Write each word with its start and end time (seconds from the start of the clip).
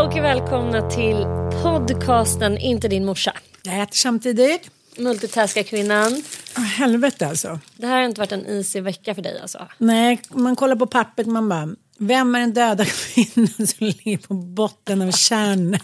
och 0.00 0.16
välkomna 0.16 0.90
till 0.90 1.24
podcasten 1.62 2.58
Inte 2.58 2.88
din 2.88 3.04
morsa. 3.04 3.32
Jag 3.62 3.80
äter 3.80 3.96
samtidigt. 3.96 4.70
Multitaska-kvinnan. 4.96 6.22
Oh, 6.56 6.62
helvete 6.62 7.26
alltså. 7.26 7.60
Det 7.76 7.86
här 7.86 7.96
har 7.96 8.02
inte 8.02 8.20
varit 8.20 8.32
en 8.32 8.46
easy 8.46 8.80
vecka 8.80 9.14
för 9.14 9.22
dig 9.22 9.40
alltså. 9.40 9.68
Nej, 9.78 10.20
man 10.30 10.56
kollar 10.56 10.76
på 10.76 10.86
pappret 10.86 11.26
man 11.26 11.48
bara, 11.48 11.68
vem 11.98 12.34
är 12.34 12.40
den 12.40 12.52
döda 12.52 12.84
kvinnan 12.84 13.66
som 13.66 13.86
ligger 13.86 14.18
på 14.18 14.34
botten 14.34 15.02
av 15.02 15.10
kärnan? 15.10 15.80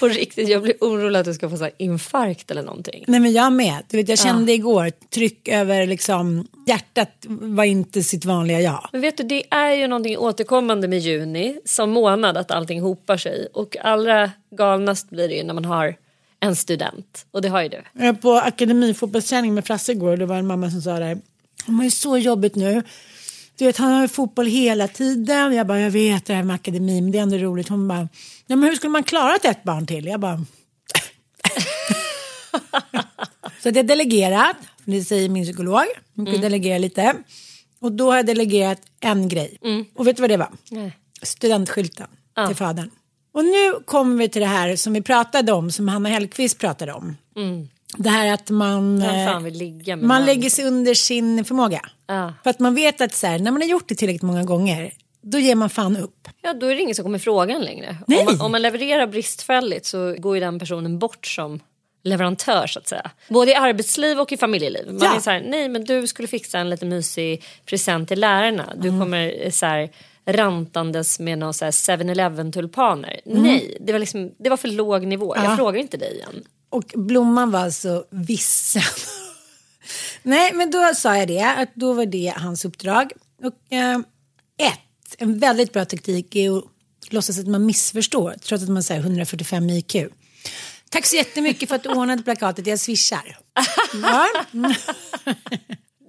På 0.00 0.08
riktigt, 0.08 0.48
jag 0.48 0.62
blir 0.62 0.74
orolig 0.80 1.18
att 1.20 1.24
du 1.24 1.34
ska 1.34 1.50
få 1.50 1.56
så 1.56 1.64
här 1.64 1.72
infarkt 1.78 2.50
eller 2.50 2.62
någonting. 2.62 3.04
Nej 3.06 3.20
men 3.20 3.32
jag 3.32 3.52
med. 3.52 3.82
Du 3.88 3.96
vet, 3.96 4.08
jag 4.08 4.18
kände 4.18 4.52
igår 4.52 4.92
tryck 5.14 5.48
över 5.48 5.86
liksom, 5.86 6.46
hjärtat 6.66 7.26
var 7.28 7.64
inte 7.64 8.02
sitt 8.02 8.24
vanliga 8.24 8.60
jag. 8.60 8.88
Men 8.92 9.00
vet 9.00 9.16
du, 9.16 9.22
det 9.22 9.44
är 9.50 9.74
ju 9.74 9.86
någonting 9.86 10.18
återkommande 10.18 10.88
med 10.88 10.98
juni 10.98 11.60
som 11.64 11.90
månad 11.90 12.36
att 12.36 12.50
allting 12.50 12.80
hopar 12.80 13.16
sig. 13.16 13.48
Och 13.52 13.76
allra 13.80 14.30
galnast 14.50 15.10
blir 15.10 15.28
det 15.28 15.34
ju 15.34 15.44
när 15.44 15.54
man 15.54 15.64
har 15.64 15.96
en 16.40 16.56
student. 16.56 17.26
Och 17.30 17.42
det 17.42 17.48
har 17.48 17.62
ju 17.62 17.68
du. 17.68 17.82
Jag 17.92 18.06
var 18.06 18.12
på 18.12 18.32
akademifotbollsträning 18.32 19.54
med 19.54 19.66
Frasse 19.66 19.92
igår 19.92 20.12
och 20.12 20.18
det 20.18 20.26
var 20.26 20.36
en 20.36 20.46
mamma 20.46 20.70
som 20.70 20.82
sa 20.82 20.98
där, 20.98 21.18
det 21.66 21.86
är 21.86 21.90
så 21.90 22.18
jobbigt 22.18 22.54
nu. 22.54 22.82
Du 23.60 23.66
vet, 23.66 23.76
han 23.76 23.92
har 23.92 24.08
fotboll 24.08 24.46
hela 24.46 24.88
tiden. 24.88 25.52
Jag 25.52 25.66
bara, 25.66 25.80
jag 25.80 25.90
vet 25.90 26.26
det 26.26 26.34
här 26.34 26.42
med 26.42 26.54
akademi, 26.54 27.00
men 27.00 27.10
det 27.10 27.18
är 27.18 27.22
ändå 27.22 27.36
roligt. 27.36 27.68
Hon 27.68 27.88
bara, 27.88 28.08
ja, 28.46 28.56
men 28.56 28.68
hur 28.68 28.76
skulle 28.76 28.90
man 28.90 29.04
klara 29.04 29.36
ett, 29.36 29.62
barn 29.62 29.86
till? 29.86 30.06
Jag 30.06 30.20
bara, 30.20 30.44
så 33.62 33.70
det 33.70 33.80
är 33.80 33.84
delegerat, 33.84 34.56
det 34.84 35.04
säger 35.04 35.28
min 35.28 35.44
psykolog. 35.44 35.84
Man 36.14 36.26
kan 36.26 36.40
delegera 36.40 36.78
lite. 36.78 37.14
Och 37.80 37.92
då 37.92 38.10
har 38.10 38.16
jag 38.16 38.26
delegerat 38.26 38.82
en 39.00 39.28
grej. 39.28 39.58
Och 39.94 40.06
vet 40.06 40.16
du 40.16 40.20
vad 40.20 40.30
det 40.30 40.36
var? 40.36 40.52
Nej. 40.70 40.96
Studentskylten 41.22 42.08
till 42.46 42.56
fadern. 42.56 42.90
Och 43.32 43.44
nu 43.44 43.72
kommer 43.84 44.16
vi 44.16 44.28
till 44.28 44.40
det 44.40 44.48
här 44.48 44.76
som 44.76 44.92
vi 44.92 45.02
pratade 45.02 45.52
om, 45.52 45.70
som 45.70 45.88
Hanna 45.88 46.08
Hellquist 46.08 46.58
pratade 46.58 46.92
om. 46.92 47.16
Det 47.96 48.08
här 48.10 48.32
att 48.34 48.50
man, 48.50 49.02
eh, 49.02 49.96
man 49.96 50.24
lägger 50.24 50.50
sig 50.50 50.64
under 50.64 50.94
sin 50.94 51.44
förmåga. 51.44 51.80
Ja. 52.06 52.34
För 52.42 52.50
att 52.50 52.58
man 52.58 52.74
vet 52.74 53.00
att 53.00 53.14
så 53.14 53.26
här, 53.26 53.38
när 53.38 53.50
man 53.50 53.62
har 53.62 53.68
gjort 53.68 53.88
det 53.88 53.94
tillräckligt 53.94 54.22
många 54.22 54.44
gånger, 54.44 54.92
då 55.22 55.38
ger 55.38 55.54
man 55.54 55.70
fan 55.70 55.96
upp. 55.96 56.28
Ja, 56.42 56.52
då 56.54 56.66
är 56.66 56.74
det 56.74 56.80
ingen 56.80 56.94
som 56.94 57.02
kommer 57.02 57.18
fråga 57.18 57.54
en 57.54 57.62
längre. 57.62 57.96
Om 58.06 58.14
man, 58.24 58.40
om 58.40 58.52
man 58.52 58.62
levererar 58.62 59.06
bristfälligt 59.06 59.86
så 59.86 60.14
går 60.18 60.34
ju 60.36 60.40
den 60.40 60.58
personen 60.58 60.98
bort 60.98 61.26
som 61.26 61.60
leverantör 62.04 62.66
så 62.66 62.78
att 62.78 62.88
säga. 62.88 63.10
Både 63.28 63.50
i 63.50 63.54
arbetsliv 63.54 64.20
och 64.20 64.32
i 64.32 64.36
familjeliv. 64.36 64.86
Man 64.92 65.02
Ja. 65.02 65.16
är 65.16 65.20
så 65.20 65.30
här, 65.30 65.44
nej 65.48 65.68
men 65.68 65.84
du 65.84 66.06
skulle 66.06 66.28
fixa 66.28 66.58
en 66.58 66.70
lite 66.70 66.86
mysig 66.86 67.44
present 67.66 68.08
till 68.08 68.20
lärarna. 68.20 68.72
Du 68.76 68.88
Mm. 68.88 69.00
kommer 69.00 69.44
eh, 69.44 69.50
så 69.50 69.66
här 69.66 69.90
rantandes 70.26 71.20
med 71.20 71.38
någon 71.38 71.54
så 71.54 71.64
här 71.64 71.72
7-Eleven 71.72 72.52
tulpaner. 72.52 73.20
Mm. 73.26 73.42
Nej, 73.42 73.76
det 73.80 73.92
var, 73.92 73.98
liksom, 73.98 74.32
det 74.38 74.50
var 74.50 74.56
för 74.56 74.68
låg 74.68 75.06
nivå. 75.06 75.36
Jag 75.36 75.56
frågar 75.56 75.80
inte 75.80 75.96
dig 75.96 76.14
igen. 76.14 76.44
Och 76.70 76.92
blomman 76.94 77.50
var 77.50 77.60
alltså 77.60 78.04
vissen. 78.10 78.82
Nej, 80.22 80.52
men 80.54 80.70
då 80.70 80.94
sa 80.94 81.16
jag 81.16 81.28
det, 81.28 81.44
att 81.44 81.74
då 81.74 81.92
var 81.92 82.06
det 82.06 82.34
hans 82.36 82.64
uppdrag. 82.64 83.12
Och 83.42 83.72
eh, 83.72 83.98
ett, 84.58 85.14
en 85.18 85.38
väldigt 85.38 85.72
bra 85.72 85.84
taktik 85.84 86.36
är 86.36 86.58
att 86.58 86.64
låtsas 87.10 87.38
att 87.38 87.46
man 87.46 87.66
missförstår, 87.66 88.34
trots 88.42 88.64
att 88.64 88.70
man 88.70 88.82
säger 88.82 89.00
145 89.00 89.70
IQ. 89.70 89.96
Tack 90.88 91.06
så 91.06 91.16
jättemycket 91.16 91.68
för 91.68 91.76
att 91.76 91.82
du 91.82 91.88
ordnade 91.88 92.22
plakatet, 92.22 92.66
jag 92.66 92.80
swishar. 92.80 93.38
Ja, 94.02 94.26
mm, 94.52 94.74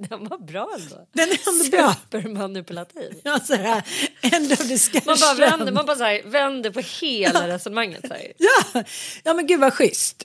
Den 0.10 0.28
var 0.28 0.38
bra 0.38 0.76
ändå. 0.80 1.08
den 1.14 1.30
är 1.30 1.40
ändå 1.50 1.78
bra. 1.78 1.96
Supermanipulativ. 2.02 3.14
Ja, 3.24 3.40
så 3.40 3.56
här, 3.56 3.84
end 4.22 4.52
of 4.52 4.60
discussion. 4.68 5.02
Man 5.06 5.18
bara 5.22 5.50
vänder, 5.50 5.72
man 5.72 5.86
bara 5.86 5.98
så 5.98 6.04
här, 6.04 6.22
vänder 6.26 6.72
på 6.72 6.80
hela 7.02 7.48
resonemanget. 7.48 8.08
Så 8.08 8.14
här. 8.14 8.34
Ja, 8.38 8.84
ja 9.24 9.34
men 9.34 9.48
gud 9.48 9.60
vad 9.60 9.74
schysst. 9.74 10.24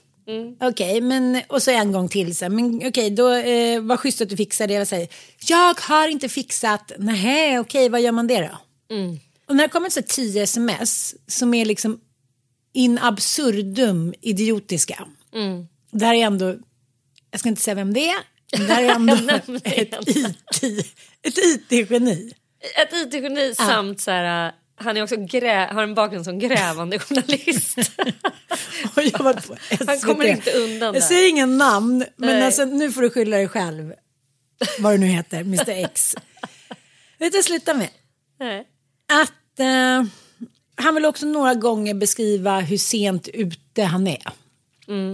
Okej, 0.61 1.01
men 1.01 1.41
och 1.47 1.63
så 1.63 1.71
en 1.71 1.91
gång 1.91 2.09
till 2.09 2.35
sen. 2.35 2.55
Men 2.55 2.87
okej, 2.87 3.09
då 3.09 3.31
eh, 3.33 3.81
var 3.81 3.97
schysst 3.97 4.21
att 4.21 4.29
du 4.29 4.37
fixade 4.37 4.73
det. 4.73 4.77
Jag 4.77 4.87
säger, 4.87 5.07
jag 5.47 5.73
har 5.79 6.07
inte 6.07 6.29
fixat. 6.29 6.91
Nej, 6.97 7.59
okej, 7.59 7.89
vad 7.89 8.01
gör 8.01 8.11
man 8.11 8.27
det 8.27 8.39
då? 8.41 8.57
Och 9.47 9.55
när 9.55 9.63
det 9.63 9.69
kommer 9.69 9.89
så 9.89 10.01
tio 10.01 10.43
sms 10.43 11.15
som 11.27 11.53
är 11.53 11.65
liksom 11.65 11.99
in 12.73 12.97
absurdum 13.01 14.13
idiotiska. 14.21 15.07
Det 15.91 16.05
här 16.05 16.13
är 16.15 16.25
ändå, 16.25 16.55
jag 17.31 17.39
ska 17.39 17.49
inte 17.49 17.61
säga 17.61 17.75
vem 17.75 17.93
det 17.93 18.07
är. 18.09 18.17
Men 18.57 18.67
det 18.67 18.73
här 18.73 18.83
är 18.83 18.89
ändå 18.95 19.15
det 19.63 19.81
ett 19.81 20.07
IT, 20.61 20.85
ett 21.21 21.37
IT-geni. 21.37 22.33
Ett 22.81 22.93
IT-geni 22.93 23.55
samt 23.55 24.01
så 24.01 24.11
här, 24.11 24.51
han 24.79 24.97
är 24.97 25.03
också 25.03 25.15
grä, 25.17 25.69
har 25.73 25.83
en 25.83 25.93
bakgrund 25.95 26.25
som 26.25 26.39
grävande 26.39 26.99
journalist. 26.99 27.77
Jag. 28.95 29.41
Han 29.87 29.99
kommer 29.99 30.25
inte 30.25 30.51
undan 30.51 30.79
Jag 30.79 30.93
där. 30.93 31.01
säger 31.01 31.29
ingen 31.29 31.57
namn, 31.57 32.05
men 32.15 32.29
Nej. 32.29 32.43
alltså, 32.43 32.65
nu 32.65 32.91
får 32.91 33.01
du 33.01 33.09
skylla 33.09 33.37
dig 33.37 33.47
själv. 33.47 33.93
Vad 34.79 34.93
du 34.93 34.97
nu 34.97 35.05
heter, 35.05 35.39
Mr 35.39 35.69
X. 35.85 36.15
Vet 37.17 37.31
du 37.31 37.37
jag 37.37 37.45
slutar 37.45 37.73
med? 37.73 37.89
Nej. 38.39 38.67
Att 39.23 39.59
eh, 39.59 40.03
han 40.75 40.95
vill 40.95 41.05
också 41.05 41.25
några 41.25 41.53
gånger 41.53 41.93
beskriva 41.93 42.59
hur 42.59 42.77
sent 42.77 43.27
ute 43.27 43.83
han 43.83 44.07
är. 44.07 44.21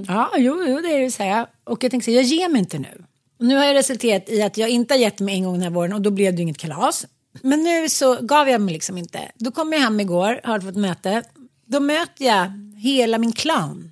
Ja, 0.07 0.31
jo, 0.37 0.63
jo, 0.67 0.81
det 0.81 0.87
är 0.87 0.99
det 0.99 1.11
så 1.11 1.23
här. 1.23 1.45
Och 1.63 1.83
jag 1.83 1.91
tänkte 1.91 2.05
så 2.05 2.11
här, 2.11 2.17
jag 2.17 2.25
ger 2.25 2.49
mig 2.49 2.59
inte 2.59 2.79
nu. 2.79 3.03
Nu 3.39 3.55
har 3.55 3.65
jag 3.65 3.73
resulterat 3.75 4.29
i 4.29 4.41
att 4.41 4.57
jag 4.57 4.69
inte 4.69 4.93
har 4.93 4.99
gett 4.99 5.19
mig 5.19 5.35
en 5.35 5.43
gång 5.43 5.53
den 5.53 5.61
här 5.61 5.69
våren 5.69 5.93
och 5.93 6.01
då 6.01 6.11
blev 6.11 6.35
det 6.35 6.41
inget 6.41 6.57
kalas. 6.57 7.05
Men 7.41 7.63
nu 7.63 7.89
så 7.89 8.21
gav 8.21 8.49
jag 8.49 8.61
mig 8.61 8.73
liksom 8.73 8.97
inte. 8.97 9.31
Då 9.35 9.51
kom 9.51 9.73
jag 9.73 9.79
hem 9.79 9.99
igår, 9.99 10.41
har 10.43 10.59
fått 10.59 10.75
möte. 10.75 11.23
Då 11.65 11.79
möter 11.79 12.25
jag 12.25 12.51
hela 12.77 13.17
min 13.17 13.31
clown. 13.31 13.91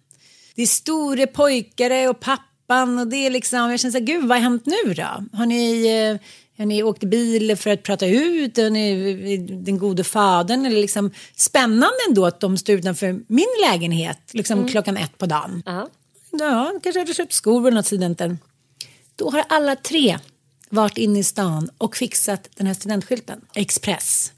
Det 0.56 0.62
är 0.62 0.68
store 0.68 1.28
pojkare 1.28 2.10
och 2.10 2.20
pappan 2.20 3.00
och 3.00 3.08
det 3.08 3.26
är 3.26 3.30
liksom, 3.30 3.72
jag 3.72 3.80
känner 3.80 3.92
så 3.92 3.98
här, 3.98 4.06
gud 4.06 4.28
vad 4.28 4.38
har 4.38 4.44
hänt 4.44 4.66
nu 4.66 4.94
då? 4.94 5.38
Har 5.38 5.46
ni, 5.46 5.88
eh, 5.88 6.28
har 6.58 6.66
ni 6.66 6.84
åkt 6.84 7.04
bil 7.04 7.58
för 7.58 7.70
att 7.70 7.84
prata 7.84 8.08
ut? 8.08 8.58
Har 8.58 8.70
ni 8.70 9.38
den 9.38 9.78
gode 9.78 10.04
fadern? 10.04 10.66
Eller 10.66 10.82
liksom, 10.82 11.12
spännande 11.36 11.98
ändå 12.08 12.26
att 12.26 12.40
de 12.40 12.58
står 12.58 12.76
utanför 12.76 13.20
min 13.28 13.48
lägenhet 13.70 14.20
liksom 14.34 14.68
klockan 14.68 14.98
ett 14.98 15.18
på 15.18 15.26
dagen. 15.26 15.64
Ja. 15.66 15.88
Ja, 16.32 16.72
kanske 16.84 17.00
hade 17.00 17.14
köpt 17.14 17.34
skor 17.34 17.62
vid 17.62 17.74
något 17.74 17.86
studenten. 17.86 18.40
Då 19.16 19.30
har 19.30 19.44
alla 19.50 19.76
tre 19.76 20.20
varit 20.72 20.98
inne 20.98 21.20
i 21.20 21.24
stan 21.24 21.70
och 21.78 21.98
fixat 21.98 22.50
den 22.56 22.68
här 22.68 22.74
studentskylten. 22.74 23.42
Express. 23.54 24.32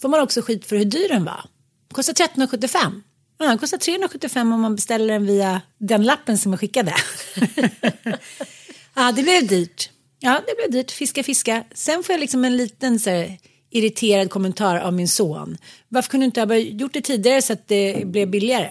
Får 0.00 0.08
man 0.08 0.20
också 0.20 0.42
skit 0.42 0.66
för 0.66 0.76
hur 0.76 0.84
dyr 0.84 1.08
den 1.08 1.24
var. 1.24 1.44
Kostar 1.92 2.12
13,75. 2.12 3.02
Ja, 3.38 3.46
den 3.46 3.58
kostar 3.58 3.78
375 3.78 4.52
om 4.52 4.60
man 4.60 4.76
beställer 4.76 5.14
den 5.14 5.26
via 5.26 5.60
den 5.78 6.04
lappen 6.04 6.38
som 6.38 6.52
jag 6.52 6.60
skickade. 6.60 6.94
ja, 8.94 9.12
det 9.12 9.22
blev 9.22 9.46
dyrt. 9.46 9.90
Ja, 10.20 10.40
det 10.46 10.54
blev 10.56 10.70
dyrt. 10.70 10.90
Fiska, 10.90 11.22
fiska. 11.22 11.64
Sen 11.74 12.02
får 12.02 12.12
jag 12.12 12.20
liksom 12.20 12.44
en 12.44 12.56
liten 12.56 12.98
så 12.98 13.10
här, 13.10 13.38
irriterad 13.70 14.30
kommentar 14.30 14.76
av 14.76 14.92
min 14.92 15.08
son. 15.08 15.58
Varför 15.88 16.10
kunde 16.10 16.24
du 16.24 16.26
inte 16.26 16.40
ha 16.40 16.56
gjort 16.56 16.92
det 16.92 17.00
tidigare 17.00 17.42
så 17.42 17.52
att 17.52 17.68
det 17.68 18.06
blev 18.06 18.30
billigare? 18.30 18.70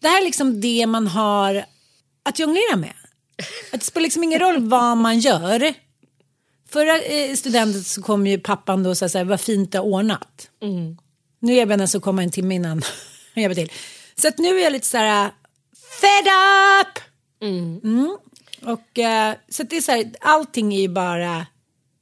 Det 0.00 0.08
här 0.08 0.20
är 0.20 0.24
liksom 0.24 0.60
det 0.60 0.86
man 0.86 1.06
har 1.06 1.64
att 2.22 2.38
jonglera 2.38 2.76
med. 2.76 2.94
Att 3.72 3.80
det 3.80 3.86
spelar 3.86 4.02
liksom 4.02 4.24
ingen 4.24 4.40
roll 4.40 4.68
vad 4.68 4.96
man 4.96 5.18
gör. 5.18 5.74
Förra 6.68 7.00
eh, 7.00 7.34
studenten 7.34 7.84
så 7.84 8.02
kom 8.02 8.26
ju 8.26 8.38
pappan 8.38 8.82
då 8.82 8.90
och 8.90 8.98
sa 8.98 9.08
så 9.08 9.18
här, 9.18 9.24
vad 9.24 9.40
fint 9.40 9.72
det 9.72 9.78
är 9.78 9.82
ordnat. 9.82 10.50
Nu 11.40 11.52
är 11.52 11.66
jag 11.66 11.88
som 11.88 12.00
kommer 12.00 12.22
en 12.22 12.30
timme 12.30 12.54
innan 12.54 12.82
jag 13.34 13.42
hjälper 13.42 13.54
till. 13.54 13.72
Så 14.16 14.28
att 14.28 14.38
nu 14.38 14.58
är 14.58 14.64
jag 14.64 14.72
lite 14.72 14.86
så 14.86 14.96
här, 14.96 15.30
fed 16.00 16.26
up! 16.80 16.98
Mm. 17.42 18.16
Och 18.62 18.98
eh, 18.98 19.34
så 19.48 19.62
att 19.62 19.70
det 19.70 19.76
är 19.76 19.80
så 19.80 19.92
här, 19.92 20.10
allting 20.20 20.74
är 20.74 20.80
ju 20.80 20.88
bara 20.88 21.46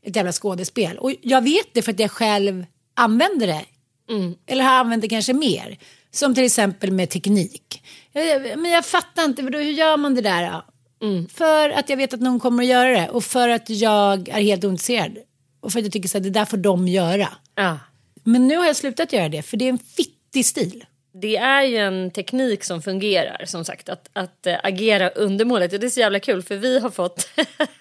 ett 0.05 0.17
jävla 0.17 0.33
skådespel. 0.33 0.99
Och 0.99 1.13
jag 1.23 1.45
vet 1.45 1.75
det 1.75 1.83
för 1.83 1.93
att 1.93 2.01
jag 2.01 2.11
själv 2.11 2.67
använder 2.95 3.47
det. 3.47 3.65
Eller 4.47 4.65
har 4.65 4.71
använt 4.71 5.03
det 5.03 5.09
kanske 5.09 5.33
mer. 5.33 5.79
Som 6.11 6.35
till 6.35 6.45
exempel 6.45 6.91
med 6.91 7.11
teknik. 7.11 7.83
Jag, 8.13 8.59
men 8.59 8.71
jag 8.71 8.87
fattar 8.87 9.25
inte, 9.25 9.43
hur 9.43 9.61
gör 9.61 9.97
man 9.97 10.15
det 10.15 10.21
där 10.21 10.63
då? 10.99 11.29
För 11.35 11.71
att 11.71 11.89
jag 11.91 11.97
vet 11.97 12.15
att 12.15 12.21
någon 12.21 12.41
kommer 12.41 12.63
att 12.63 12.69
göra 12.69 12.91
det 12.91 13.09
och 13.09 13.25
för 13.25 13.49
att 13.49 13.71
jag 13.71 14.29
är 14.29 14.41
helt 14.41 14.65
ointresserad. 14.65 15.19
Och 15.61 15.73
för 15.73 15.79
att 15.79 15.85
jag 15.85 15.93
tycker 15.93 16.17
att 16.17 16.23
det 16.23 16.31
där 16.31 16.45
får 16.45 16.57
de 16.57 16.89
göra. 16.89 17.29
Ja. 17.55 17.79
Men 18.25 18.49
nu 18.49 18.57
har 18.57 18.67
jag 18.67 18.77
slutat 18.77 19.13
göra 19.13 19.29
det 19.29 19.43
för 19.43 19.57
det 19.57 19.65
är 19.65 19.69
en 19.69 19.79
fittig 19.79 20.47
stil. 20.47 20.85
Det 21.13 21.37
är 21.37 21.63
ju 21.63 21.77
en 21.77 22.11
teknik 22.11 22.65
som 22.65 22.83
fungerar 22.83 23.45
som 23.45 23.65
sagt 23.65 23.89
att, 23.89 24.11
att 24.13 24.47
äh, 24.47 24.57
agera 24.63 25.09
undermålet 25.09 25.73
och 25.73 25.81
det 25.81 25.87
är 25.87 25.91
så 25.91 26.01
jävla 26.01 26.21
kul 26.21 26.43
för 26.43 26.57
vi 26.57 26.79
har 26.79 26.91
fått 26.91 27.29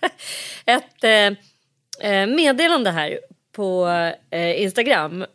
ett 0.66 1.04
äh, 2.00 2.28
meddelande 2.28 2.92
här 2.92 3.20
på 3.52 3.88
äh, 4.30 4.62
Instagram 4.62 5.26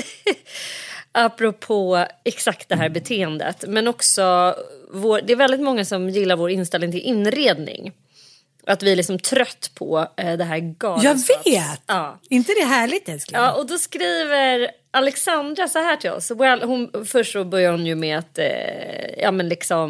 apropå 1.12 2.06
exakt 2.24 2.68
det 2.68 2.76
här 2.76 2.88
beteendet 2.88 3.64
men 3.68 3.88
också 3.88 4.54
vår, 4.90 5.20
det 5.20 5.32
är 5.32 5.36
väldigt 5.36 5.60
många 5.60 5.84
som 5.84 6.08
gillar 6.10 6.36
vår 6.36 6.50
inställning 6.50 6.92
till 6.92 7.00
inredning. 7.00 7.92
Att 8.66 8.82
vi 8.82 8.92
är 8.92 8.96
liksom 8.96 9.18
trött 9.18 9.70
på 9.74 10.08
äh, 10.16 10.36
det 10.36 10.44
här 10.44 10.56
Jag 10.56 10.74
galenskaps... 10.78 11.46
vet! 11.46 11.82
Ja. 11.86 12.18
inte 12.28 12.52
det 12.52 12.64
härligt 12.64 13.08
älskling? 13.08 13.40
Ja, 13.40 13.52
och 13.52 13.66
då 13.66 13.78
skriver 13.78 14.70
Alexandra 14.90 15.68
så 15.68 15.78
här 15.78 15.96
till 15.96 16.10
oss. 16.10 16.30
Well, 16.30 16.62
hon, 16.62 17.04
först 17.06 17.32
så 17.32 17.44
börjar 17.44 17.72
hon 17.72 17.86
ju 17.86 17.94
med 17.94 18.18
att 18.18 18.38
eh, 18.38 19.20
ja, 19.22 19.30
men 19.30 19.48
liksom 19.48 19.88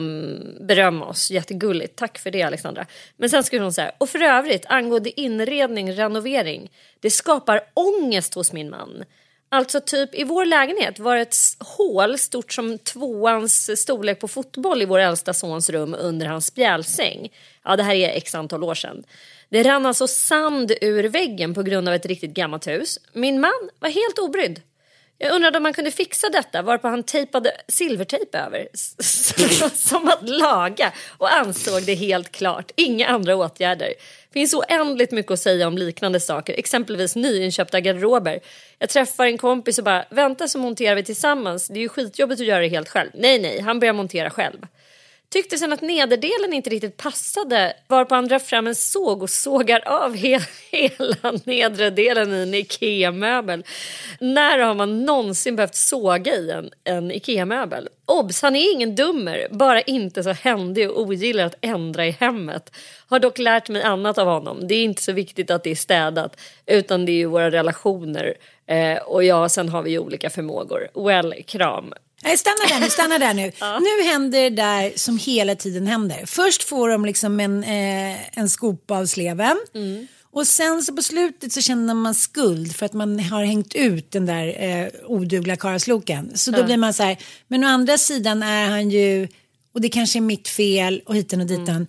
berömma 0.61 1.07
oss. 1.07 1.31
Jättegulligt. 1.31 1.97
Tack 1.97 2.19
för 2.19 2.31
det 2.31 2.43
Alexandra. 2.43 2.87
Men 3.17 3.31
sen 3.31 3.45
skriver 3.45 3.63
hon 3.63 3.73
så 3.73 3.81
här. 3.81 3.93
Och 3.99 4.09
för 4.09 4.23
övrigt 4.23 4.67
angående 4.67 5.21
inredning, 5.21 5.93
renovering. 5.93 6.71
Det 7.01 7.11
skapar 7.11 7.61
ångest 7.75 8.35
hos 8.35 8.53
min 8.53 8.71
man. 8.71 9.05
Alltså 9.49 9.81
typ 9.81 10.15
i 10.15 10.25
vår 10.25 10.45
lägenhet 10.45 10.99
var 10.99 11.17
det 11.17 11.23
ett 11.23 11.37
hål 11.59 12.19
stort 12.19 12.53
som 12.53 12.79
tvåans 12.79 13.81
storlek 13.81 14.21
på 14.21 14.29
fotboll 14.29 14.83
i 14.83 14.85
vår 14.85 14.99
äldsta 14.99 15.35
sons 15.35 15.71
rum 15.71 15.97
under 15.99 16.27
hans 16.27 16.47
spjälsäng. 16.47 17.33
Ja, 17.65 17.77
det 17.77 17.83
här 17.83 17.95
är 17.95 18.17
x 18.17 18.35
antal 18.35 18.65
år 18.65 18.75
sedan. 18.75 19.05
Det 19.49 19.63
rann 19.63 19.87
alltså 19.87 20.07
sand 20.07 20.73
ur 20.81 21.05
väggen 21.05 21.55
på 21.55 21.63
grund 21.63 21.89
av 21.89 21.95
ett 21.95 22.07
riktigt 22.07 22.35
gammalt 22.35 22.67
hus. 22.67 22.99
Min 23.13 23.41
man 23.41 23.71
var 23.79 23.89
helt 23.89 24.19
obrydd. 24.19 24.61
Jag 25.21 25.35
undrade 25.35 25.57
om 25.57 25.63
man 25.63 25.73
kunde 25.73 25.91
fixa 25.91 26.29
detta 26.29 26.63
varpå 26.63 26.89
han 26.89 27.03
tejpade 27.03 27.53
silvertejp 27.69 28.39
över. 28.39 28.69
Som 29.75 30.09
att 30.09 30.29
laga 30.29 30.93
och 31.19 31.35
ansåg 31.35 31.83
det 31.83 31.95
helt 31.95 32.33
klart. 32.33 32.71
Inga 32.77 33.07
andra 33.07 33.37
åtgärder. 33.37 33.93
Finns 34.33 34.55
oändligt 34.55 35.11
mycket 35.11 35.33
att 35.33 35.41
säga 35.41 35.67
om 35.67 35.79
liknande 35.79 36.21
saker. 36.21 36.55
Exempelvis 36.59 37.17
nyinköpta 37.17 37.81
garderober. 37.81 38.41
Jag 38.79 38.89
träffar 38.89 39.27
en 39.27 39.39
kompis 39.39 39.79
och 39.79 39.85
bara 39.85 40.05
vänta 40.11 40.49
så 40.49 40.59
monterar 40.59 40.95
vi 40.95 41.05
tillsammans. 41.05 41.69
Det 41.69 41.79
är 41.79 41.83
ju 41.83 41.89
skitjobbigt 41.89 42.41
att 42.41 42.47
göra 42.47 42.61
det 42.61 42.69
helt 42.69 42.89
själv. 42.89 43.11
Nej 43.15 43.39
nej, 43.39 43.61
han 43.61 43.81
börjar 43.81 43.95
montera 43.95 44.31
själv. 44.31 44.59
Tyckte 45.31 45.59
sen 45.59 45.73
att 45.73 45.83
nederdelen 45.83 46.53
inte 46.53 46.71
riktigt 46.71 46.97
passade 46.97 47.77
varpå 47.89 48.15
han 48.15 48.29
drar 48.29 48.39
fram 48.39 48.67
en 48.67 48.75
såg 48.75 49.23
och 49.23 49.31
sågar 49.31 49.89
av 49.89 50.17
he 50.17 50.41
hela 50.71 51.33
nedre 51.45 51.91
delen 51.91 52.35
i 52.35 52.43
en 52.43 52.55
IKEA-möbel. 52.55 53.65
När 54.21 54.59
har 54.59 54.75
man 54.75 55.05
någonsin 55.05 55.57
behövt 55.57 55.75
såga 55.75 56.35
i 56.35 56.51
en, 56.51 56.71
en 56.85 57.11
IKEA-möbel? 57.11 57.89
Obs, 58.07 58.43
han 58.43 58.57
är 58.57 58.73
ingen 58.73 58.95
dummer, 58.95 59.49
bara 59.51 59.81
inte 59.81 60.23
så 60.23 60.31
händig 60.31 60.91
och 60.91 61.01
ogillar 61.01 61.45
att 61.45 61.59
ändra 61.61 62.07
i 62.07 62.11
hemmet. 62.11 62.73
Har 63.09 63.19
dock 63.19 63.39
lärt 63.39 63.69
mig 63.69 63.83
annat 63.83 64.19
av 64.19 64.27
honom. 64.27 64.69
Det 64.69 64.75
är 64.75 64.85
inte 64.85 65.03
så 65.03 65.13
viktigt 65.13 65.51
att 65.51 65.65
det 65.65 65.71
är 65.71 65.75
städat 65.75 66.41
utan 66.67 67.07
det 67.07 67.13
är 67.13 67.17
ju 67.17 67.27
våra 67.27 67.51
relationer. 67.51 68.35
Eh, 68.67 68.99
och 68.99 69.25
ja, 69.25 69.49
sen 69.49 69.69
har 69.69 69.83
vi 69.83 69.91
ju 69.91 69.99
olika 69.99 70.31
förmågor. 70.31 70.89
Well, 70.95 71.35
kram. 71.47 71.93
Nej, 72.23 72.39
stanna 72.39 72.57
där 72.69 72.81
nu, 72.81 72.91
stanna 72.91 73.19
där 73.19 73.35
nu. 73.35 73.43
Nu 73.81 74.05
händer 74.09 74.43
det 74.43 74.51
där 74.51 74.93
som 74.97 75.19
hela 75.19 75.55
tiden 75.55 75.87
händer. 75.87 76.27
Först 76.27 76.63
får 76.63 76.89
de 76.89 77.05
liksom 77.05 77.41
en, 77.41 77.65
eh, 77.65 78.39
en 78.39 78.49
skopa 78.49 78.99
av 78.99 79.07
sleven. 79.07 79.57
Och 80.31 80.47
sen 80.47 80.83
så 80.83 80.97
på 80.97 81.03
slutet 81.03 81.53
så 81.53 81.61
känner 81.61 81.95
man 81.95 82.15
skuld 82.15 82.77
för 82.77 82.87
att 82.87 82.93
man 82.93 83.21
har 83.21 83.45
hängt 83.45 83.75
ut 83.75 84.11
den 84.11 84.27
där 84.27 84.63
eh, 84.63 84.89
odugliga 85.07 85.57
karlsloken. 85.57 86.33
Så 86.39 86.51
då 86.51 86.65
blir 86.65 86.77
man 86.77 86.95
så 86.95 87.03
här, 87.03 87.17
men 87.49 87.65
å 87.65 87.67
andra 87.67 87.99
sidan 87.99 88.43
är 88.43 88.69
han 88.69 88.91
ju, 88.91 89.29
och 89.75 89.81
det 89.81 89.89
kanske 89.89 90.19
är 90.19 90.21
mitt 90.21 90.49
fel 90.49 91.03
och 91.07 91.17
hiten 91.17 91.41
och 91.41 91.47
ditan. 91.47 91.87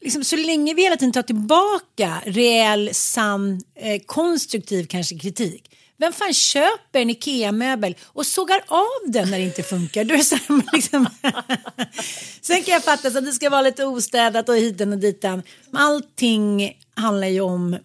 Liksom, 0.00 0.24
så 0.24 0.36
länge 0.36 0.74
vi 0.74 0.82
hela 0.82 0.96
tiden 0.96 1.12
tar 1.12 1.22
tillbaka 1.22 2.22
reell, 2.26 2.90
sann, 2.92 3.62
eh, 3.80 4.02
konstruktiv 4.06 4.86
kanske 4.86 5.18
kritik. 5.18 5.71
Vem 6.02 6.12
fan 6.12 6.34
köper 6.34 7.00
en 7.00 7.10
IKEA-möbel 7.10 7.96
och 8.02 8.26
sågar 8.26 8.64
av 8.66 9.12
den 9.12 9.30
när 9.30 9.38
det 9.38 9.44
inte 9.44 9.62
funkar? 9.62 10.04
Du 10.04 10.14
är 10.14 10.22
så 10.22 10.34
här, 10.34 10.62
liksom... 10.72 11.06
Sen 12.40 12.62
kan 12.62 12.74
jag 12.74 12.84
fatta 12.84 13.10
så 13.10 13.18
att 13.18 13.24
det 13.24 13.32
ska 13.32 13.50
vara 13.50 13.62
lite 13.62 13.84
ostädat 13.84 14.48
och 14.48 14.56
hiten 14.56 14.92
och 14.92 14.98
ditan. 14.98 15.42
Men 15.70 15.82
Allting 15.82 16.76
handlar 16.94 17.26
ju 17.26 17.40
om, 17.40 17.78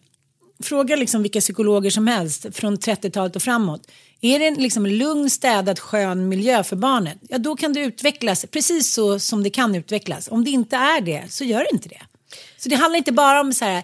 fråga 0.63 0.95
liksom 0.95 1.21
vilka 1.21 1.39
psykologer 1.39 1.89
som 1.89 2.07
helst 2.07 2.45
från 2.53 2.77
30-talet 2.77 3.35
och 3.35 3.41
framåt. 3.41 3.91
Är 4.21 4.39
det 4.39 4.47
en 4.47 4.53
liksom 4.53 4.85
lugn, 4.85 5.29
städad, 5.29 5.79
skön 5.79 6.29
miljö 6.29 6.63
för 6.63 6.75
barnet, 6.75 7.17
ja 7.29 7.37
då 7.37 7.55
kan 7.55 7.73
det 7.73 7.79
utvecklas 7.79 8.45
precis 8.51 8.93
så 8.93 9.19
som 9.19 9.43
det 9.43 9.49
kan 9.49 9.75
utvecklas. 9.75 10.27
Om 10.31 10.43
det 10.43 10.51
inte 10.51 10.75
är 10.75 11.01
det, 11.01 11.23
så 11.29 11.43
gör 11.43 11.59
det 11.59 11.69
inte 11.73 11.89
det. 11.89 12.01
Så 12.57 12.69
det 12.69 12.75
handlar 12.75 12.97
inte 12.97 13.11
bara 13.11 13.41
om 13.41 13.53
så 13.53 13.65
här, 13.65 13.83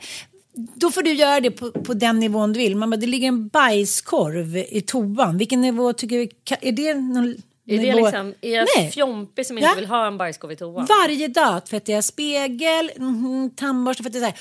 då 0.56 0.92
får 0.92 1.02
du 1.02 1.14
göra 1.14 1.40
det 1.40 1.52
på, 1.52 1.72
på 1.72 1.94
den 1.94 2.20
nivån 2.20 2.54
du 2.54 2.60
vill. 2.60 2.76
Man 2.76 2.90
bara, 2.90 2.98
det 2.98 3.08
ligger 3.08 3.28
en 3.28 3.48
bajskorv 3.48 4.58
i 4.58 4.82
toan. 4.82 5.38
Vilken 5.38 5.62
nivå 5.62 5.94
tycker 5.94 6.18
vi, 6.18 6.30
är 6.62 6.72
det 6.72 6.94
någon 6.94 7.36
Är 7.68 7.78
det 7.78 7.96
liksom, 7.96 8.34
är 8.42 8.56
jag 8.56 8.68
Nej. 8.78 8.92
fjompig 8.92 9.46
som 9.46 9.58
inte 9.58 9.70
Ja. 9.70 9.76
vill 9.76 9.86
ha 9.86 10.08
en 10.08 10.18
bajskorv 10.18 10.52
i 10.52 10.56
toan? 10.56 10.86
Varje 10.86 11.28
dag 11.28 11.66
tvättar 11.66 11.94
jag 11.94 12.04
spegel, 12.04 12.92
mm, 12.96 13.50
tandborste 13.56 14.04
för 14.04 14.10
att 14.10 14.14
det 14.14 14.20
är 14.20 14.22
så 14.22 14.26
här. 14.26 14.38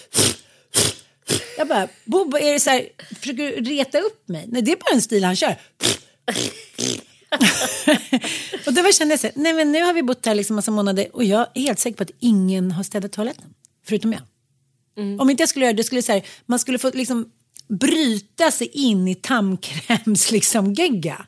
Jag 1.59 1.69
bara, 1.69 1.89
Bobo, 2.05 2.39
är 2.39 2.53
det 2.53 2.61
så 2.61 2.71
här, 2.71 2.89
försöker 3.21 3.43
du 3.43 3.51
reta 3.71 3.99
upp 3.99 4.29
mig? 4.29 4.45
Nej, 4.49 4.63
det 4.63 4.73
är 4.73 4.77
bara 4.77 4.95
en 4.95 5.03
stil 5.03 5.25
han 5.25 5.37
kör. 5.37 5.57
och 8.67 8.73
då 8.75 8.93
kände 8.93 9.13
jag 9.13 9.21
så 9.21 9.27
här, 9.27 9.33
nej 9.37 9.53
men 9.53 9.73
nu 9.73 9.83
har 9.83 9.93
vi 9.93 10.03
bott 10.03 10.27
här 10.27 10.35
liksom 10.35 10.57
massa 10.57 10.71
månader 10.71 11.07
och 11.13 11.25
jag 11.25 11.47
är 11.55 11.61
helt 11.61 11.79
säker 11.79 11.97
på 11.97 12.03
att 12.03 12.11
ingen 12.21 12.73
har 12.73 12.83
städat 12.83 13.13
toaletten. 13.13 13.55
Förutom 13.87 14.13
jag. 14.13 14.21
Om 15.21 15.31
inte 15.31 15.43
jag 15.43 15.49
skulle 15.49 15.65
göra 15.65 15.77
det, 15.77 15.85
skulle 15.85 16.03
så 16.03 16.13
här, 16.13 16.23
man 16.47 16.59
skulle 16.59 16.79
få 16.79 16.91
liksom 16.95 17.31
bryta 17.69 18.51
sig 18.51 18.67
in 18.67 19.09
i 19.09 19.15
tandkräms 19.15 20.31
liksom 20.33 20.73
gegga. 20.73 21.27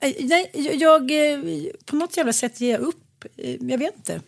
Eh, 0.00 0.12
Nej, 0.18 0.50
jag, 0.80 1.10
eh, 1.32 1.38
på 1.84 1.96
något 1.96 2.16
jävla 2.16 2.32
sätt 2.32 2.60
ger 2.60 2.70
jag 2.72 2.80
upp. 2.80 3.24
Eh, 3.36 3.56
Jag 3.60 3.78
vet 3.78 3.96
inte. 3.96 4.20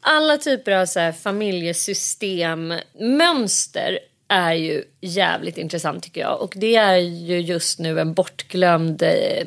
Alla 0.00 0.38
typer 0.38 0.72
av 0.72 0.86
så 0.86 1.00
här 1.00 1.12
familjesystemmönster 1.12 3.98
är 4.28 4.54
ju 4.54 4.84
jävligt 5.00 5.58
intressant 5.58 6.02
tycker 6.04 6.20
jag. 6.20 6.40
Och 6.40 6.54
det 6.56 6.76
är 6.76 6.96
ju 6.96 7.40
just 7.40 7.78
nu 7.78 8.00
en 8.00 8.14
bortglömd 8.14 9.02
eh, 9.02 9.46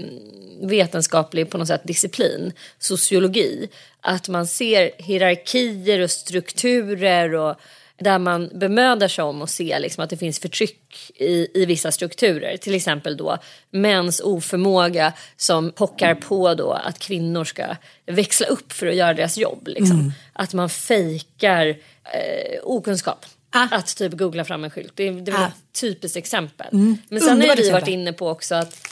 vetenskaplig 0.61 1.49
på 1.49 1.57
något 1.57 1.67
sätt 1.67 1.81
disciplin, 1.83 2.53
sociologi. 2.79 3.69
Att 4.01 4.29
man 4.29 4.47
ser 4.47 4.91
hierarkier 4.97 5.99
och 5.99 6.11
strukturer 6.11 7.33
och 7.33 7.55
där 7.97 8.19
man 8.19 8.49
bemödar 8.53 9.07
sig 9.07 9.23
om 9.23 9.41
att 9.41 9.49
se 9.49 9.79
liksom 9.79 10.03
att 10.03 10.09
det 10.09 10.17
finns 10.17 10.39
förtryck 10.39 11.11
i, 11.15 11.47
i 11.53 11.65
vissa 11.65 11.91
strukturer. 11.91 12.57
Till 12.57 12.75
exempel 12.75 13.17
då 13.17 13.37
mäns 13.71 14.19
oförmåga 14.19 15.13
som 15.37 15.71
pockar 15.71 16.15
på 16.15 16.53
då 16.53 16.71
att 16.71 16.99
kvinnor 16.99 17.43
ska 17.45 17.75
växla 18.05 18.47
upp 18.47 18.71
för 18.73 18.87
att 18.87 18.95
göra 18.95 19.13
deras 19.13 19.37
jobb. 19.37 19.67
Liksom. 19.67 20.11
Att 20.33 20.53
man 20.53 20.69
fejkar 20.69 21.67
eh, 21.67 22.59
okunskap. 22.63 23.25
Ah. 23.49 23.67
Att 23.71 23.95
typ 23.97 24.13
googla 24.13 24.45
fram 24.45 24.63
en 24.63 24.69
skylt. 24.69 24.91
Det, 24.95 25.07
är- 25.07 25.11
det 25.11 25.31
är 25.31 25.35
Ah. 25.35 25.45
ett 25.47 25.79
typiskt 25.81 26.17
exempel. 26.17 26.67
Men 26.71 27.21
sen 27.21 27.29
har 27.29 27.35
vi 27.41 27.47
varit 27.47 27.59
exempel. 27.59 27.93
inne 27.93 28.13
på 28.13 28.29
också 28.29 28.55
att 28.55 28.87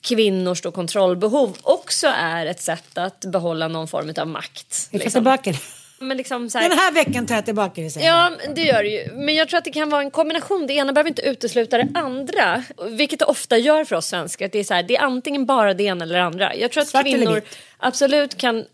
kvinnors 0.00 0.62
då 0.62 0.70
kontrollbehov 0.70 1.56
också 1.62 2.06
är 2.06 2.46
ett 2.46 2.60
sätt 2.60 2.98
att 2.98 3.20
behålla 3.20 3.68
någon 3.68 3.88
form 3.88 4.12
av 4.16 4.26
makt. 4.28 4.88
Liksom. 4.92 5.10
tillbaka. 5.12 5.54
Men 5.98 6.16
liksom 6.16 6.50
så 6.50 6.58
här, 6.58 6.68
Den 6.68 6.78
här 6.78 6.92
veckan 6.92 7.26
tar 7.26 7.34
jag 7.34 7.44
tillbaka 7.44 7.80
det. 7.80 8.00
Ja, 8.00 8.32
det 8.54 8.62
gör 8.62 8.82
det 8.82 8.88
ju. 8.88 9.12
Men 9.12 9.34
jag 9.34 9.48
tror 9.48 9.58
att 9.58 9.64
det 9.64 9.70
kan 9.70 9.88
vara 9.90 10.02
en 10.02 10.10
kombination. 10.10 10.66
Det 10.66 10.72
ena 10.72 10.92
behöver 10.92 11.08
inte 11.08 11.22
utesluta 11.22 11.78
det 11.78 11.88
andra. 11.94 12.64
Vilket 12.90 13.18
det 13.18 13.24
ofta 13.24 13.58
gör 13.58 13.84
för 13.84 13.96
oss 13.96 14.06
svenskar. 14.06 14.48
Det, 14.52 14.58
är 14.58 14.64
så 14.64 14.74
här, 14.74 14.82
det 14.82 14.96
är 14.96 15.02
antingen 15.02 15.46
bara 15.46 15.74
det 15.74 15.84
ena 15.84 16.04
eller 16.04 16.14
det 16.14 16.24
andra. 16.24 16.54
Jag 16.54 16.70
tror 16.70 16.82
att 16.82 16.88
Svart 16.88 17.02
kvinnor 17.02 17.42
absolut 17.78 18.36
kan 18.36 18.64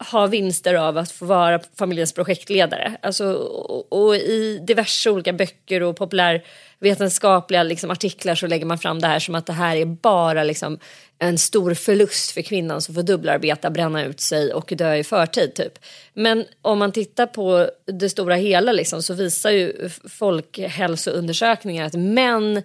ha 0.00 0.26
vinster 0.26 0.74
av 0.74 0.98
att 0.98 1.12
få 1.12 1.24
vara 1.24 1.60
familjens 1.78 2.12
projektledare. 2.12 2.96
Alltså, 3.02 3.32
och, 3.32 3.92
och 3.92 4.16
i 4.16 4.58
diverse 4.62 5.10
olika 5.10 5.32
böcker 5.32 5.82
och 5.82 5.96
populärvetenskapliga 5.96 7.62
liksom, 7.62 7.90
artiklar 7.90 8.34
så 8.34 8.46
lägger 8.46 8.66
man 8.66 8.78
fram 8.78 9.00
det 9.00 9.06
här 9.06 9.18
som 9.18 9.34
att 9.34 9.46
det 9.46 9.52
här 9.52 9.76
är 9.76 9.84
bara 9.84 10.44
liksom, 10.44 10.78
en 11.18 11.38
stor 11.38 11.74
förlust 11.74 12.30
för 12.30 12.42
kvinnan 12.42 12.82
som 12.82 12.94
får 12.94 13.02
dubbelarbeta, 13.02 13.70
bränna 13.70 14.04
ut 14.04 14.20
sig 14.20 14.52
och 14.52 14.72
dö 14.76 14.94
i 14.94 15.04
förtid. 15.04 15.54
Typ. 15.54 15.78
Men 16.14 16.44
om 16.62 16.78
man 16.78 16.92
tittar 16.92 17.26
på 17.26 17.70
det 17.86 18.10
stora 18.10 18.34
hela 18.34 18.72
liksom, 18.72 19.02
så 19.02 19.14
visar 19.14 19.50
ju 19.50 19.90
folkhälsoundersökningar 20.08 21.86
att 21.86 21.94
män 21.94 22.62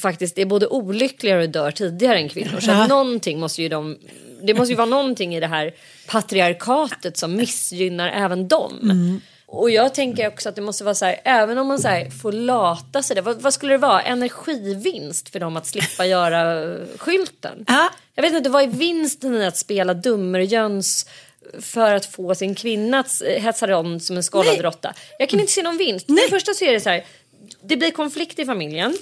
faktiskt 0.00 0.38
är 0.38 0.44
både 0.44 0.66
olyckligare 0.66 1.42
och 1.42 1.48
dör 1.48 1.70
tidigare 1.70 2.18
än 2.18 2.28
kvinnor. 2.28 2.60
Så 2.60 2.70
att 2.70 2.88
någonting 2.88 3.40
måste 3.40 3.62
ju 3.62 3.68
de, 3.68 3.98
det 4.42 4.54
måste 4.54 4.72
ju 4.72 4.76
vara 4.76 4.86
någonting 4.86 5.36
i 5.36 5.40
det 5.40 5.46
här 5.46 5.74
patriarkatet 6.06 7.16
som 7.16 7.36
missgynnar 7.36 8.08
även 8.08 8.48
dem. 8.48 9.20
Och 9.48 9.70
jag 9.70 9.94
tänker 9.94 10.28
också 10.28 10.48
att 10.48 10.54
det 10.54 10.62
måste 10.62 10.84
vara 10.84 10.94
så 10.94 11.04
här, 11.04 11.20
även 11.24 11.58
om 11.58 11.66
man 11.66 11.78
så 11.78 11.88
här 11.88 12.10
får 12.10 12.32
lata 12.32 13.02
sig, 13.02 13.16
det, 13.16 13.22
vad, 13.22 13.42
vad 13.42 13.54
skulle 13.54 13.74
det 13.74 13.78
vara? 13.78 14.02
Energivinst 14.02 15.28
för 15.28 15.40
dem 15.40 15.56
att 15.56 15.66
slippa 15.66 16.06
göra 16.06 16.74
skylten? 16.98 17.64
Ja. 17.68 17.90
Jag 18.14 18.22
vet 18.22 18.32
inte, 18.32 18.50
vad 18.50 18.62
är 18.62 18.66
vinsten 18.66 19.34
i 19.34 19.46
att 19.46 19.56
spela 19.56 19.94
dummerjöns 19.94 21.06
för 21.60 21.94
att 21.94 22.06
få 22.06 22.34
sin 22.34 22.54
kvinna 22.54 22.98
att 22.98 23.22
hetsa 23.38 23.66
runt 23.66 24.04
som 24.04 24.16
en 24.16 24.22
Nej. 24.34 24.62
råtta? 24.62 24.94
Jag 25.18 25.28
kan 25.28 25.40
inte 25.40 25.52
se 25.52 25.62
någon 25.62 25.76
vinst. 25.76 26.06
För 26.06 26.14
det 26.14 26.30
första 26.30 26.54
så 26.54 26.64
är 26.64 26.72
det 26.72 26.80
så 26.80 26.90
här, 26.90 27.04
det 27.62 27.76
blir 27.76 27.90
konflikt 27.90 28.38
i 28.38 28.44
familjen. 28.44 28.96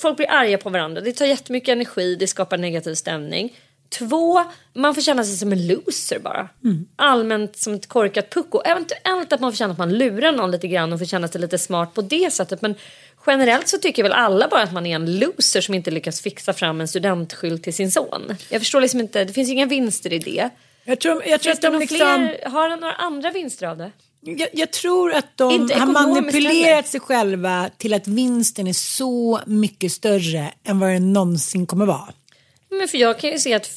Folk 0.00 0.16
blir 0.16 0.30
arga 0.30 0.58
på 0.58 0.70
varandra. 0.70 1.00
Det 1.00 1.12
tar 1.12 1.26
jättemycket 1.26 1.72
energi, 1.72 2.16
det 2.16 2.26
skapar 2.26 2.58
negativ 2.58 2.94
stämning. 2.94 3.56
Två, 3.98 4.44
man 4.72 4.94
får 4.94 5.02
känna 5.02 5.24
sig 5.24 5.36
som 5.36 5.52
en 5.52 5.66
loser 5.66 6.18
bara. 6.18 6.48
Allmänt 6.96 7.56
som 7.56 7.74
ett 7.74 7.86
korkat 7.86 8.30
pucko. 8.30 8.60
Eventuellt 8.64 9.32
att 9.32 9.40
man 9.40 9.52
får 9.52 9.56
känna 9.56 9.72
att 9.72 9.78
man 9.78 9.98
lurar 9.98 10.32
någon 10.32 10.50
lite 10.50 10.68
grann 10.68 10.92
och 10.92 10.98
får 10.98 11.06
känna 11.06 11.28
sig 11.28 11.40
lite 11.40 11.58
smart 11.58 11.94
på 11.94 12.02
det 12.02 12.32
sättet. 12.32 12.62
Men 12.62 12.74
generellt 13.26 13.68
så 13.68 13.78
tycker 13.78 14.02
väl 14.02 14.12
alla 14.12 14.48
bara 14.48 14.62
att 14.62 14.72
man 14.72 14.86
är 14.86 14.94
en 14.94 15.18
loser 15.18 15.60
som 15.60 15.74
inte 15.74 15.90
lyckas 15.90 16.20
fixa 16.20 16.52
fram 16.52 16.80
en 16.80 16.88
studentskylt 16.88 17.62
till 17.62 17.74
sin 17.74 17.90
son. 17.90 18.36
Jag 18.48 18.60
förstår 18.60 18.80
liksom 18.80 19.00
inte, 19.00 19.24
det 19.24 19.32
finns 19.32 19.48
ju 19.48 19.52
inga 19.52 19.66
vinster 19.66 20.12
i 20.12 20.18
det. 20.18 20.50
Jag 20.84 21.00
tror, 21.00 21.22
jag, 21.26 21.40
tror 21.40 21.52
Finns 21.52 21.64
att 21.64 21.72
de 21.72 21.78
liksom, 21.78 21.98
fler, 21.98 22.50
har 22.50 22.76
några 22.76 22.94
andra 22.94 23.30
vinster 23.30 23.66
av 23.66 23.76
det? 23.76 23.90
Jag, 24.20 24.48
jag 24.52 24.70
tror 24.70 25.12
att 25.12 25.36
de 25.36 25.70
har 25.74 25.86
manipulerat 25.86 26.88
sig 26.88 27.00
själva 27.00 27.70
till 27.78 27.94
att 27.94 28.08
vinsten 28.08 28.66
är 28.66 28.72
så 28.72 29.40
mycket 29.46 29.92
större 29.92 30.52
än 30.64 30.80
vad 30.80 30.90
den 30.90 31.12
någonsin 31.12 31.66
kommer 31.66 31.86
vara. 31.86 32.12
Men 32.70 32.88
för 32.88 32.98
jag 32.98 33.18
kan 33.18 33.30
ju 33.30 33.38
se 33.38 33.54
att 33.54 33.70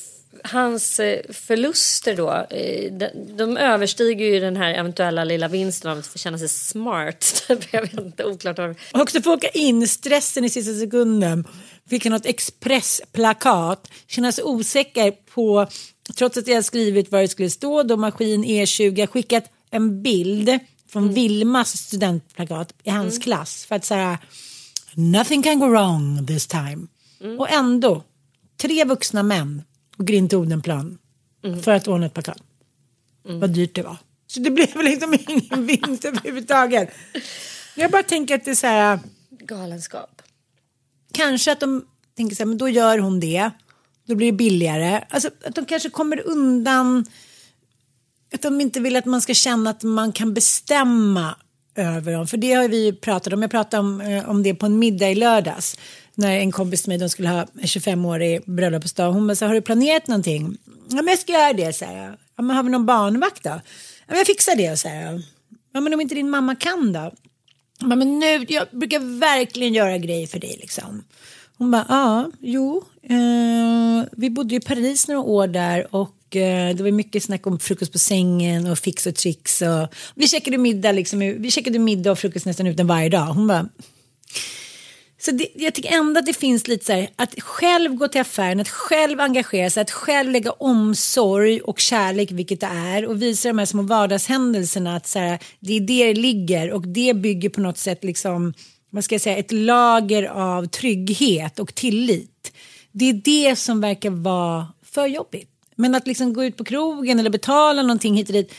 hans 0.43 0.99
eh, 0.99 1.19
förluster 1.29 2.15
då, 2.15 2.45
eh, 2.49 2.93
de, 3.37 3.57
överstiger 3.57 4.25
ju 4.25 4.39
den 4.39 4.57
här 4.57 4.73
eventuella 4.73 5.23
lilla 5.23 5.47
vinsten 5.47 5.91
av 5.91 5.97
att 5.97 6.07
få 6.07 6.17
känna 6.17 6.37
sig 6.37 6.49
smart. 6.49 7.43
Typ, 7.47 7.73
jag 7.73 7.81
vet 7.81 7.93
inte, 7.93 8.25
oklart 8.25 8.59
Och 8.59 8.75
också 8.93 9.21
få 9.21 9.33
åka 9.33 9.47
in, 9.47 9.87
stressen 9.87 10.45
i 10.45 10.49
sista 10.49 10.73
sekunden, 10.73 11.47
fick 11.89 12.05
han 12.05 12.13
något 12.13 12.25
expressplakat, 12.25 13.91
känna 14.07 14.31
sig 14.31 14.43
osäker 14.43 15.11
på, 15.11 15.67
trots 16.15 16.37
att 16.37 16.47
jag 16.47 16.65
skrivit 16.65 17.11
vad 17.11 17.21
det 17.21 17.27
skulle 17.27 17.49
stå, 17.49 17.83
då 17.83 17.97
maskin 17.97 18.45
E20, 18.45 18.99
jag 18.99 19.09
skickat 19.09 19.43
en 19.73 20.01
bild 20.03 20.59
från 20.87 21.13
Vilmas 21.13 21.77
studentplakat 21.77 22.73
i 22.83 22.89
hans 22.89 23.19
klass 23.19 23.65
för 23.65 23.75
att 23.75 23.85
säga 23.85 24.17
nothing 24.93 25.43
can 25.43 25.59
go 25.59 25.67
wrong 25.67 26.27
this 26.27 26.47
time. 26.47 26.87
Och 27.39 27.49
ändå, 27.51 28.03
tre 28.57 28.85
vuxna 28.85 29.23
män 29.23 29.61
går 29.97 30.15
in 30.15 30.29
till 30.29 30.37
Odenplan 30.37 30.97
för 31.63 31.71
att 31.71 31.87
ordna 31.87 32.05
ett 32.05 32.13
plakat. 32.13 32.37
Vad 33.23 33.49
dyrt 33.49 33.75
det 33.75 33.81
var. 33.81 33.97
Så 34.27 34.39
det 34.39 34.51
blev 34.51 34.81
liksom 34.81 35.13
ingen 35.27 35.65
vinst 35.67 36.05
överhuvudtaget. 36.05 36.89
Jag 37.75 37.91
bara 37.91 38.03
tänker 38.03 38.35
att 38.35 38.45
det 38.45 38.51
är 38.51 38.55
så 38.55 38.67
här, 38.67 38.99
galenskap. 39.29 40.21
kanske 41.11 41.51
att 41.51 41.59
de 41.59 41.85
tänker 42.17 42.35
så 42.35 42.43
här, 42.43 42.45
men 42.47 42.57
då 42.57 42.69
gör 42.69 42.97
hon 42.97 43.19
det. 43.19 43.49
Då 44.05 44.15
blir 44.15 44.31
det 44.31 44.37
billigare. 44.37 45.03
Alltså 45.09 45.29
att 45.45 45.55
de 45.55 45.65
kanske 45.65 45.89
kommer 45.89 46.27
undan. 46.27 47.05
Att 48.33 48.41
de 48.41 48.61
inte 48.61 48.79
vill 48.79 48.95
att 48.95 49.05
man 49.05 49.21
ska 49.21 49.33
känna 49.33 49.69
att 49.69 49.83
man 49.83 50.11
kan 50.11 50.33
bestämma 50.33 51.35
över 51.75 52.13
dem. 52.13 52.27
För 52.27 52.37
det 52.37 52.53
har 52.53 52.67
vi 52.67 52.85
ju 52.85 52.93
pratat 52.95 53.33
om. 53.33 53.41
Jag 53.41 53.51
pratade 53.51 53.79
om, 53.81 54.01
eh, 54.01 54.29
om 54.29 54.43
det 54.43 54.55
på 54.55 54.65
en 54.65 54.79
middag 54.79 55.09
i 55.09 55.15
lördags. 55.15 55.77
När 56.15 56.37
en 56.37 56.51
kompis 56.51 56.81
till 56.81 56.89
mig, 56.89 56.97
de 56.97 57.09
skulle 57.09 57.29
ha 57.29 57.39
en 57.39 57.67
25-årig 57.67 58.41
bröllopsdag. 58.45 59.11
Hon 59.11 59.27
bara, 59.27 59.35
så, 59.35 59.45
här, 59.45 59.49
har 59.49 59.55
du 59.55 59.61
planerat 59.61 60.07
någonting? 60.07 60.57
Ja 60.89 60.95
men 60.95 61.07
jag 61.07 61.19
ska 61.19 61.31
göra 61.31 61.53
det, 61.53 61.73
säger 61.73 62.03
jag. 62.03 62.13
Ja 62.37 62.43
men 62.43 62.55
har 62.55 62.63
vi 62.63 62.69
någon 62.69 62.85
barnvakt 62.85 63.43
då? 63.43 63.49
Ja 63.49 63.61
men 64.07 64.17
jag 64.17 64.27
fixar 64.27 64.55
det, 64.55 64.77
säger 64.77 65.11
jag. 65.11 65.21
Ja 65.73 65.81
men 65.81 65.93
om 65.93 66.01
inte 66.01 66.15
din 66.15 66.29
mamma 66.29 66.55
kan 66.55 66.93
då? 66.93 67.11
Ja, 67.79 67.95
men 67.95 68.19
nu, 68.19 68.45
jag 68.49 68.67
brukar 68.71 69.19
verkligen 69.19 69.73
göra 69.73 69.97
grejer 69.97 70.27
för 70.27 70.39
dig 70.39 70.57
liksom. 70.61 71.03
Hon 71.57 71.71
bara, 71.71 71.85
ja, 71.89 72.31
jo. 72.39 72.83
Eh, 73.03 74.05
vi 74.11 74.29
bodde 74.29 74.55
i 74.55 74.59
Paris 74.59 75.07
några 75.07 75.21
år 75.21 75.47
där 75.47 75.95
och 75.95 76.15
mycket, 76.33 76.71
eh, 76.71 76.77
det 76.77 76.83
var 76.83 76.91
mycket 76.91 77.23
snack 77.23 77.47
om 77.47 77.59
frukost 77.59 77.91
på 77.91 77.99
sängen 77.99 78.67
och 78.67 78.79
fix 78.79 79.07
och 79.07 79.15
tricks. 79.15 79.61
Och, 79.61 79.87
vi 80.15 80.27
käkade 80.27 80.57
middag 80.57 80.91
liksom, 80.91 81.19
vi 81.19 81.51
käkade 81.51 81.79
middag 81.79 82.11
och 82.11 82.19
frukost 82.19 82.45
nästan 82.45 82.67
utan 82.67 82.87
varje 82.87 83.09
dag. 83.09 83.25
Hon 83.25 83.47
bara, 83.47 83.69
så 85.19 85.31
det, 85.31 85.47
jag 85.55 85.73
tycker 85.73 85.91
ändå 85.91 86.19
att 86.19 86.25
det 86.25 86.33
finns 86.33 86.67
lite 86.67 86.85
så 86.85 86.93
här, 86.93 87.09
att 87.15 87.41
själv 87.41 87.95
gå 87.95 88.07
till 88.07 88.21
affären, 88.21 88.59
att 88.59 88.69
själv 88.69 89.19
engagera 89.19 89.69
sig, 89.69 89.81
att 89.81 89.91
själv 89.91 90.31
lägga 90.31 90.51
omsorg 90.51 91.61
och 91.61 91.79
kärlek, 91.79 92.31
vilket 92.31 92.59
det 92.59 92.67
är, 92.67 93.05
och 93.05 93.21
visa 93.21 93.47
de 93.47 93.59
här 93.59 93.65
små 93.65 93.81
vardagshändelserna 93.81 94.95
att 94.95 95.07
så 95.07 95.19
här, 95.19 95.39
det 95.59 95.73
är 95.73 95.79
det 95.79 96.05
det 96.05 96.13
ligger 96.13 96.71
och 96.71 96.87
det 96.87 97.13
bygger 97.13 97.49
på 97.49 97.61
något 97.61 97.77
sätt 97.77 98.03
liksom, 98.03 98.53
vad 98.89 99.03
ska 99.03 99.15
jag 99.15 99.21
säga, 99.21 99.37
ett 99.37 99.51
lager 99.51 100.23
av 100.23 100.65
trygghet 100.65 101.59
och 101.59 101.75
tillit. 101.75 102.53
Det 102.91 103.09
är 103.09 103.13
det 103.13 103.55
som 103.55 103.81
verkar 103.81 104.09
vara 104.09 104.67
för 104.83 105.07
jobbigt. 105.07 105.52
Men 105.75 105.95
att 105.95 106.07
liksom 106.07 106.33
gå 106.33 106.43
ut 106.43 106.57
på 106.57 106.63
krogen 106.63 107.19
eller 107.19 107.29
betala 107.29 107.81
någonting 107.81 108.15
hit 108.15 108.27
och 108.27 108.33
dit, 108.33 108.53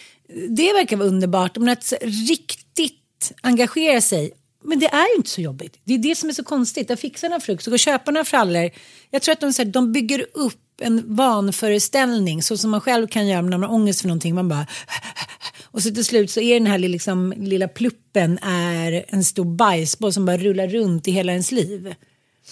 det 0.48 0.72
verkar 0.72 0.96
vara 0.96 1.08
underbart. 1.08 1.56
Men 1.56 1.68
att 1.68 1.92
riktigt 2.02 3.32
engagera 3.42 4.00
sig 4.00 4.32
men 4.64 4.78
det 4.78 4.86
är 4.86 5.08
ju 5.08 5.16
inte 5.16 5.30
så 5.30 5.40
jobbigt. 5.40 5.78
Det 5.84 5.94
är 5.94 5.98
det 5.98 6.14
som 6.14 6.28
är 6.28 6.32
så 6.32 6.44
konstigt. 6.44 6.90
Att 6.90 7.00
fixa 7.00 7.28
några 7.28 7.40
frukt 7.40 7.66
och 7.66 7.70
gå 7.70 7.74
och 7.74 7.78
köpa 7.78 8.10
några 8.10 8.24
frallor. 8.24 8.70
Jag 9.10 9.22
tror 9.22 9.32
att 9.32 9.40
de, 9.40 9.52
så 9.52 9.62
här, 9.62 9.70
de 9.70 9.92
bygger 9.92 10.26
upp 10.34 10.60
en 10.80 11.16
vanföreställning 11.16 12.42
så 12.42 12.56
som 12.56 12.70
man 12.70 12.80
själv 12.80 13.06
kan 13.06 13.26
göra 13.26 13.42
när 13.42 13.58
man 13.58 13.62
har 13.62 13.76
ångest 13.76 14.00
för 14.00 14.08
någonting. 14.08 14.34
Man 14.34 14.48
bara... 14.48 14.66
Och 15.70 15.82
så 15.82 15.90
till 15.90 16.04
slut 16.04 16.30
så 16.30 16.40
är 16.40 16.54
den 16.54 16.66
här 16.66 16.78
liksom, 16.78 17.34
lilla 17.36 17.68
pluppen 17.68 18.38
är 18.42 19.04
en 19.08 19.24
stor 19.24 19.44
bajsboll 19.44 20.12
som 20.12 20.26
bara 20.26 20.36
rullar 20.36 20.68
runt 20.68 21.08
i 21.08 21.10
hela 21.10 21.32
ens 21.32 21.52
liv. 21.52 21.94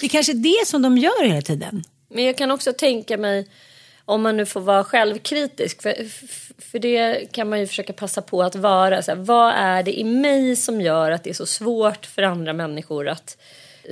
Det 0.00 0.06
är 0.06 0.10
kanske 0.10 0.32
det 0.32 0.66
som 0.66 0.82
de 0.82 0.98
gör 0.98 1.24
hela 1.24 1.42
tiden. 1.42 1.84
Men 2.14 2.24
jag 2.24 2.38
kan 2.38 2.50
också 2.50 2.72
tänka 2.72 3.16
mig, 3.16 3.48
om 4.12 4.22
man 4.22 4.36
nu 4.36 4.46
får 4.46 4.60
vara 4.60 4.84
självkritisk, 4.84 5.82
för, 5.82 5.94
för 6.70 6.78
det 6.78 7.32
kan 7.32 7.48
man 7.48 7.60
ju 7.60 7.66
försöka 7.66 7.92
passa 7.92 8.22
på 8.22 8.42
att 8.42 8.56
vara. 8.56 9.02
Så 9.02 9.10
här, 9.10 9.18
vad 9.18 9.54
är 9.56 9.82
det 9.82 9.98
i 9.98 10.04
mig 10.04 10.56
som 10.56 10.80
gör 10.80 11.10
att 11.10 11.24
det 11.24 11.30
är 11.30 11.34
så 11.34 11.46
svårt 11.46 12.06
för 12.06 12.22
andra 12.22 12.52
människor 12.52 13.08
att 13.08 13.36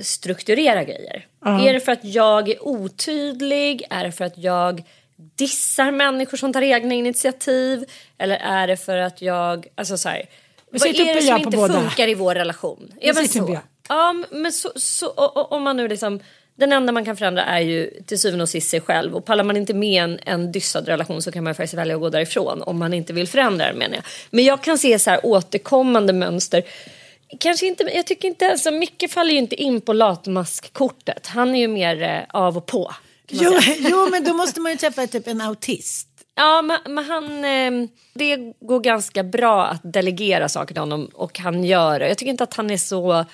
strukturera 0.02 0.84
grejer. 0.84 1.26
Är 1.44 1.72
det 1.72 1.80
för 1.80 1.92
att 1.92 2.04
jag 2.04 2.48
är 2.48 2.64
otydlig? 2.64 3.86
Är 3.90 4.04
det 4.04 4.12
för 4.12 4.24
att 4.24 4.38
jag 4.38 4.84
dissar 5.16 5.90
människor 5.90 6.36
som 6.36 6.52
tar 6.52 6.62
egna 6.62 6.94
initiativ? 6.94 7.84
Eller 8.18 8.36
är 8.36 8.66
det 8.66 8.76
för 8.76 8.96
att 8.96 9.22
jag, 9.22 9.66
alltså 9.74 9.98
så 9.98 10.08
här, 10.08 10.28
vad 10.70 10.80
sitter 10.80 11.06
är 11.06 11.14
det 11.14 11.20
som 11.20 11.28
jag 11.28 11.40
inte 11.40 11.74
funkar 11.80 12.08
i 12.08 12.14
vår 12.14 12.34
relation? 12.34 12.92
Jag 13.00 13.16
sitter 13.16 13.40
uppe 13.40 13.52
så? 13.52 13.54
jag. 13.54 13.62
Ja, 13.88 14.14
men 14.30 14.52
så, 14.52 14.72
så 14.76 15.06
och, 15.06 15.36
och, 15.36 15.52
om 15.52 15.62
man 15.62 15.76
nu 15.76 15.88
liksom 15.88 16.20
den 16.60 16.72
enda 16.72 16.92
man 16.92 17.04
kan 17.04 17.16
förändra 17.16 17.44
är 17.44 17.60
ju 17.60 17.90
till 18.06 18.18
syvende 18.18 18.42
och 18.42 18.48
sist 18.48 18.70
sig 18.70 18.80
själv 18.80 19.14
och 19.14 19.24
pallar 19.24 19.44
man 19.44 19.56
inte 19.56 19.74
med 19.74 20.02
en, 20.02 20.18
en 20.26 20.52
dyssad 20.52 20.88
relation 20.88 21.22
så 21.22 21.32
kan 21.32 21.44
man 21.44 21.54
faktiskt 21.54 21.74
välja 21.74 21.94
att 21.94 22.00
gå 22.00 22.10
därifrån 22.10 22.62
om 22.62 22.78
man 22.78 22.94
inte 22.94 23.12
vill 23.12 23.28
förändra 23.28 23.66
den 23.66 23.78
menar 23.78 23.94
jag. 23.94 24.04
Men 24.30 24.44
jag 24.44 24.62
kan 24.62 24.78
se 24.78 24.98
så 24.98 25.10
här 25.10 25.26
återkommande 25.26 26.12
mönster. 26.12 26.62
Kanske 27.38 27.66
inte, 27.66 27.84
jag 27.94 28.06
tycker 28.06 28.28
inte, 28.28 28.50
alltså 28.50 28.70
Micke 28.70 29.10
faller 29.10 29.32
ju 29.32 29.38
inte 29.38 29.62
in 29.62 29.80
på 29.80 29.92
latmaskkortet. 29.92 31.26
Han 31.26 31.54
är 31.54 31.60
ju 31.60 31.68
mer 31.68 32.02
eh, 32.02 32.20
av 32.28 32.56
och 32.56 32.66
på. 32.66 32.94
Jo, 33.28 33.52
jo, 33.78 34.08
men 34.10 34.24
då 34.24 34.34
måste 34.34 34.60
man 34.60 34.72
ju 34.72 34.78
träffa 34.78 35.06
typ 35.06 35.26
en 35.26 35.40
autist. 35.40 36.08
Ja, 36.34 36.62
men, 36.62 36.78
men 36.94 37.04
han, 37.04 37.44
eh, 37.44 37.88
det 38.14 38.36
går 38.60 38.80
ganska 38.80 39.22
bra 39.22 39.66
att 39.66 39.80
delegera 39.82 40.48
saker 40.48 40.74
till 40.74 40.80
honom 40.82 41.10
och 41.14 41.38
han 41.38 41.64
gör 41.64 41.98
det. 41.98 42.08
Jag 42.08 42.18
tycker 42.18 42.30
inte 42.30 42.44
att 42.44 42.54
han 42.54 42.70
är 42.70 42.76
så... 42.76 43.24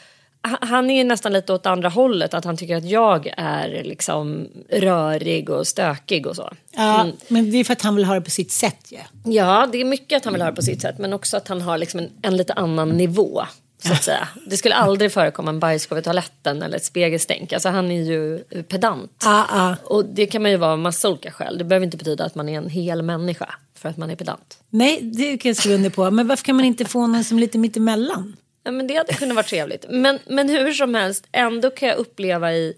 han- 0.61 0.91
är 0.91 1.05
nästan 1.05 1.33
lite 1.33 1.53
åt 1.53 1.67
andra 1.67 1.89
hållet, 1.89 2.35
att 2.35 2.45
han 2.45 2.57
tycker 2.57 2.77
att 2.77 2.85
jag 2.85 3.33
är 3.37 3.85
liksom 3.85 4.49
rörig 4.71 5.51
och 5.51 5.67
stökig 5.67 6.27
och 6.27 6.37
så. 6.37 6.53
Ja, 6.77 7.07
Men 7.29 7.51
det 7.51 7.59
är 7.59 7.65
för 7.65 7.73
att 7.73 7.83
han 7.83 7.97
vill 7.97 8.05
ha 8.05 8.15
det 8.15 8.21
på 8.21 8.31
sitt 8.31 8.53
sätt 8.53 8.93
ju. 8.93 9.33
Ja, 9.33 9.69
det 9.73 9.81
är 9.81 9.85
mycket 9.85 10.17
att 10.17 10.25
han 10.25 10.33
vill 10.33 10.43
ha 10.43 10.51
det 10.51 10.57
på 10.57 10.63
sitt 10.63 10.83
sätt, 10.83 10.99
men 10.99 11.13
också 11.13 11.37
att 11.37 11.49
han 11.49 11.61
har 11.63 11.79
liksom 11.79 12.01
en, 12.01 12.11
en 12.23 12.37
lite 12.37 12.53
annan 12.53 12.89
nivå. 12.89 13.43
Så 13.85 13.93
att 13.93 14.05
säga. 14.05 14.29
Det 14.47 14.57
skulle 14.57 14.75
aldrig 14.75 15.13
förekomma 15.13 15.51
en 15.51 15.61
bajskorv 15.61 15.99
i 15.99 16.03
toaletten 16.03 16.63
eller 16.63 16.77
ett 16.77 16.85
spegelstänk. 16.85 17.53
Alltså 17.53 17.69
han 17.69 17.91
är 17.91 18.03
ju 18.03 18.39
pedant. 18.63 19.23
Ja, 19.25 19.47
ja. 19.49 19.77
Och 19.85 20.05
det 20.05 20.27
kan 20.27 20.43
man 20.43 20.51
ju 20.51 20.57
vara 20.57 20.73
av 20.73 20.79
massa 20.79 21.09
olika 21.09 21.31
skäl. 21.31 21.59
Det 21.59 21.65
behöver 21.65 21.85
inte 21.85 21.97
betyda 21.97 22.25
att 22.25 22.35
man 22.35 22.49
är 22.49 22.59
en 22.59 22.71
hel 22.71 23.03
människa 23.03 23.55
för 23.75 23.89
att 23.89 23.97
man 23.97 24.11
är 24.11 24.17
pedant. 24.17 24.59
Nej, 24.71 25.01
det 25.03 25.39
kan 25.39 25.49
jag 25.49 25.57
skriva 25.57 25.75
under 25.77 25.91
på. 25.91 26.11
Men 26.11 26.29
varför 26.29 26.45
kan 26.45 26.57
man 26.57 26.65
inte 26.65 26.85
få 26.85 27.07
någon 27.07 27.25
som 27.25 27.37
är 27.37 27.41
lite 27.41 27.59
mittemellan? 27.59 28.37
Ja, 28.67 28.73
men 28.73 28.87
det 28.87 28.95
hade 28.97 29.13
kunnat 29.13 29.35
vara 29.35 29.47
trevligt. 29.47 29.87
Men, 29.89 30.19
men 30.27 30.49
hur 30.49 30.73
som 30.73 30.95
helst, 30.95 31.27
ändå 31.33 31.71
kan 31.71 31.89
jag 31.89 31.99
uppleva 31.99 32.53
i, 32.53 32.75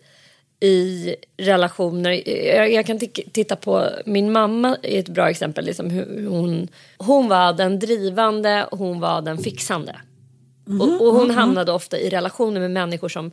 i 0.61 1.15
relationer. 1.37 2.29
Jag, 2.57 2.73
jag 2.73 2.87
kan 2.87 2.99
titta 3.33 3.57
på 3.57 3.89
min 4.07 4.33
mamma 4.33 4.77
är 4.83 4.99
ett 4.99 5.09
bra 5.09 5.31
exempel. 5.31 5.65
Liksom 5.65 5.91
hur 5.91 6.27
hon, 6.27 6.69
hon 6.99 7.29
var 7.29 7.53
den 7.53 7.79
drivande 7.79 8.67
hon 8.71 9.01
var 9.01 9.23
den 9.23 9.39
fixande. 9.39 9.97
och, 10.81 11.07
och 11.07 11.15
hon 11.15 11.31
hamnade 11.31 11.73
ofta 11.73 11.99
i 11.99 12.11
relationer 12.11 12.61
med 12.61 12.71
människor 12.71 13.09
som 13.09 13.31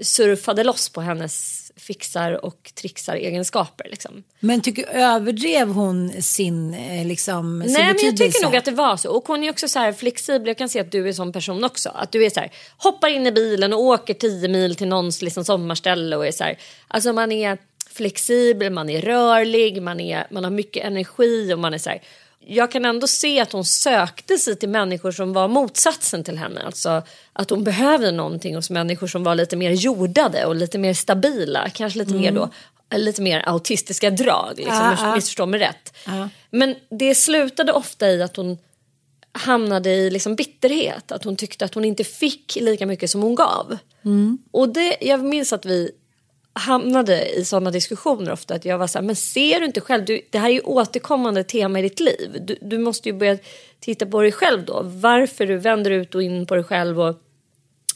surfade 0.00 0.64
loss 0.64 0.88
på 0.88 1.00
hennes 1.00 1.57
fixar 1.78 2.44
och 2.44 2.72
trixar 2.74 3.16
egenskaper. 3.16 3.88
Liksom. 3.90 4.22
Men 4.40 4.60
tycker 4.60 4.86
överdrev 4.86 5.68
hon 5.68 6.22
sin, 6.22 6.74
eh, 6.74 7.06
liksom, 7.06 7.62
sin 7.62 7.72
Nej, 7.72 7.94
men 7.94 8.04
jag 8.04 8.16
tycker 8.16 8.44
nog 8.44 8.56
att 8.56 8.64
det 8.64 8.70
var 8.70 8.96
så. 8.96 9.16
Och 9.16 9.28
hon 9.28 9.44
är 9.44 9.50
också 9.50 9.68
så 9.68 9.78
här 9.78 9.92
flexibel. 9.92 10.48
Jag 10.48 10.58
kan 10.58 10.68
se 10.68 10.80
att 10.80 10.92
du 10.92 11.08
är 11.08 11.12
sån 11.12 11.32
person 11.32 11.64
också. 11.64 11.88
Att 11.94 12.12
du 12.12 12.24
är 12.24 12.30
så 12.30 12.40
här, 12.40 12.52
hoppar 12.76 13.08
in 13.08 13.26
i 13.26 13.32
bilen 13.32 13.72
och 13.72 13.80
åker 13.80 14.14
10 14.14 14.48
mil 14.48 14.76
till 14.76 14.88
någons 14.88 15.22
liksom, 15.22 15.44
sommarställe 15.44 16.16
och 16.16 16.26
är 16.26 16.32
så 16.32 16.44
här. 16.44 16.58
Alltså 16.88 17.12
man 17.12 17.32
är 17.32 17.58
flexibel, 17.90 18.72
man 18.72 18.90
är 18.90 19.00
rörlig, 19.00 19.82
man, 19.82 20.00
är, 20.00 20.26
man 20.30 20.44
har 20.44 20.50
mycket 20.50 20.84
energi 20.84 21.54
och 21.54 21.58
man 21.58 21.74
är 21.74 21.78
så 21.78 21.90
här. 21.90 22.02
Jag 22.40 22.70
kan 22.70 22.84
ändå 22.84 23.06
se 23.06 23.40
att 23.40 23.52
hon 23.52 23.64
sökte 23.64 24.38
sig 24.38 24.56
till 24.56 24.68
människor 24.68 25.12
som 25.12 25.32
var 25.32 25.48
motsatsen 25.48 26.24
till 26.24 26.38
henne. 26.38 26.62
Alltså 26.62 27.02
att 27.32 27.50
hon 27.50 27.64
behövde 27.64 28.12
någonting 28.12 28.54
hos 28.54 28.70
människor 28.70 29.06
som 29.06 29.24
var 29.24 29.34
lite 29.34 29.56
mer 29.56 29.70
jordade 29.70 30.44
och 30.44 30.56
lite 30.56 30.78
mer 30.78 30.94
stabila. 30.94 31.70
Kanske 31.70 31.98
lite 31.98 32.14
mer 32.14 32.32
då 32.32 32.50
lite 32.96 33.22
mer 33.22 33.48
autistiska 33.48 34.10
drag. 34.10 34.52
Liksom, 34.56 34.74
Ja, 34.74 34.96
ja. 35.00 35.14
Missförstå 35.14 35.46
mig 35.46 35.60
rätt. 35.60 35.96
Men 36.50 36.74
det 36.90 37.14
slutade 37.14 37.72
ofta 37.72 38.10
i 38.10 38.22
att 38.22 38.36
hon 38.36 38.58
hamnade 39.32 39.90
i 39.90 40.10
liksom 40.10 40.36
bitterhet. 40.36 41.12
Att 41.12 41.24
hon 41.24 41.36
tyckte 41.36 41.64
att 41.64 41.74
hon 41.74 41.84
inte 41.84 42.04
fick 42.04 42.56
lika 42.60 42.86
mycket 42.86 43.10
som 43.10 43.22
hon 43.22 43.34
gav. 43.34 43.78
Och 44.50 44.68
det, 44.68 44.96
jag 45.00 45.24
minns 45.24 45.52
att 45.52 45.66
vi 45.66 45.90
hamnade 46.58 47.28
i 47.28 47.44
sådana 47.44 47.70
diskussioner 47.70 48.32
ofta. 48.32 48.54
Att 48.54 48.64
jag 48.64 48.78
var 48.78 48.86
så 48.86 48.98
här, 48.98 49.06
men 49.06 49.16
ser 49.16 49.60
du 49.60 49.66
inte 49.66 49.80
själv? 49.80 50.04
Du, 50.04 50.20
det 50.30 50.38
här 50.38 50.48
är 50.48 50.52
ju 50.52 50.60
återkommande 50.60 51.44
tema 51.44 51.78
i 51.78 51.82
ditt 51.82 52.00
liv. 52.00 52.36
Du, 52.40 52.58
du 52.60 52.78
måste 52.78 53.08
ju 53.08 53.14
börja 53.14 53.38
titta 53.80 54.06
på 54.06 54.22
dig 54.22 54.32
själv 54.32 54.64
då. 54.64 54.82
Varför 54.84 55.46
du 55.46 55.56
vänder 55.56 55.90
ut 55.90 56.14
och 56.14 56.22
in 56.22 56.46
på 56.46 56.54
dig 56.54 56.64
själv 56.64 57.00
och 57.00 57.16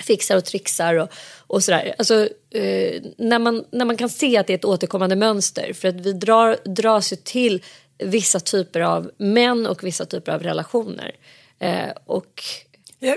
fixar 0.00 0.36
och 0.36 0.44
trixar 0.44 0.94
och, 0.94 1.08
och 1.46 1.64
sådär. 1.64 1.94
Alltså, 1.98 2.28
eh, 2.50 3.02
när, 3.16 3.38
man, 3.38 3.64
när 3.70 3.84
man 3.84 3.96
kan 3.96 4.08
se 4.08 4.36
att 4.36 4.46
det 4.46 4.52
är 4.52 4.58
ett 4.58 4.64
återkommande 4.64 5.16
mönster. 5.16 5.72
För 5.72 5.88
att 5.88 6.00
vi 6.00 6.12
drar, 6.12 6.56
dras 6.64 7.12
ju 7.12 7.16
till 7.16 7.62
vissa 7.98 8.40
typer 8.40 8.80
av 8.80 9.10
män 9.16 9.66
och 9.66 9.84
vissa 9.84 10.04
typer 10.04 10.32
av 10.32 10.42
relationer. 10.42 11.12
Eh, 11.58 11.90
och 12.06 12.44
jag, 13.04 13.16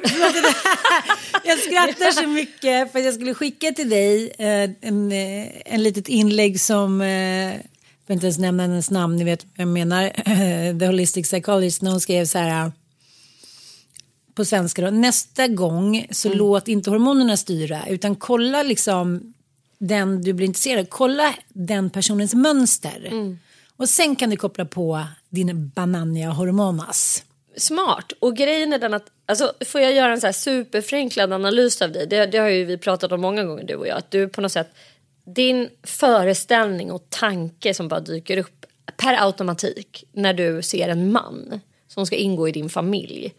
jag 1.43 1.59
skrattar 1.59 2.11
så 2.11 2.27
mycket 2.27 2.91
för 2.91 2.99
jag 2.99 3.13
skulle 3.13 3.33
skicka 3.33 3.71
till 3.71 3.89
dig 3.89 4.31
eh, 4.37 4.69
en, 4.81 5.11
eh, 5.11 5.47
en 5.65 5.83
litet 5.83 6.07
inlägg 6.07 6.61
som, 6.61 7.01
eh, 7.01 7.07
jag 7.53 7.61
får 8.07 8.13
inte 8.13 8.25
ens 8.25 8.37
nämna 8.37 8.63
hennes 8.63 8.91
namn, 8.91 9.15
ni 9.15 9.23
vet 9.23 9.43
vad 9.43 9.51
jag 9.55 9.67
menar, 9.67 10.09
The 10.79 10.85
Holistic 10.85 11.27
Psychologist, 11.27 11.81
när 11.81 11.91
hon 11.91 12.01
skrev 12.01 12.25
så 12.25 12.37
här 12.37 12.71
på 14.35 14.45
svenska 14.45 14.81
då, 14.81 14.89
nästa 14.89 15.47
gång 15.47 16.07
så 16.11 16.33
låt 16.33 16.67
inte 16.67 16.89
hormonerna 16.89 17.37
styra 17.37 17.87
utan 17.89 18.15
kolla 18.15 18.63
liksom 18.63 19.33
den 19.77 20.21
du 20.21 20.33
blir 20.33 20.47
intresserad 20.47 20.79
av, 20.79 20.85
kolla 20.85 21.35
den 21.49 21.89
personens 21.89 22.33
mönster. 22.33 23.11
Och 23.77 23.89
sen 23.89 24.15
kan 24.15 24.29
du 24.29 24.37
koppla 24.37 24.65
på 24.65 25.03
din 25.29 25.69
banania 25.75 26.29
hormonas 26.29 27.23
smart. 27.57 28.13
Och 28.19 28.35
grejen 28.35 28.73
är 28.73 28.79
den 28.79 28.93
att, 28.93 29.11
alltså, 29.25 29.53
får 29.65 29.81
jag 29.81 29.93
göra 29.93 30.11
en 30.11 30.21
så 30.21 30.27
här 30.27 30.31
superförenklad 30.31 31.33
analys 31.33 31.81
av 31.81 31.91
dig? 31.91 32.07
Det, 32.07 32.25
det 32.25 32.37
har 32.37 32.49
ju 32.49 32.65
vi 32.65 32.77
pratat 32.77 33.11
om 33.11 33.21
många 33.21 33.43
gånger 33.43 33.63
du 33.63 33.75
och 33.75 33.87
jag. 33.87 33.97
Att 33.97 34.11
du 34.11 34.27
på 34.27 34.41
något 34.41 34.51
sätt, 34.51 34.69
din 35.25 35.69
föreställning 35.83 36.91
och 36.91 37.09
tanke 37.09 37.73
som 37.73 37.87
bara 37.87 37.99
dyker 37.99 38.37
upp 38.37 38.65
per 38.97 39.25
automatik 39.25 40.03
när 40.11 40.33
du 40.33 40.61
ser 40.61 40.89
en 40.89 41.11
man 41.11 41.59
som 41.87 42.05
ska 42.05 42.15
ingå 42.15 42.47
i 42.47 42.51
din 42.51 42.69
familj. 42.69 43.33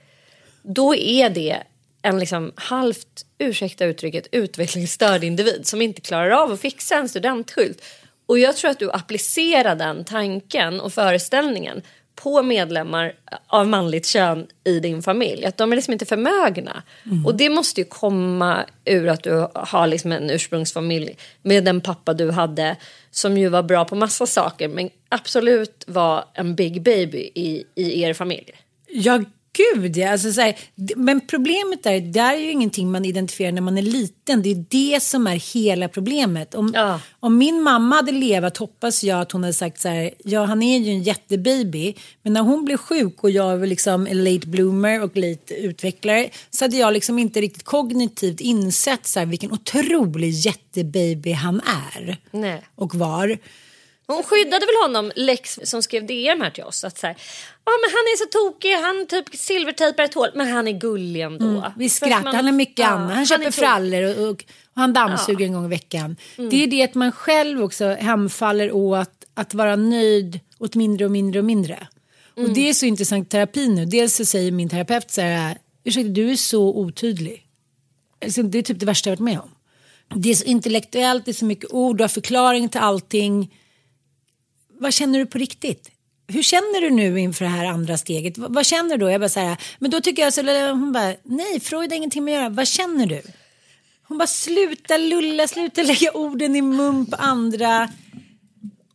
Då 0.63 0.95
är 0.95 1.31
det 1.31 1.63
en 2.03 2.19
liksom 2.19 2.53
halvt, 2.57 3.27
ursäkta 3.39 3.85
uttrycket, 3.85 4.27
utvecklingsstörd 4.33 5.25
individ 5.25 5.67
som 5.67 5.83
inte 5.83 6.01
klarar 6.01 6.31
av 6.31 6.53
att 6.53 6.61
fixa 6.61 6.97
en 6.97 7.09
studentskylt. 7.09 7.85
Och 8.27 8.39
jag 8.39 8.57
tror 8.57 8.71
att 8.71 8.79
du 8.79 8.91
applicerar 8.91 9.77
den 9.77 10.05
tanken 10.05 10.81
och 10.81 10.93
föreställningen 10.93 11.83
på 12.17 12.43
medlemmar 12.43 13.13
av 13.47 13.69
manligt 13.69 14.07
kön 14.07 14.47
i 14.65 14.81
din 14.81 15.03
familj. 15.03 15.45
Att 15.45 15.57
de 15.57 15.73
är 15.73 15.77
liksom 15.77 15.93
inte 15.93 16.07
förmögna. 16.07 16.83
Och 17.25 17.35
det 17.35 17.51
måste 17.51 17.81
ju 17.81 17.85
komma 17.85 18.65
ur 18.85 19.09
att 19.09 19.23
du 19.23 19.49
har 19.55 19.87
liksom 19.87 20.13
en 20.13 20.31
ursprungsfamilj 20.31 21.17
med 21.43 21.65
den 21.65 21.81
pappa 21.81 22.15
du 22.15 22.31
hade 22.31 22.77
som 23.11 23.39
ju 23.39 23.49
var 23.49 23.63
bra 23.63 23.85
på 23.85 23.95
massa 23.95 24.27
saker 24.27 24.69
men 24.69 24.91
absolut 25.09 25.85
var 25.87 26.25
en 26.35 26.55
big 26.55 26.83
baby 26.83 27.31
i, 27.35 27.65
i 27.75 28.03
er 28.03 28.15
familj. 28.15 28.53
Ja, 28.89 29.21
gud 29.57 29.97
ja. 29.97 30.11
Alltså, 30.13 30.33
så 30.33 30.41
här, 30.41 30.57
men 30.97 31.21
problemet 31.27 31.87
är, 31.87 32.01
det 32.01 32.21
är 32.21 32.37
ju 32.37 32.51
ingenting 32.51 32.91
man 32.91 33.05
identifierar 33.05 33.53
när 33.53 33.61
man 33.61 33.79
är 33.79 33.83
liten. 33.83 34.43
Det 34.43 34.51
är 34.51 34.65
det 34.69 35.03
som 35.03 35.27
är 35.27 35.55
hela 35.55 35.89
problemet. 35.89 36.55
Om, 36.55 36.73
Ja. 36.75 37.01
om 37.21 37.39
min 37.39 37.63
mamma 37.63 37.97
hade 37.97 38.13
levat 38.13 38.57
hoppas 38.57 39.05
jag 39.05 39.21
att 39.21 39.33
hon 39.33 39.43
hade 39.43 39.53
sagt 39.55 39.81
så 39.81 39.89
här, 39.89 40.11
ja 40.25 40.45
han 40.45 40.63
är 40.63 40.79
ju 40.79 40.91
en 40.91 41.03
jättebaby. 41.03 41.95
Men 42.23 42.33
när 42.33 42.41
hon 42.43 42.65
blev 42.65 42.77
sjuk 42.77 43.25
och 43.25 43.31
jag 43.31 43.59
var 43.59 43.67
liksom 43.67 44.07
en 44.07 44.25
late 44.25 44.47
bloomer 44.47 45.03
och 45.03 45.17
late 45.17 45.55
utvecklare 45.55 46.29
så 46.51 46.65
hade 46.65 46.77
jag 46.77 46.93
liksom 46.93 47.19
inte 47.19 47.41
riktigt 47.41 47.65
kognitivt 47.65 48.41
insett 48.41 49.07
så 49.07 49.19
här, 49.19 49.27
vilken 49.27 49.53
otrolig 49.53 50.31
jättebaby 50.31 51.33
han 51.33 51.61
är. 51.97 52.17
Nej. 52.31 52.63
Och 52.75 52.95
var. 52.95 53.39
Hon 54.07 54.23
skyddade 54.23 54.67
väl 54.67 54.75
honom, 54.83 55.13
Lex 55.17 55.59
som 55.65 55.83
skrev 55.83 56.07
DM 56.07 56.41
här 56.41 56.51
till 56.51 56.65
oss. 56.65 56.85
Att 56.85 56.99
så 56.99 57.07
här, 57.07 57.17
ja 57.65 57.73
men 57.83 57.91
han 57.91 58.01
är 58.13 58.17
så 58.17 58.25
tokig, 58.27 58.73
han 58.73 59.07
typ 59.07 59.37
silvertejpar 59.37 60.05
ett 60.05 60.15
hål, 60.15 60.29
men 60.35 60.49
han 60.49 60.69
är 60.69 60.73
gullig 60.73 61.21
ändå. 61.21 61.45
Mm, 61.47 61.63
Vi 61.77 61.89
skrattar, 61.89 62.23
man- 62.23 62.35
han 62.35 62.45
har 62.45 62.53
mycket 62.53 62.79
ja, 62.79 62.87
annat. 62.87 63.15
Han 63.15 63.27
köper 63.27 63.47
är 63.47 63.51
frallor 63.51 64.03
och, 64.03 64.25
och, 64.25 64.29
och 64.31 64.45
han 64.75 64.93
dammsuger 64.93 65.47
en 65.47 65.53
gång 65.53 65.65
i 65.65 65.69
veckan. 65.69 66.17
Mm. 66.39 66.51
Det 66.51 66.63
är 66.63 66.67
det 66.67 66.83
att 66.83 66.95
man 66.95 67.13
själv 67.13 67.63
också 67.63 67.85
hemfaller 67.85 68.73
åt 68.73 69.25
att 69.35 69.55
vara 69.55 69.77
nöjd 69.77 70.41
åt 70.59 70.75
mindre 70.75 71.05
och 71.05 71.11
mindre 71.11 71.39
och 71.39 71.45
mindre. 71.45 71.87
Mm. 72.37 72.49
Och 72.49 72.55
det 72.55 72.69
är 72.69 72.75
så 72.75 72.87
intressant 72.87 73.31
terapi 73.31 73.69
nu. 73.69 73.85
Dels 73.87 74.15
så 74.17 74.25
säger 74.25 74.53
min 74.53 74.69
terapeut 74.69 75.11
så 75.11 75.21
här, 75.21 75.59
ursäkta 75.85 76.09
du 76.09 76.31
är 76.31 76.37
så 76.37 76.77
otydlig. 76.77 77.43
Alltså, 78.25 78.43
det 78.43 78.59
är 78.59 78.63
typ 78.63 78.81
det 78.81 78.87
värsta 78.87 79.11
jag 79.11 79.13
varit 79.17 79.21
med 79.25 79.41
om. 79.41 79.51
Det 80.21 80.31
är 80.31 80.35
så 80.35 80.45
intellektuellt, 80.45 81.25
det 81.25 81.31
är 81.31 81.33
så 81.33 81.45
mycket 81.45 81.71
ord, 81.71 81.97
du 81.97 82.03
har 82.05 82.09
förklaring 82.09 82.69
till 82.69 82.81
allting. 82.81 83.53
Vad 84.79 84.95
känner 84.95 85.19
du 85.19 85.27
på 85.27 85.39
riktigt? 85.39 85.91
Hur 86.29 86.43
känner 86.43 86.81
du 86.81 86.91
nu 86.91 87.21
inför 87.21 87.45
det 87.45 87.51
här 87.51 87.65
andra 87.65 87.99
steget? 87.99 88.39
Vad, 88.39 88.55
vad 88.55 88.67
känner 88.67 88.97
du 88.97 89.05
då? 89.05 89.11
Jag 89.11 89.21
bara 89.21 89.29
så 89.29 89.41
här, 89.41 89.57
men 89.79 89.91
då 89.91 90.01
tycker 90.01 90.23
jag 90.23 90.35
så, 90.35 90.71
hon 90.71 90.93
bara, 90.93 91.15
nej, 91.23 91.61
Freud 91.61 91.91
har 91.91 91.97
ingenting 91.97 92.25
med 92.25 92.35
att 92.35 92.41
göra. 92.41 92.49
Vad 92.49 92.69
känner 92.69 93.07
du? 93.07 93.23
Hon 94.09 94.19
bara 94.19 94.27
sluta 94.27 94.97
lulla, 94.97 95.49
sluta 95.49 95.83
lägga 95.83 96.13
orden 96.13 96.57
i 96.57 96.63
mun 96.63 97.07
på 97.07 97.17
andra. 97.17 97.91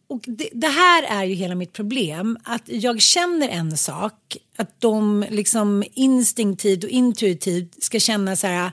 Och 0.08 0.22
det, 0.28 0.50
det, 0.54 0.68
här 0.68 1.04
är 1.04 1.24
ju 1.24 1.34
hela 1.34 1.56
mitt 1.56 1.74
problem. 1.74 2.38
Att 2.44 2.64
jag 2.66 3.02
känner 3.02 3.50
en 3.50 3.78
sak. 3.78 4.38
Att 4.58 4.82
de 4.82 5.26
liksom 5.30 5.84
instinktivt 5.94 6.84
och 6.84 6.90
intuitivt 6.90 7.84
ska 7.84 8.00
känna 8.00 8.36
så 8.36 8.48
här. 8.48 8.72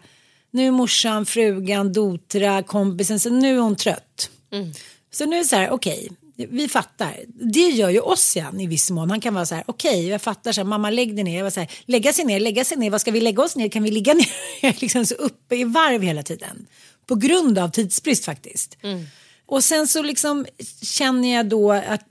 Nu 0.51 0.67
är 0.67 0.71
morsan, 0.71 1.27
frugan, 1.27 1.93
dotra, 1.93 2.63
kompisen. 2.63 3.21
Så 3.21 3.31
nu 3.31 3.57
är 3.57 3.61
hon 3.61 3.77
trött. 3.77 4.31
Mm. 4.51 4.73
Så 5.11 5.27
nu 5.27 5.37
är 5.37 5.41
det 5.41 5.47
så 5.47 5.57
här, 5.57 5.71
okej. 5.71 6.05
Okay, 6.05 6.17
vi 6.47 6.69
fattar. 6.69 7.17
Det 7.27 7.69
gör 7.69 7.91
ju 7.91 8.01
Ossian 8.01 8.61
i 8.61 8.67
viss 8.67 8.91
mån. 8.91 9.11
Han 9.11 9.21
kan 9.21 9.35
vara 9.35 9.47
så 9.47 9.55
här, 9.55 9.65
okej, 9.67 9.91
okay, 9.91 10.09
jag 10.09 10.23
fattar, 10.23 10.53
så 10.53 10.61
här, 10.61 10.69
mamma 10.69 10.91
lägg 10.91 11.15
dig 11.15 11.25
ner. 11.25 11.37
Jag 11.37 11.45
var 11.45 11.51
så 11.51 11.61
här, 11.61 11.71
lägga 11.85 12.13
sig 12.13 12.25
ner, 12.25 12.41
lägga 12.41 12.65
sig 12.65 12.79
ner, 12.79 12.91
vad 12.91 13.01
ska 13.01 13.11
vi 13.11 13.21
lägga 13.21 13.43
oss 13.43 13.57
ner? 13.57 13.69
Kan 13.69 13.83
vi 13.83 13.91
ligga 13.91 14.15
ner? 14.15 14.81
liksom 14.81 15.07
så 15.07 15.15
uppe 15.15 15.57
i 15.57 15.65
varv 15.65 16.03
hela 16.03 16.23
tiden. 16.23 16.67
På 17.07 17.15
grund 17.15 17.59
av 17.59 17.69
tidsbrist 17.69 18.25
faktiskt. 18.25 18.77
Mm. 18.83 19.07
Och 19.47 19.65
sen 19.65 19.87
så 19.87 20.03
liksom 20.03 20.47
känner 20.83 21.35
jag 21.35 21.49
då 21.49 21.73
att 21.73 22.07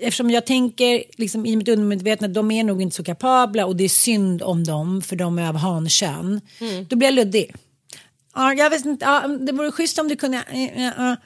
eftersom 0.00 0.30
jag 0.30 0.46
tänker 0.46 1.04
liksom 1.16 1.46
i 1.46 1.56
mitt 1.56 1.68
undermedvetna 1.68 2.26
att 2.26 2.34
de 2.34 2.50
är 2.50 2.64
nog 2.64 2.82
inte 2.82 2.96
så 2.96 3.04
kapabla 3.04 3.66
och 3.66 3.76
det 3.76 3.84
är 3.84 3.88
synd 3.88 4.42
om 4.42 4.64
dem 4.64 5.02
för 5.02 5.16
de 5.16 5.38
är 5.38 5.48
av 5.48 5.56
hankön. 5.56 6.40
Mm. 6.60 6.86
Då 6.88 6.96
blir 6.96 7.08
jag 7.08 7.14
luddig. 7.14 7.54
Ja, 8.34 8.54
jag 8.54 8.70
vet 8.70 8.84
inte, 8.84 9.04
ja, 9.04 9.28
det 9.28 9.52
vore 9.52 9.72
schysst 9.72 9.98
om 9.98 10.08
du 10.08 10.16
kunde. 10.16 10.44
Ja, 10.52 10.92
ja, 10.96 11.16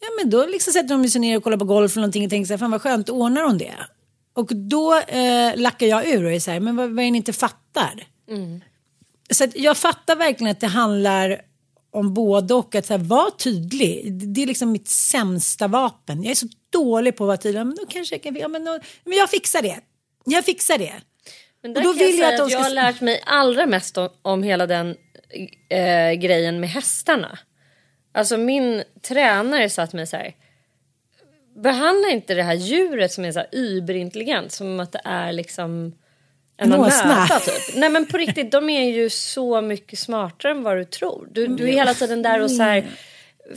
ja 0.00 0.08
men 0.18 0.30
då 0.30 0.46
liksom 0.46 0.72
sätter 0.72 0.88
de 0.88 1.08
sig 1.08 1.20
ner 1.20 1.36
och 1.36 1.44
kollar 1.44 1.56
på 1.56 1.64
golf 1.64 1.92
eller 1.92 2.00
någonting 2.00 2.24
och 2.24 2.30
tänker 2.30 2.46
så 2.46 2.52
här, 2.52 2.58
fan 2.58 2.70
vad 2.70 2.82
skönt, 2.82 3.08
ordnar 3.08 3.42
hon 3.42 3.58
det? 3.58 3.74
Och 4.32 4.56
då 4.56 4.98
eh, 4.98 5.56
lackar 5.56 5.86
jag 5.86 6.08
ur 6.08 6.24
och 6.24 6.32
är 6.32 6.40
så 6.40 6.50
här, 6.50 6.60
men 6.60 6.76
vad, 6.76 6.90
vad 6.90 7.04
är 7.04 7.10
ni 7.10 7.16
inte 7.16 7.32
fattar? 7.32 8.06
Mm. 8.30 8.60
Så 9.30 9.46
jag 9.54 9.76
fattar 9.76 10.16
verkligen 10.16 10.50
att 10.50 10.60
det 10.60 10.66
handlar 10.66 11.40
om 11.90 12.14
både 12.14 12.54
och. 12.54 12.74
Att 12.74 12.90
vara 12.90 13.30
tydlig. 13.30 14.12
Det 14.12 14.42
är 14.42 14.46
liksom 14.46 14.72
mitt 14.72 14.88
sämsta 14.88 15.68
vapen. 15.68 16.22
Jag 16.22 16.30
är 16.30 16.34
så 16.34 16.46
dålig 16.72 17.16
på 17.16 17.24
att 17.24 17.28
vara 17.28 17.36
tydlig. 17.36 17.66
Men 17.66 17.74
då 17.74 17.86
kanske 17.86 18.14
jag 18.14 18.22
kan, 18.22 18.36
ja, 18.36 18.48
men, 18.48 18.64
då, 18.64 18.78
men 19.04 19.18
jag 19.18 19.30
fixar 19.30 19.62
det. 19.62 19.80
Jag 20.24 20.44
fixar 20.44 20.78
det. 20.78 20.94
Men 21.62 21.74
där 21.74 21.80
och 21.80 21.84
då 21.84 21.92
vill 21.92 22.18
jag, 22.18 22.32
jag 22.32 22.34
att, 22.34 22.40
att 22.40 22.50
jag 22.50 22.58
har 22.58 22.70
lärt 22.70 23.00
mig 23.00 23.22
allra 23.26 23.66
mest 23.66 23.98
om, 23.98 24.08
om 24.22 24.42
hela 24.42 24.66
den 24.66 24.96
äh, 25.68 26.12
grejen 26.12 26.60
med 26.60 26.70
hästarna. 26.70 27.38
Alltså 28.12 28.36
min 28.36 28.82
tränare 29.02 29.70
sa 29.70 29.86
till 29.86 29.96
mig 29.96 30.06
så 30.06 30.16
här. 30.16 30.34
Behandla 31.56 32.08
inte 32.08 32.34
det 32.34 32.42
här 32.42 32.54
djuret 32.54 33.12
som 33.12 33.24
är 33.24 33.32
så 33.32 33.38
här 33.38 33.48
überintelligent 33.52 34.52
som 34.52 34.80
att 34.80 34.92
det 34.92 35.00
är 35.04 35.32
liksom 35.32 35.94
en 36.56 36.74
åsna. 36.74 37.26
Typ. 37.44 37.76
Nej 37.76 37.88
men 37.88 38.06
på 38.06 38.16
riktigt, 38.16 38.52
de 38.52 38.70
är 38.70 38.90
ju 38.90 39.10
så 39.10 39.60
mycket 39.60 39.98
smartare 39.98 40.52
än 40.52 40.62
vad 40.62 40.76
du 40.76 40.84
tror. 40.84 41.28
Du, 41.30 41.46
du 41.46 41.68
är 41.68 41.72
hela 41.72 41.94
tiden 41.94 42.22
där 42.22 42.42
och 42.42 42.50
så 42.50 42.62
här 42.62 42.86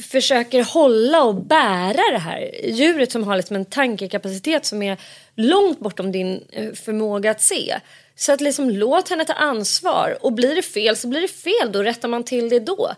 försöker 0.01 0.63
hålla 0.63 1.23
och 1.23 1.35
bära 1.35 2.11
det 2.11 2.17
här 2.17 2.51
djuret 2.63 3.11
som 3.11 3.23
har 3.23 3.37
liksom 3.37 3.55
en 3.55 3.65
tankekapacitet 3.65 4.65
som 4.65 4.81
är 4.83 4.97
långt 5.35 5.79
bortom 5.79 6.11
din 6.11 6.43
eh, 6.51 6.73
förmåga 6.73 7.31
att 7.31 7.41
se. 7.41 7.79
Så 8.15 8.33
att 8.33 8.41
liksom 8.41 8.69
låt 8.69 9.09
henne 9.09 9.25
ta 9.25 9.33
ansvar 9.33 10.17
och 10.21 10.33
blir 10.33 10.55
det 10.55 10.61
fel 10.61 10.95
så 10.95 11.07
blir 11.07 11.21
det 11.21 11.27
fel, 11.27 11.71
då 11.71 11.83
rättar 11.83 12.07
man 12.07 12.23
till 12.23 12.49
det 12.49 12.59
då. 12.59 12.91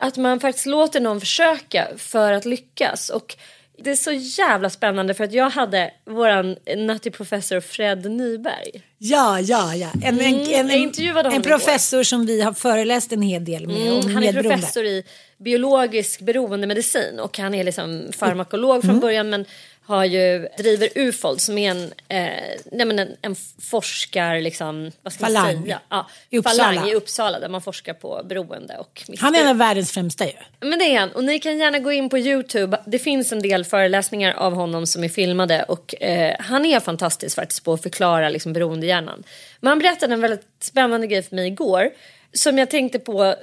Att 0.00 0.16
man 0.16 0.40
faktiskt 0.40 0.66
låter 0.66 1.00
någon 1.00 1.20
försöka 1.20 1.88
för 1.96 2.32
att 2.32 2.44
lyckas. 2.44 3.10
Och 3.10 3.36
det 3.82 3.90
är 3.90 3.96
så 3.96 4.12
jävla 4.12 4.70
spännande 4.70 5.14
för 5.14 5.24
att 5.24 5.32
jag 5.32 5.50
hade 5.50 5.90
våran 6.04 6.56
Nutty 6.76 7.10
professor 7.10 7.60
Fred 7.60 8.10
Nyberg. 8.10 8.82
Ja, 8.98 9.40
ja, 9.40 9.74
ja. 9.74 9.90
En, 10.02 10.20
mm, 10.20 10.40
en, 10.50 10.70
en, 10.70 11.32
en 11.32 11.42
professor 11.42 12.02
som 12.02 12.26
vi 12.26 12.40
har 12.40 12.52
föreläst 12.52 13.12
en 13.12 13.22
hel 13.22 13.44
del 13.44 13.66
med. 13.66 13.76
Mm, 13.76 14.14
han 14.14 14.24
är 14.24 14.32
professor 14.32 14.84
i 14.84 15.04
biologisk 15.38 16.20
beroendemedicin 16.20 17.20
och 17.20 17.38
han 17.38 17.54
är 17.54 17.64
liksom 17.64 18.06
farmakolog 18.12 18.80
från 18.80 18.90
mm. 18.90 19.00
början 19.00 19.30
men 19.30 19.44
har 19.88 20.04
ju, 20.04 20.48
driver 20.58 20.88
UFOL 20.94 21.38
som 21.38 21.58
är 21.58 21.70
en, 21.70 21.82
eh, 22.08 22.58
nej 22.72 22.86
men 22.86 22.98
en, 22.98 23.16
en 23.22 23.36
forskar, 23.70 24.40
liksom, 24.40 24.90
vad 25.02 25.12
ska 25.12 25.24
falang. 25.26 25.54
man 25.54 25.62
säga? 25.62 25.80
Ja, 25.88 26.08
I 26.30 26.38
Uppsala. 26.38 26.64
Falang 26.64 26.88
i 26.88 26.94
Uppsala 26.94 27.38
där 27.40 27.48
man 27.48 27.62
forskar 27.62 27.94
på 27.94 28.22
beroende 28.24 28.76
och 28.78 29.04
missbruk. 29.08 29.20
Han 29.20 29.34
är 29.34 29.40
en 29.40 29.48
av 29.48 29.56
världens 29.56 29.92
främsta 29.92 30.26
ju. 30.26 30.32
Men 30.60 30.78
det 30.78 30.84
är 30.84 31.00
han 31.00 31.12
och 31.12 31.24
ni 31.24 31.38
kan 31.38 31.58
gärna 31.58 31.78
gå 31.78 31.92
in 31.92 32.08
på 32.08 32.18
Youtube. 32.18 32.80
Det 32.86 32.98
finns 32.98 33.32
en 33.32 33.42
del 33.42 33.64
föreläsningar 33.64 34.32
av 34.32 34.54
honom 34.54 34.86
som 34.86 35.04
är 35.04 35.08
filmade 35.08 35.62
och 35.62 36.02
eh, 36.02 36.36
han 36.38 36.64
är 36.64 36.80
fantastisk 36.80 37.36
faktiskt 37.36 37.64
på 37.64 37.72
att 37.72 37.82
förklara 37.82 38.28
liksom, 38.28 38.52
beroendehjärnan. 38.52 39.24
Men 39.60 39.68
han 39.68 39.78
berättade 39.78 40.14
en 40.14 40.20
väldigt 40.20 40.46
spännande 40.60 41.06
grej 41.06 41.22
för 41.22 41.36
mig 41.36 41.46
igår 41.46 41.90
som 42.32 42.58
jag 42.58 42.70
tänkte 42.70 42.98
på 42.98 43.24
eh, 43.24 43.34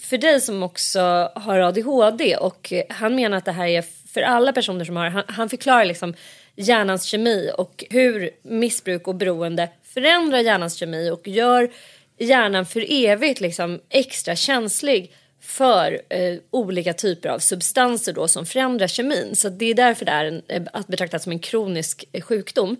för 0.00 0.18
dig 0.18 0.40
som 0.40 0.62
också 0.62 1.30
har 1.34 1.58
ADHD 1.58 2.36
och 2.36 2.72
han 2.88 3.14
menar 3.14 3.38
att 3.38 3.44
det 3.44 3.52
här 3.52 3.66
är 3.66 3.84
för 4.16 4.22
alla 4.22 4.52
personer 4.52 4.84
som 4.84 4.96
har, 4.96 5.10
han, 5.10 5.22
han 5.26 5.48
förklarar 5.48 5.84
liksom 5.84 6.14
hjärnans 6.54 7.04
kemi 7.04 7.50
och 7.58 7.84
hur 7.90 8.30
missbruk 8.42 9.08
och 9.08 9.14
beroende 9.14 9.68
förändrar 9.82 10.38
hjärnans 10.38 10.74
kemi 10.74 11.10
och 11.10 11.28
gör 11.28 11.70
hjärnan 12.18 12.66
för 12.66 12.84
evigt 12.88 13.40
liksom 13.40 13.80
extra 13.88 14.36
känslig 14.36 15.12
för 15.42 16.00
eh, 16.08 16.38
olika 16.50 16.92
typer 16.92 17.28
av 17.28 17.38
substanser 17.38 18.12
då 18.12 18.28
som 18.28 18.46
förändrar 18.46 18.86
kemin. 18.86 19.36
Så 19.36 19.48
det 19.48 19.66
är 19.66 19.74
därför 19.74 20.04
det 20.04 20.12
är 20.12 20.24
en, 20.24 20.42
eh, 20.48 20.62
att 20.72 20.86
betrakta 20.86 21.18
som 21.18 21.32
en 21.32 21.38
kronisk 21.38 22.04
eh, 22.12 22.22
sjukdom. 22.22 22.76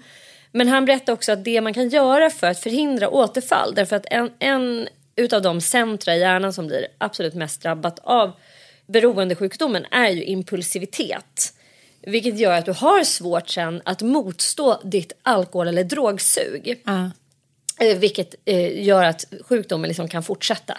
Men 0.53 0.69
han 0.69 0.85
berättar 0.85 1.13
också 1.13 1.33
att 1.33 1.45
det 1.45 1.61
man 1.61 1.75
kan 1.75 1.89
göra 1.89 2.31
för 2.31 2.47
att 2.47 2.61
förhindra 2.61 3.09
återfall, 3.09 3.75
därför 3.75 3.97
att 3.97 4.07
en, 4.11 4.31
en 4.39 4.89
utav 5.17 5.43
de 5.43 5.61
centra 5.61 6.17
i 6.17 6.21
hjärnan 6.21 6.53
som 6.53 6.67
blir 6.67 6.87
absolut 6.99 7.35
mest 7.35 7.63
drabbat 7.63 7.99
av 8.03 8.33
beroendesjukdomen 8.87 9.87
är 9.91 10.09
ju 10.09 10.25
impulsivitet. 10.25 11.53
Vilket 12.03 12.39
gör 12.39 12.53
att 12.53 12.65
du 12.65 12.73
har 12.73 13.05
svårt 13.05 13.49
sen 13.49 13.83
att 13.85 14.03
motstå 14.03 14.81
ditt 14.85 15.13
alkohol 15.23 15.69
eller 15.69 15.85
drogsug. 15.85 16.83
Uh. 16.89 17.09
Vilket 17.97 18.35
eh, 18.45 18.85
gör 18.85 19.05
att 19.05 19.25
sjukdomen 19.49 19.89
liksom 19.89 20.09
kan 20.09 20.23
fortsätta. 20.23 20.79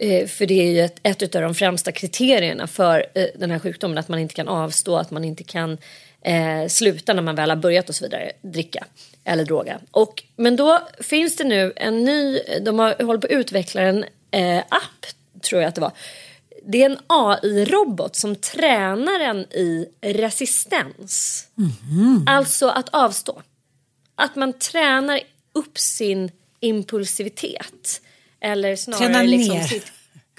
Eh, 0.00 0.26
för 0.26 0.46
det 0.46 0.54
är 0.54 0.72
ju 0.72 0.80
ett, 0.80 1.00
ett 1.02 1.34
av 1.34 1.42
de 1.42 1.54
främsta 1.54 1.92
kriterierna 1.92 2.66
för 2.66 3.06
den 3.38 3.50
här 3.50 3.58
sjukdomen. 3.58 3.98
Att 3.98 4.08
man 4.08 4.18
inte 4.18 4.34
kan 4.34 4.48
avstå, 4.48 4.96
att 4.96 5.10
man 5.10 5.24
inte 5.24 5.44
kan 5.44 5.78
eh, 6.22 6.66
sluta 6.68 7.14
när 7.14 7.22
man 7.22 7.34
väl 7.34 7.50
har 7.50 7.56
börjat 7.56 7.88
och 7.88 7.94
så 7.94 8.04
vidare 8.04 8.32
dricka 8.42 8.86
eller 9.24 9.44
droga. 9.44 9.80
Och, 9.90 10.22
men 10.36 10.56
då 10.56 10.80
finns 11.00 11.36
det 11.36 11.44
nu 11.44 11.72
en 11.76 12.04
ny, 12.04 12.40
de 12.60 12.78
har 12.78 13.04
hållit 13.04 13.20
på 13.20 13.26
att 13.26 13.32
utveckla 13.32 13.82
en 13.82 14.04
eh, 14.30 14.58
app 14.58 15.06
tror 15.42 15.62
jag 15.62 15.68
att 15.68 15.74
det 15.74 15.80
var 15.80 15.92
det 16.66 16.82
är 16.82 16.90
en 16.90 16.98
AI-robot 17.06 18.16
som 18.16 18.36
tränar 18.36 19.20
en 19.20 19.38
i 19.38 19.88
resistens. 20.00 21.46
Mm. 21.58 22.24
Alltså 22.26 22.68
att 22.68 22.88
avstå. 22.88 23.42
Att 24.14 24.36
man 24.36 24.52
tränar 24.52 25.20
upp 25.54 25.78
sin 25.78 26.30
impulsivitet. 26.60 28.00
Eller 28.40 28.76
snarare 28.76 29.06
träna 29.06 29.22
liksom 29.22 29.56
ner. 29.56 29.64
Sitt, 29.64 29.92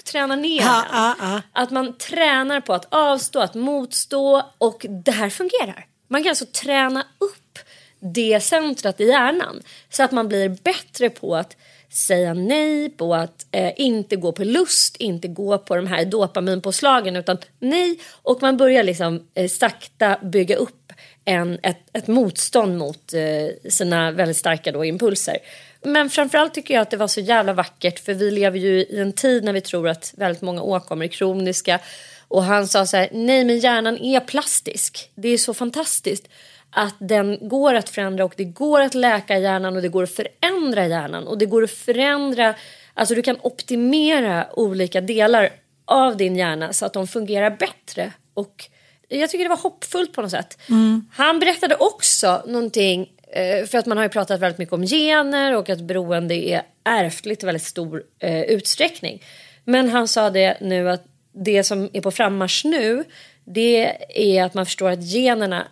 träna 0.04 0.36
ner 0.36 0.58
den. 0.58 0.68
Ha, 0.68 1.14
ha. 1.18 1.42
Att 1.52 1.70
man 1.70 1.98
tränar 1.98 2.60
på 2.60 2.74
att 2.74 2.86
avstå, 2.90 3.40
att 3.40 3.54
motstå 3.54 4.42
och 4.58 4.86
det 5.04 5.12
här 5.12 5.30
fungerar. 5.30 5.86
Man 6.08 6.22
kan 6.22 6.30
alltså 6.30 6.46
träna 6.46 7.06
upp 7.18 7.58
det 8.00 8.40
centret 8.40 9.00
i 9.00 9.04
hjärnan 9.04 9.62
så 9.90 10.02
att 10.02 10.12
man 10.12 10.28
blir 10.28 10.48
bättre 10.48 11.10
på 11.10 11.36
att 11.36 11.56
säga 11.90 12.34
nej, 12.34 12.90
på 12.90 13.14
att 13.14 13.46
eh, 13.52 13.72
inte 13.76 14.16
gå 14.16 14.32
på 14.32 14.44
lust, 14.44 14.96
inte 14.96 15.28
gå 15.28 15.58
på 15.58 15.76
de 15.76 15.86
här 15.86 16.04
dopaminpåslagen 16.04 17.16
utan 17.16 17.38
nej. 17.58 17.98
Och 18.22 18.42
man 18.42 18.56
börjar 18.56 18.82
liksom 18.82 19.26
eh, 19.34 19.48
sakta 19.48 20.18
bygga 20.22 20.56
upp 20.56 20.92
en, 21.24 21.58
ett, 21.62 21.78
ett 21.92 22.06
motstånd 22.06 22.78
mot 22.78 23.12
eh, 23.12 23.70
sina 23.70 24.10
väldigt 24.10 24.36
starka 24.36 24.72
då, 24.72 24.84
impulser. 24.84 25.38
Men 25.82 26.10
framförallt 26.10 26.54
tycker 26.54 26.74
jag 26.74 26.82
att 26.82 26.90
det 26.90 26.96
var 26.96 27.08
så 27.08 27.20
jävla 27.20 27.52
vackert 27.52 27.98
för 27.98 28.14
vi 28.14 28.30
lever 28.30 28.58
ju 28.58 28.80
i 28.80 29.00
en 29.00 29.12
tid 29.12 29.44
när 29.44 29.52
vi 29.52 29.60
tror 29.60 29.88
att 29.88 30.14
väldigt 30.16 30.42
många 30.42 30.62
åkommor 30.62 31.04
är 31.04 31.08
kroniska. 31.08 31.80
Och 32.28 32.42
han 32.42 32.68
sa 32.68 32.86
så 32.86 32.96
här, 32.96 33.08
nej 33.12 33.44
men 33.44 33.58
hjärnan 33.58 33.98
är 33.98 34.20
plastisk, 34.20 35.10
det 35.14 35.28
är 35.28 35.38
så 35.38 35.54
fantastiskt 35.54 36.28
att 36.70 36.94
den 36.98 37.48
går 37.48 37.74
att 37.74 37.88
förändra 37.88 38.24
och 38.24 38.34
det 38.36 38.44
går 38.44 38.80
att 38.80 38.94
läka 38.94 39.38
hjärnan 39.38 39.76
och 39.76 39.82
det 39.82 39.88
går 39.88 40.02
att 40.02 40.10
förändra 40.10 40.86
hjärnan 40.86 41.26
och 41.26 41.38
det 41.38 41.46
går 41.46 41.64
att 41.64 41.70
förändra, 41.70 42.54
alltså 42.94 43.14
du 43.14 43.22
kan 43.22 43.36
optimera 43.42 44.46
olika 44.52 45.00
delar 45.00 45.50
av 45.84 46.16
din 46.16 46.36
hjärna 46.36 46.72
så 46.72 46.86
att 46.86 46.92
de 46.92 47.08
fungerar 47.08 47.50
bättre 47.50 48.12
och 48.34 48.68
jag 49.08 49.30
tycker 49.30 49.44
det 49.44 49.48
var 49.48 49.56
hoppfullt 49.56 50.12
på 50.12 50.22
något 50.22 50.30
sätt. 50.30 50.58
Mm. 50.68 51.06
Han 51.12 51.40
berättade 51.40 51.74
också 51.74 52.42
någonting 52.46 53.10
eh, 53.32 53.66
för 53.66 53.78
att 53.78 53.86
man 53.86 53.96
har 53.96 54.04
ju 54.04 54.10
pratat 54.10 54.40
väldigt 54.40 54.58
mycket 54.58 54.74
om 54.74 54.86
gener 54.86 55.56
och 55.56 55.70
att 55.70 55.80
beroende 55.80 56.34
är 56.34 56.62
ärftligt 56.84 57.42
i 57.42 57.46
väldigt 57.46 57.62
stor 57.62 58.02
eh, 58.18 58.42
utsträckning. 58.42 59.22
Men 59.64 59.88
han 59.88 60.08
sa 60.08 60.30
det 60.30 60.60
nu 60.60 60.90
att 60.90 61.04
det 61.32 61.64
som 61.64 61.90
är 61.92 62.00
på 62.00 62.10
frammarsch 62.10 62.64
nu 62.64 63.04
det 63.44 63.96
är 64.08 64.44
att 64.44 64.54
man 64.54 64.66
förstår 64.66 64.90
att 64.90 65.02
generna 65.02 65.68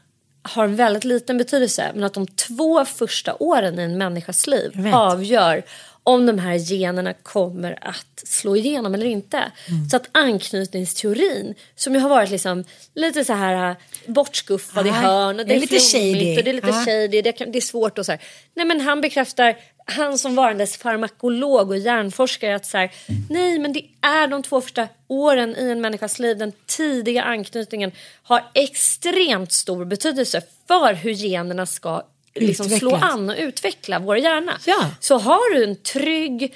har 0.48 0.64
en 0.64 0.76
väldigt 0.76 1.04
liten 1.04 1.38
betydelse 1.38 1.90
men 1.94 2.04
att 2.04 2.14
de 2.14 2.26
två 2.26 2.84
första 2.84 3.34
åren 3.34 3.78
i 3.78 3.82
en 3.82 3.98
människas 3.98 4.46
liv 4.46 4.90
avgör 4.94 5.62
om 6.02 6.26
de 6.26 6.38
här 6.38 6.72
generna 6.72 7.12
kommer 7.12 7.78
att 7.80 8.22
slå 8.24 8.56
igenom 8.56 8.94
eller 8.94 9.06
inte. 9.06 9.36
Mm. 9.68 9.88
Så 9.88 9.96
att 9.96 10.08
anknytningsteorin, 10.12 11.54
som 11.76 11.94
ju 11.94 12.00
har 12.00 12.08
varit 12.08 12.30
liksom 12.30 12.64
lite 12.94 13.24
så 13.24 13.32
här 13.32 13.70
äh, 13.70 13.76
bortskuffad 14.06 14.86
i 14.86 14.88
Ja, 14.88 14.94
hörn 14.94 15.40
och 15.40 15.46
det 15.46 15.54
är, 15.54 15.60
lite 15.60 15.76
flummigt 15.78 15.92
shady. 15.92 16.38
och 16.38 16.44
det 16.44 16.50
är 16.50 16.54
lite 16.54 16.68
Ja. 16.68 16.84
shady, 16.84 17.22
det 17.22 17.56
är 17.58 17.60
svårt 17.60 17.98
och 17.98 18.06
så 18.06 18.12
här. 18.12 18.20
Nej 18.54 18.66
men 18.66 18.80
han 18.80 19.00
bekräftar, 19.00 19.56
han 19.86 20.18
som 20.18 20.34
varandes 20.34 20.76
farmakolog 20.76 21.70
och 21.70 21.78
hjärnforskare 21.78 22.56
att 22.56 22.66
så 22.66 22.78
här, 22.78 22.90
nej 23.30 23.58
men 23.58 23.72
det 23.72 23.84
är 24.00 24.26
de 24.26 24.42
två 24.42 24.60
första 24.60 24.88
åren 25.08 25.56
i 25.56 25.70
en 25.70 25.80
människas 25.80 26.18
liv, 26.18 26.38
den 26.38 26.52
tidiga 26.66 27.22
anknytningen 27.22 27.92
har 28.22 28.44
extremt 28.54 29.52
stor 29.52 29.84
betydelse 29.84 30.42
för 30.68 30.94
hur 30.94 31.12
generna 31.12 31.66
ska 31.66 32.02
liksom 32.34 32.68
slå 32.68 32.94
an 32.94 33.30
och 33.30 33.36
utveckla 33.38 33.98
vår 33.98 34.16
hjärna. 34.18 34.60
Ja. 34.66 34.90
Så 35.00 35.18
har 35.18 35.54
du 35.54 35.64
en 35.64 35.76
trygg 35.76 36.54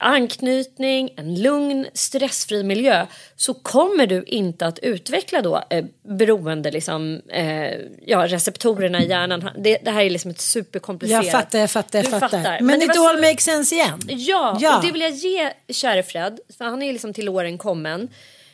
anknytning, 0.00 1.10
en 1.16 1.42
lugn, 1.42 1.86
stressfri 1.94 2.62
miljö 2.62 3.06
så 3.36 3.54
kommer 3.54 4.06
du 4.06 4.22
inte 4.22 4.66
att 4.66 4.78
utveckla 4.78 5.42
då 5.42 5.64
eh, 5.70 5.84
beroende, 6.02 6.70
liksom, 6.70 7.20
eh, 7.28 7.70
ja, 8.06 8.26
receptorerna 8.26 9.02
i 9.02 9.08
hjärnan. 9.08 9.50
Det, 9.58 9.78
det 9.84 9.90
här 9.90 10.02
är 10.02 10.10
liksom 10.10 10.30
ett 10.30 10.40
superkomplicerat... 10.40 11.24
Jag 11.24 11.32
fattar, 11.32 11.58
jag 11.58 11.70
fattar, 11.70 11.98
jag 11.98 12.06
fattar. 12.08 12.28
fattar. 12.28 12.60
Men, 12.60 12.80
var 12.80 13.08
all 13.08 13.16
så- 13.16 13.22
makes 13.22 13.44
sense 13.44 13.74
igen. 13.74 14.00
Ja, 14.08 14.58
Ja. 14.60 14.76
och 14.78 14.84
det 14.84 14.92
vill 14.92 15.00
jag 15.02 15.10
ge 15.10 15.50
käre 15.68 16.02
Fred, 16.02 16.40
för 16.58 16.64
han 16.64 16.82
är 16.82 16.92
liksom 16.92 17.12
till 17.12 17.28
åren 17.28 17.58
kommen. 17.58 18.08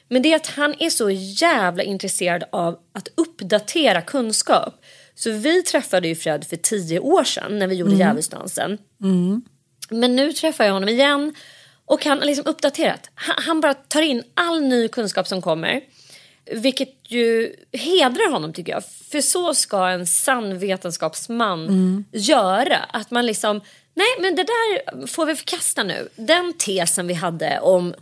Men 0.09 0.23
det 0.23 0.33
är 0.33 0.37
att 0.37 0.47
han 0.47 0.75
är 0.79 0.91
så 0.91 1.11
jävla 1.11 1.83
intresserad 1.83 2.45
av 2.53 2.79
att 2.95 3.09
uppdatera 3.15 4.03
kunskap. 4.03 4.75
Så 5.15 5.31
vi 5.31 5.63
träffade 5.63 6.09
ju 6.09 6.15
Fred 6.15 6.45
för 6.45 6.57
tio 6.57 6.99
år 7.01 7.25
sedan 7.25 7.59
när 7.59 7.67
vi 7.67 7.75
gjorde 7.75 7.95
Djävulsdansen. 7.95 8.79
Men 9.89 10.17
nu 10.17 10.33
träffar 10.33 10.65
jag 10.65 10.73
honom 10.73 10.89
igen 10.89 11.35
och 11.85 12.05
han 12.05 12.19
har 12.19 12.27
liksom 12.27 12.47
uppdaterat. 12.47 13.11
Han, 13.15 13.37
han 13.39 13.61
bara 13.61 13.75
tar 13.75 14.03
in 14.03 14.23
all 14.35 14.63
ny 14.63 14.89
kunskap 14.89 15.29
som 15.29 15.43
kommer. 15.43 15.81
Vilket 16.53 16.95
ju 17.09 17.55
hedrar 17.73 18.33
honom 18.33 18.53
tycker 18.53 18.73
jag. 18.73 18.83
För 19.11 19.21
så 19.21 19.55
ska 19.55 19.89
en 19.89 20.07
sann 20.07 20.59
vetenskapsman 20.59 22.05
göra. 22.13 22.77
Att 22.77 23.11
man 23.11 23.27
liksom, 23.27 23.61
nej 23.95 24.07
men 24.21 24.35
det 24.37 24.43
där 24.45 25.07
får 25.07 25.27
vi 25.27 25.37
förkasta 25.37 25.83
nu. 25.83 26.09
Den 26.17 26.53
tesen 26.53 27.07
vi 27.07 27.15
hade 27.15 27.61
om 27.61 27.95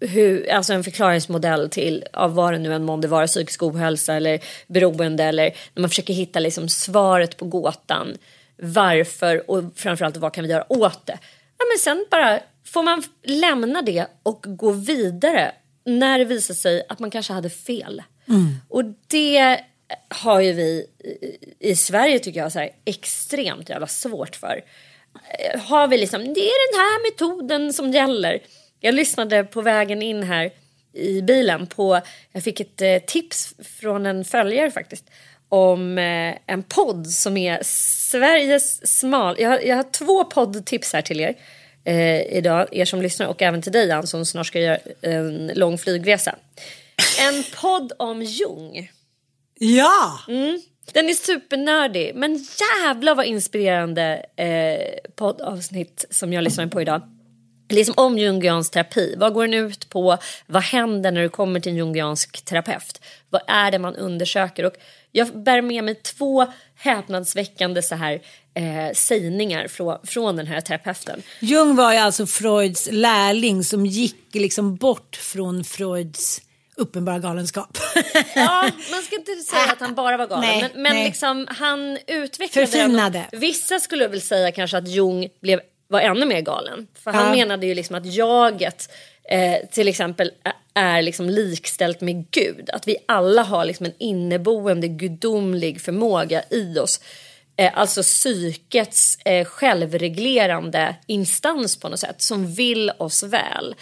hur, 0.00 0.50
alltså 0.50 0.72
en 0.72 0.84
förklaringsmodell 0.84 1.70
till 1.70 2.04
av 2.12 2.34
vad 2.34 2.52
det 2.52 2.58
nu 2.58 2.74
än 2.74 2.84
månde 2.84 3.08
vara, 3.08 3.26
psykisk 3.26 3.62
ohälsa 3.62 4.14
eller 4.14 4.40
beroende 4.66 5.24
eller 5.24 5.44
när 5.74 5.80
man 5.80 5.90
försöker 5.90 6.14
hitta 6.14 6.40
liksom 6.40 6.68
svaret 6.68 7.36
på 7.36 7.44
gåtan. 7.44 8.16
Varför 8.64 9.50
och 9.50 9.64
framförallt 9.76 10.16
vad 10.16 10.32
kan 10.34 10.44
vi 10.44 10.50
göra 10.50 10.72
åt 10.72 11.06
det? 11.06 11.18
Ja, 11.58 11.64
men 11.72 11.78
sen 11.78 12.06
bara 12.10 12.40
får 12.66 12.82
man 12.82 13.02
lämna 13.22 13.82
det 13.82 14.06
och 14.22 14.44
gå 14.48 14.70
vidare 14.70 15.52
när 15.84 16.18
det 16.18 16.24
visar 16.24 16.54
sig 16.54 16.82
att 16.88 16.98
man 16.98 17.10
kanske 17.10 17.32
hade 17.32 17.50
fel. 17.50 18.02
Och 18.68 18.84
det 19.06 19.60
har 20.08 20.40
ju 20.40 20.52
vi 20.52 20.86
i- 21.04 21.70
i 21.70 21.76
Sverige 21.76 22.18
tycker 22.18 22.40
jag 22.40 22.52
så 22.52 22.58
här, 22.58 22.70
extremt 22.84 23.68
jävla 23.68 23.86
svårt 23.86 24.36
för. 24.36 24.60
Eh, 25.54 25.60
Har 25.60 25.88
vi 25.88 25.98
liksom, 25.98 26.20
det 26.20 26.40
är 26.40 26.72
den 26.72 26.80
här 26.80 27.10
metoden 27.10 27.72
som 27.72 27.90
gäller. 27.92 28.42
Jag 28.80 28.94
lyssnade 28.94 29.44
på 29.44 29.60
vägen 29.62 30.02
in 30.02 30.22
här 30.22 30.50
i 30.92 31.22
bilen 31.22 31.66
på, 31.66 32.00
jag 32.32 32.42
fick 32.42 32.60
ett 32.60 32.80
eh, 32.82 32.98
tips 32.98 33.54
från 33.80 34.06
en 34.06 34.24
följare 34.24 34.70
faktiskt 34.70 35.04
om 35.52 35.98
eh, 35.98 36.34
en 36.46 36.62
podd 36.62 37.06
som 37.06 37.36
är 37.36 37.58
Sveriges 37.62 38.98
smal... 38.98 39.36
Jag 39.38 39.48
har, 39.48 39.58
jag 39.58 39.76
har 39.76 39.82
två 39.82 40.24
poddtips 40.24 40.92
här 40.92 41.02
till 41.02 41.20
er 41.20 41.34
eh, 41.84 42.20
idag, 42.20 42.68
er 42.72 42.84
som 42.84 43.02
lyssnar 43.02 43.26
och 43.26 43.42
även 43.42 43.62
till 43.62 43.72
dig 43.72 43.90
Ann 43.90 44.06
som 44.06 44.26
snart 44.26 44.46
ska 44.46 44.60
göra 44.60 44.78
en 45.02 45.50
lång 45.54 45.78
flygresa. 45.78 46.34
En 47.20 47.44
podd 47.60 47.92
om 47.98 48.22
Jung. 48.22 48.90
Ja! 49.58 50.18
Den 50.92 51.08
är 51.08 51.14
supernördig, 51.14 52.12
men 52.14 52.46
jävla 52.84 53.14
vad 53.14 53.26
inspirerande 53.26 54.26
eh, 54.36 55.10
poddavsnitt 55.14 56.04
som 56.10 56.32
jag 56.32 56.44
lyssnar 56.44 56.66
på 56.66 56.80
idag. 56.80 57.02
Liksom 57.68 57.94
om 57.96 58.18
jungiansk 58.18 58.72
terapi. 58.72 59.14
Vad 59.18 59.34
går 59.34 59.46
den 59.46 59.54
ut 59.54 59.88
på? 59.88 60.18
Vad 60.46 60.62
händer 60.62 61.10
när 61.10 61.22
du 61.22 61.28
kommer 61.28 61.60
till 61.60 61.72
en 61.72 61.78
jungiansk 61.78 62.44
terapeut? 62.44 63.00
Vad 63.30 63.42
är 63.46 63.70
det 63.70 63.78
man 63.78 63.96
undersöker? 63.96 64.64
Och 64.64 64.74
jag 65.12 65.42
bär 65.42 65.62
med 65.62 65.84
mig 65.84 65.94
två 65.94 66.46
häpnadsväckande 66.74 67.82
så 67.82 67.94
här, 67.94 68.22
eh, 68.54 68.94
sägningar 68.94 69.68
från, 69.68 69.98
från 70.06 70.36
den 70.36 70.46
här 70.46 70.60
terapeuten. 70.60 71.22
Jung 71.40 71.76
var 71.76 71.92
ju 71.92 71.98
alltså 71.98 72.26
Freuds 72.26 72.88
lärling 72.92 73.64
som 73.64 73.86
gick 73.86 74.34
liksom 74.34 74.76
bort 74.76 75.16
från 75.16 75.64
Freuds 75.64 76.40
uppenbara 76.76 77.18
galenskap. 77.18 77.78
Ja, 78.34 78.70
man 78.90 79.02
ska 79.02 79.16
inte 79.16 79.32
säga 79.36 79.72
att 79.72 79.80
han 79.80 79.94
bara 79.94 80.16
var 80.16 80.26
galen. 80.26 80.48
Nej, 80.48 80.60
men 80.74 80.82
men 80.82 80.92
nej. 80.92 81.04
liksom, 81.04 81.46
han 81.50 81.98
utvecklade 82.06 82.66
Förfinade. 82.66 83.26
den. 83.30 83.40
Vissa 83.40 83.80
skulle 83.80 84.08
väl 84.08 84.20
säga 84.20 84.52
kanske 84.52 84.76
att 84.78 84.88
Jung 84.88 85.28
blev, 85.42 85.60
var 85.88 86.00
ännu 86.00 86.26
mer 86.26 86.40
galen. 86.40 86.86
För 87.04 87.10
han 87.10 87.24
Ja. 87.26 87.30
menade 87.32 87.66
ju 87.66 87.74
liksom 87.74 87.96
att 87.96 88.06
jaget 88.06 88.90
eh, 89.28 89.68
till 89.70 89.88
exempel 89.88 90.30
är 90.74 91.02
liksom 91.02 91.30
likställt 91.30 92.00
med 92.00 92.30
Gud. 92.30 92.70
Att 92.70 92.88
vi 92.88 92.96
alla 93.06 93.42
har 93.42 93.64
liksom 93.64 93.86
en 93.86 93.94
inneboende 93.98 94.88
gudomlig 94.88 95.80
förmåga 95.80 96.42
i 96.50 96.78
oss. 96.78 97.00
Eh, 97.56 97.70
alltså 97.74 98.02
psykets 98.02 99.18
eh, 99.24 99.44
självreglerande 99.44 100.96
instans 101.06 101.76
på 101.76 101.88
något 101.88 102.00
sätt 102.00 102.22
som 102.22 102.54
vill 102.54 102.92
oss 102.98 103.22
väl. 103.22 103.74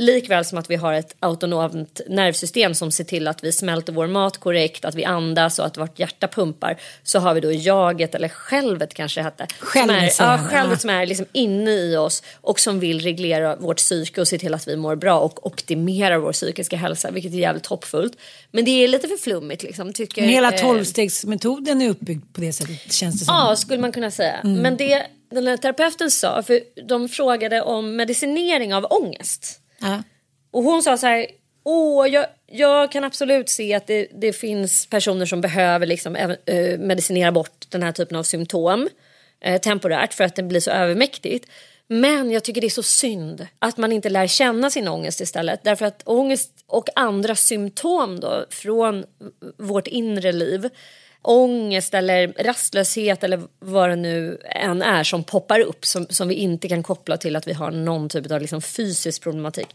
Likväl 0.00 0.44
som 0.44 0.58
att 0.58 0.70
vi 0.70 0.76
har 0.76 0.92
ett 0.92 1.16
autonomt 1.20 2.00
nervsystem 2.08 2.74
som 2.74 2.90
ser 2.90 3.04
till 3.04 3.28
att 3.28 3.44
vi 3.44 3.52
smälter 3.52 3.92
vår 3.92 4.06
mat 4.06 4.38
korrekt, 4.38 4.84
att 4.84 4.94
vi 4.94 5.04
andas 5.04 5.58
och 5.58 5.66
att 5.66 5.78
vårt 5.78 5.98
hjärta 5.98 6.28
pumpar. 6.28 6.80
Så 7.02 7.18
har 7.18 7.34
vi 7.34 7.40
då 7.40 7.52
jaget, 7.52 8.14
eller 8.14 8.28
självet 8.28 8.94
kanske 8.94 9.20
det 9.20 9.24
hette. 9.24 9.46
Självet, 9.58 10.14
som 10.14 10.26
är, 10.26 10.32
ja, 10.32 10.38
självet 10.38 10.80
som 10.80 10.90
är 10.90 11.06
liksom 11.06 11.26
inne 11.32 11.70
i 11.70 11.96
oss 11.96 12.22
och 12.40 12.60
som 12.60 12.80
vill 12.80 13.00
reglera 13.00 13.56
vårt 13.56 13.76
psyke 13.76 14.20
och 14.20 14.28
se 14.28 14.38
till 14.38 14.54
att 14.54 14.68
vi 14.68 14.76
mår 14.76 14.96
bra 14.96 15.20
och 15.20 15.46
optimera 15.46 16.18
vår 16.18 16.32
psykiska 16.32 16.76
hälsa, 16.76 17.10
vilket 17.10 17.32
är 17.32 17.38
jävligt 17.38 17.66
hoppfullt. 17.66 18.12
Men 18.50 18.64
det 18.64 18.70
är 18.70 18.88
lite 18.88 19.08
för 19.08 19.16
flummigt 19.16 19.62
liksom, 19.62 19.92
tycker 19.92 20.22
Men 20.22 20.30
hela 20.30 20.52
eh, 20.52 20.60
tolvstegsmetoden 20.60 21.82
är 21.82 21.88
uppbyggd 21.88 22.34
på 22.34 22.40
det 22.40 22.52
sättet 22.52 22.92
känns 22.92 23.20
det 23.20 23.24
som. 23.24 23.34
Ja, 23.34 23.56
skulle 23.56 23.80
man 23.80 23.92
kunna 23.92 24.10
säga. 24.10 24.40
Men 24.44 24.76
det 24.76 25.06
den 25.30 25.46
här 25.46 25.56
terapeuten 25.56 26.10
sa, 26.10 26.42
för 26.42 26.60
de 26.88 27.08
frågade 27.08 27.62
om 27.62 27.96
medicinering 27.96 28.74
av 28.74 28.86
ångest. 28.90 29.60
Ja. 29.80 30.02
Och 30.50 30.62
hon 30.62 30.82
sa 30.82 30.96
så 30.96 31.06
här, 31.06 31.26
åh, 31.64 32.08
jag, 32.08 32.26
jag 32.46 32.92
kan 32.92 33.04
absolut 33.04 33.48
se 33.48 33.74
att 33.74 33.86
det, 33.86 34.08
det 34.14 34.32
finns 34.32 34.86
personer 34.86 35.26
som 35.26 35.40
behöver 35.40 35.86
liksom, 35.86 36.16
äh, 36.16 36.78
medicinera 36.78 37.32
bort 37.32 37.66
den 37.68 37.82
här 37.82 37.92
typen 37.92 38.16
av 38.16 38.22
symptom 38.22 38.88
äh, 39.40 39.60
temporärt 39.60 40.14
för 40.14 40.24
att 40.24 40.36
det 40.36 40.42
blir 40.42 40.60
så 40.60 40.70
övermäktigt. 40.70 41.50
Men 41.86 42.30
jag 42.30 42.44
tycker 42.44 42.60
det 42.60 42.66
är 42.66 42.70
så 42.70 42.82
synd 42.82 43.46
att 43.58 43.76
man 43.76 43.92
inte 43.92 44.10
lär 44.10 44.26
känna 44.26 44.70
sin 44.70 44.88
ångest 44.88 45.20
istället. 45.20 45.64
Därför 45.64 45.86
att 45.86 46.02
ångest 46.04 46.52
och 46.66 46.88
andra 46.94 47.34
symptom 47.34 48.20
då 48.20 48.46
från 48.50 49.04
vårt 49.56 49.86
inre 49.86 50.32
liv 50.32 50.70
ångest 51.22 51.94
eller 51.94 52.32
rastlöshet 52.38 53.24
eller 53.24 53.42
vad 53.58 53.90
det 53.90 53.96
nu 53.96 54.40
än 54.44 54.82
är 54.82 55.04
som 55.04 55.24
poppar 55.24 55.60
upp 55.60 55.86
som, 55.86 56.06
som 56.10 56.28
vi 56.28 56.34
inte 56.34 56.68
kan 56.68 56.82
koppla 56.82 57.16
till 57.16 57.36
att 57.36 57.48
vi 57.48 57.52
har 57.52 57.70
någon 57.70 58.08
typ 58.08 58.30
av 58.30 58.40
liksom 58.40 58.62
fysisk 58.62 59.22
problematik 59.22 59.68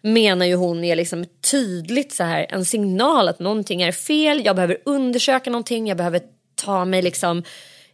menar 0.00 0.46
ju 0.46 0.54
hon 0.54 0.84
är 0.84 0.96
liksom 0.96 1.26
tydligt 1.50 2.12
så 2.12 2.24
här 2.24 2.46
en 2.50 2.64
signal 2.64 3.28
att 3.28 3.38
någonting 3.38 3.82
är 3.82 3.92
fel, 3.92 4.44
jag 4.44 4.56
behöver 4.56 4.78
undersöka 4.84 5.50
någonting, 5.50 5.86
jag 5.86 5.96
behöver 5.96 6.20
ta 6.54 6.84
mig 6.84 7.02
liksom 7.02 7.42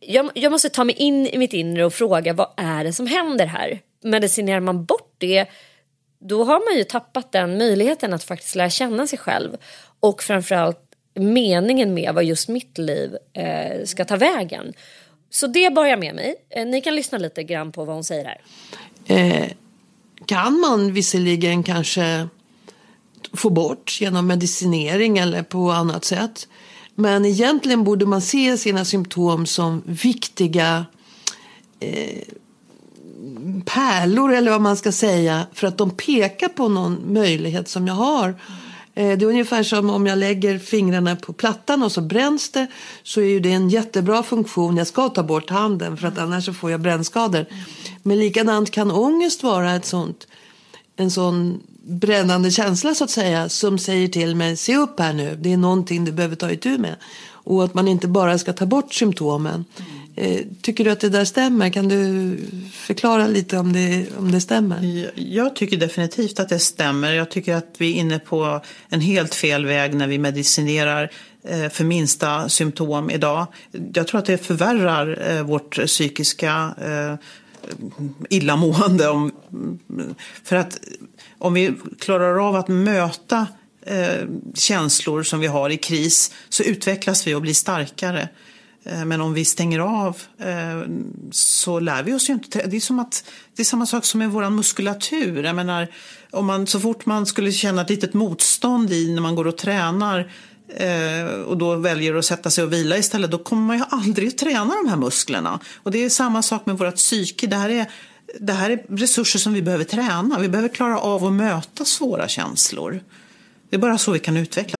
jag, 0.00 0.30
jag 0.34 0.52
måste 0.52 0.68
ta 0.68 0.84
mig 0.84 0.94
in 0.94 1.26
i 1.26 1.38
mitt 1.38 1.52
inre 1.52 1.84
och 1.84 1.94
fråga 1.94 2.32
vad 2.32 2.48
är 2.56 2.84
det 2.84 2.92
som 2.92 3.06
händer 3.06 3.46
här? 3.46 3.80
Medicinerar 4.02 4.60
man 4.60 4.84
bort 4.84 5.14
det 5.18 5.46
då 6.20 6.44
har 6.44 6.70
man 6.70 6.78
ju 6.78 6.84
tappat 6.84 7.32
den 7.32 7.58
möjligheten 7.58 8.14
att 8.14 8.24
faktiskt 8.24 8.54
lära 8.54 8.70
känna 8.70 9.06
sig 9.06 9.18
själv 9.18 9.56
och 10.00 10.22
framförallt 10.22 10.89
meningen 11.14 11.94
med 11.94 12.14
vad 12.14 12.24
just 12.24 12.48
mitt 12.48 12.78
liv 12.78 13.16
eh, 13.32 13.84
ska 13.84 14.04
ta 14.04 14.16
vägen. 14.16 14.72
Så 15.30 15.46
det 15.46 15.74
börjar 15.74 15.96
med 15.96 16.14
mig. 16.14 16.34
Eh, 16.50 16.66
ni 16.66 16.80
kan 16.80 16.94
lyssna 16.94 17.18
lite 17.18 17.42
grann 17.42 17.72
på 17.72 17.84
vad 17.84 17.94
hon 17.94 18.04
säger 18.04 18.24
här. 18.24 18.40
eh, 19.06 19.48
kan 20.26 20.60
man 20.60 20.92
visserligen 20.92 21.62
kanske 21.62 22.28
få 23.32 23.50
bort 23.50 24.00
genom 24.00 24.26
medicinering 24.26 25.18
eller 25.18 25.42
på 25.42 25.70
annat 25.70 26.04
sätt. 26.04 26.48
Men 26.94 27.24
egentligen 27.24 27.84
borde 27.84 28.06
man 28.06 28.20
se 28.20 28.56
sina 28.58 28.84
symptom 28.84 29.46
som 29.46 29.82
viktiga 29.86 30.86
eh, 31.80 32.22
pärlor 33.64 34.32
eller 34.32 34.50
vad 34.50 34.60
man 34.60 34.76
ska 34.76 34.92
säga 34.92 35.46
för 35.52 35.66
att 35.66 35.78
de 35.78 35.90
pekar 35.90 36.48
på 36.48 36.68
någon 36.68 37.12
möjlighet 37.12 37.68
som 37.68 37.86
jag 37.86 37.94
har. 37.94 38.34
Eh, 38.94 39.18
det 39.18 39.24
är 39.24 39.28
ungefär 39.28 39.62
som 39.62 39.90
om 39.90 40.06
jag 40.06 40.18
lägger 40.18 40.58
fingrarna 40.58 41.16
på 41.16 41.32
plattan 41.32 41.82
och 41.82 41.92
så 41.92 42.00
bränns 42.00 42.50
det 42.50 42.66
så 43.02 43.20
är 43.20 43.24
ju 43.24 43.40
det 43.40 43.52
en 43.52 43.68
jättebra 43.68 44.22
funktion. 44.22 44.76
Jag 44.76 44.86
ska 44.86 45.08
ta 45.08 45.22
bort 45.22 45.50
handen 45.50 45.96
för 45.96 46.08
att 46.08 46.18
annars 46.18 46.44
så 46.44 46.52
får 46.52 46.70
jag 46.70 46.80
brännskador. 46.80 47.46
Men 48.02 48.18
likadant 48.18 48.70
kan 48.70 48.90
ångest 48.90 49.42
vara 49.42 49.74
ett 49.74 49.86
sånt, 49.86 50.26
en 50.96 51.10
sån 51.10 51.60
brännande 51.82 52.50
känsla 52.50 52.94
så 52.94 53.04
att 53.04 53.10
säga 53.10 53.48
som 53.48 53.78
säger 53.78 54.08
till 54.08 54.36
mig 54.36 54.56
se 54.56 54.76
upp 54.76 55.00
här 55.00 55.12
nu, 55.12 55.36
det 55.40 55.52
är 55.52 55.56
någonting 55.56 56.04
du 56.04 56.12
behöver 56.12 56.36
ta 56.36 56.50
itu 56.50 56.78
med. 56.78 56.96
Och 57.42 57.64
att 57.64 57.74
man 57.74 57.88
inte 57.88 58.08
bara 58.08 58.38
ska 58.38 58.52
ta 58.52 58.66
bort 58.66 58.94
symptomen. 58.94 59.64
Mm. 59.76 59.99
Eh, 60.20 60.40
tycker 60.62 60.84
du 60.84 60.90
att 60.90 61.00
det 61.00 61.08
där 61.08 61.24
stämmer? 61.24 61.70
Kan 61.70 61.88
du 61.88 62.36
förklara 62.72 63.26
lite 63.26 63.58
om 63.58 63.72
det, 63.72 64.06
om 64.18 64.32
det 64.32 64.40
stämmer? 64.40 65.10
Jag 65.14 65.56
tycker 65.56 65.76
definitivt 65.76 66.40
att 66.40 66.48
det 66.48 66.58
stämmer. 66.58 67.12
Jag 67.12 67.30
tycker 67.30 67.54
att 67.54 67.74
vi 67.78 67.90
är 67.90 68.00
inne 68.00 68.18
på 68.18 68.60
en 68.88 69.00
helt 69.00 69.34
fel 69.34 69.66
väg 69.66 69.94
när 69.94 70.06
vi 70.06 70.18
medicinerar 70.18 71.10
eh, 71.44 71.68
för 71.68 71.84
minsta 71.84 72.48
symptom 72.48 73.10
idag. 73.10 73.46
Jag 73.94 74.06
tror 74.06 74.18
att 74.18 74.26
det 74.26 74.38
förvärrar 74.38 75.30
eh, 75.30 75.42
vårt 75.42 75.86
psykiska 75.86 76.74
illamående. 78.28 79.08
Om, 79.08 79.32
för 80.44 80.56
att 80.56 80.80
om 81.38 81.54
vi 81.54 81.72
klarar 81.98 82.48
av 82.48 82.56
att 82.56 82.68
möta 82.68 83.46
känslor 84.54 85.22
som 85.22 85.40
vi 85.40 85.46
har 85.46 85.70
i 85.70 85.76
kris 85.76 86.32
så 86.48 86.62
utvecklas 86.62 87.26
vi 87.26 87.34
och 87.34 87.42
blir 87.42 87.54
starkare. 87.54 88.28
Eh, 88.84 89.04
men 89.04 89.20
om 89.20 89.34
vi 89.34 89.44
stänger 89.44 89.78
av 89.78 90.16
eh, 90.38 90.82
så 91.30 91.80
lär 91.80 92.02
vi 92.02 92.14
oss 92.14 92.30
ju 92.30 92.32
inte. 92.32 92.66
Det 92.66 92.76
är, 92.76 92.80
som 92.80 92.98
att, 92.98 93.24
det 93.56 93.62
är 93.62 93.64
samma 93.64 93.86
sak 93.86 94.04
som 94.04 94.18
med 94.18 94.30
vår 94.30 94.50
muskulatur. 94.50 95.44
Jag 95.44 95.56
menar, 95.56 95.88
om 96.30 96.46
man, 96.46 96.66
så 96.66 96.80
fort 96.80 97.06
man 97.06 97.26
skulle 97.26 97.52
känna 97.52 97.82
ett 97.82 97.90
litet 97.90 98.14
motstånd 98.14 98.92
i 98.92 99.14
när 99.14 99.22
man 99.22 99.34
går 99.34 99.46
och 99.46 99.58
tränar 99.58 100.32
eh, 100.68 101.24
och 101.24 101.58
då 101.58 101.74
väljer 101.74 102.14
att 102.14 102.24
sätta 102.24 102.50
sig 102.50 102.64
och 102.64 102.72
vila 102.72 102.98
istället, 102.98 103.30
då 103.30 103.38
kommer 103.38 103.62
man 103.62 103.78
ju 103.78 103.84
aldrig 103.88 104.28
att 104.28 104.38
träna 104.38 104.74
de 104.82 104.88
här 104.88 104.96
musklerna. 104.96 105.60
Och 105.82 105.90
det 105.90 106.04
är 106.04 106.08
samma 106.08 106.42
sak 106.42 106.66
med 106.66 106.78
vårt 106.78 106.96
psyke. 106.96 107.46
Det 107.46 107.56
här 107.56 107.68
är, 107.68 107.86
det 108.40 108.52
här 108.52 108.70
är 108.70 108.84
resurser 108.88 109.38
som 109.38 109.52
vi 109.52 109.62
behöver 109.62 109.84
träna. 109.84 110.38
Vi 110.38 110.48
behöver 110.48 110.68
klara 110.68 110.98
av 110.98 111.24
att 111.24 111.32
möta 111.32 111.84
svåra 111.84 112.28
känslor. 112.28 113.00
Det 113.70 113.76
är 113.76 113.80
bara 113.80 113.98
så 113.98 114.12
vi 114.12 114.18
kan 114.18 114.36
utveckla. 114.36 114.79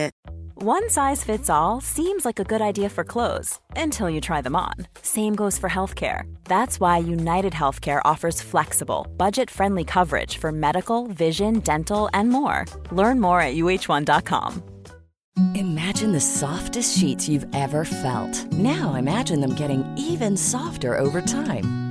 One 0.63 0.91
size 0.91 1.23
fits 1.23 1.49
all 1.49 1.81
seems 1.81 2.23
like 2.23 2.39
a 2.39 2.43
good 2.43 2.61
idea 2.61 2.89
for 2.89 3.03
clothes 3.03 3.59
until 3.75 4.11
you 4.11 4.21
try 4.21 4.41
them 4.41 4.55
on. 4.55 4.73
Same 5.01 5.33
goes 5.35 5.57
for 5.57 5.69
healthcare. 5.69 6.31
That's 6.43 6.79
why 6.79 6.99
United 6.99 7.53
Healthcare 7.53 8.01
offers 8.05 8.43
flexible, 8.43 9.07
budget 9.17 9.49
friendly 9.49 9.83
coverage 9.83 10.37
for 10.37 10.51
medical, 10.51 11.07
vision, 11.07 11.61
dental, 11.61 12.09
and 12.13 12.29
more. 12.29 12.65
Learn 12.91 13.19
more 13.19 13.41
at 13.41 13.55
uh1.com. 13.55 14.63
Imagine 15.55 16.11
the 16.11 16.21
softest 16.21 16.95
sheets 16.97 17.27
you've 17.27 17.47
ever 17.55 17.83
felt. 17.83 18.51
Now 18.51 18.93
imagine 18.95 19.39
them 19.39 19.55
getting 19.55 19.83
even 19.97 20.37
softer 20.37 20.95
over 20.95 21.21
time. 21.21 21.90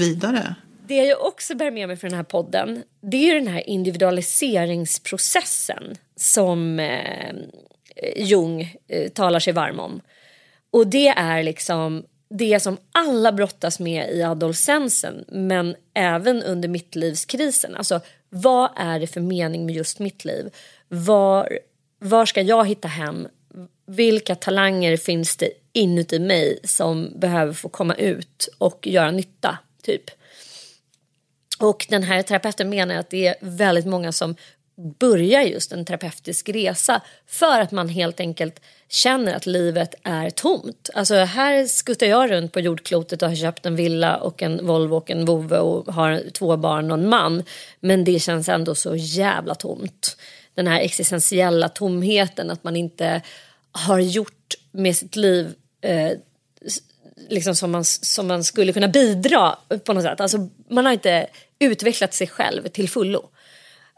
Vidare. 0.00 0.54
Det 0.86 1.04
jag 1.04 1.24
också 1.24 1.54
bär 1.54 1.70
med 1.70 1.88
mig 1.88 1.96
från 1.96 2.10
den 2.10 2.16
här 2.16 2.24
podden 2.24 2.82
det 3.00 3.16
är 3.16 3.34
ju 3.34 3.40
den 3.40 3.48
här 3.48 3.68
individualiseringsprocessen 3.68 5.96
som 6.16 6.80
eh, 6.80 7.34
Jung 8.16 8.76
eh, 8.88 9.08
talar 9.08 9.40
sig 9.40 9.52
varm 9.52 9.80
om. 9.80 10.00
Och 10.70 10.86
det 10.86 11.08
är 11.08 11.42
liksom 11.42 12.04
det 12.30 12.60
som 12.60 12.76
alla 12.92 13.32
brottas 13.32 13.80
med 13.80 14.10
i 14.10 14.22
adolescensen 14.22 15.24
men 15.28 15.76
även 15.94 16.42
under 16.42 16.68
mittlivskrisen. 16.68 17.76
Alltså 17.76 18.00
vad 18.28 18.70
är 18.76 19.00
det 19.00 19.06
för 19.06 19.20
mening 19.20 19.66
med 19.66 19.74
just 19.74 19.98
mitt 19.98 20.24
liv? 20.24 20.50
Var, 20.88 21.58
var 21.98 22.26
ska 22.26 22.40
jag 22.40 22.68
hitta 22.68 22.88
hem? 22.88 23.28
Vilka 23.86 24.34
talanger 24.34 24.96
finns 24.96 25.36
det 25.36 25.50
inuti 25.72 26.18
mig 26.18 26.58
som 26.64 27.12
behöver 27.16 27.52
få 27.52 27.68
komma 27.68 27.94
ut 27.94 28.48
och 28.58 28.86
göra 28.86 29.10
nytta? 29.10 29.58
Typ. 29.82 30.10
Och 31.58 31.86
den 31.88 32.02
här 32.02 32.22
terapeuten 32.22 32.70
menar 32.70 32.94
att 32.94 33.10
det 33.10 33.26
är 33.26 33.34
väldigt 33.40 33.86
många 33.86 34.12
som 34.12 34.36
börjar 34.98 35.42
just 35.42 35.72
en 35.72 35.84
terapeutisk 35.84 36.48
resa 36.48 37.00
för 37.26 37.60
att 37.60 37.72
man 37.72 37.88
helt 37.88 38.20
enkelt 38.20 38.60
känner 38.88 39.34
att 39.34 39.46
livet 39.46 39.94
är 40.02 40.30
tomt. 40.30 40.90
Alltså 40.94 41.14
här 41.14 41.66
skuttar 41.66 42.06
jag 42.06 42.30
runt 42.30 42.52
på 42.52 42.60
jordklotet 42.60 43.22
och 43.22 43.28
har 43.28 43.36
köpt 43.36 43.66
en 43.66 43.76
villa 43.76 44.16
och 44.16 44.42
en 44.42 44.66
Volvo 44.66 44.96
och 44.96 45.10
en 45.10 45.24
vovve 45.24 45.58
och 45.58 45.94
har 45.94 46.22
två 46.32 46.56
barn 46.56 46.90
och 46.90 46.98
en 46.98 47.08
man. 47.08 47.44
Men 47.80 48.04
det 48.04 48.22
känns 48.22 48.48
ändå 48.48 48.74
så 48.74 48.96
jävla 48.96 49.54
tomt. 49.54 50.16
Den 50.54 50.66
här 50.66 50.80
existentiella 50.80 51.68
tomheten 51.68 52.50
att 52.50 52.64
man 52.64 52.76
inte 52.76 53.22
har 53.72 53.98
gjort 53.98 54.54
med 54.70 54.96
sitt 54.96 55.16
liv 55.16 55.54
eh, 55.80 56.12
liksom 57.28 57.54
som, 57.54 57.70
man, 57.70 57.84
som 57.84 58.26
man 58.26 58.44
skulle 58.44 58.72
kunna 58.72 58.88
bidra 58.88 59.56
på 59.84 59.92
något 59.92 60.02
sätt. 60.02 60.20
Alltså, 60.20 60.48
man 60.70 60.86
har 60.86 60.92
inte 60.92 61.26
utvecklat 61.58 62.14
sig 62.14 62.26
själv 62.26 62.68
till 62.68 62.88
fullo. 62.88 63.28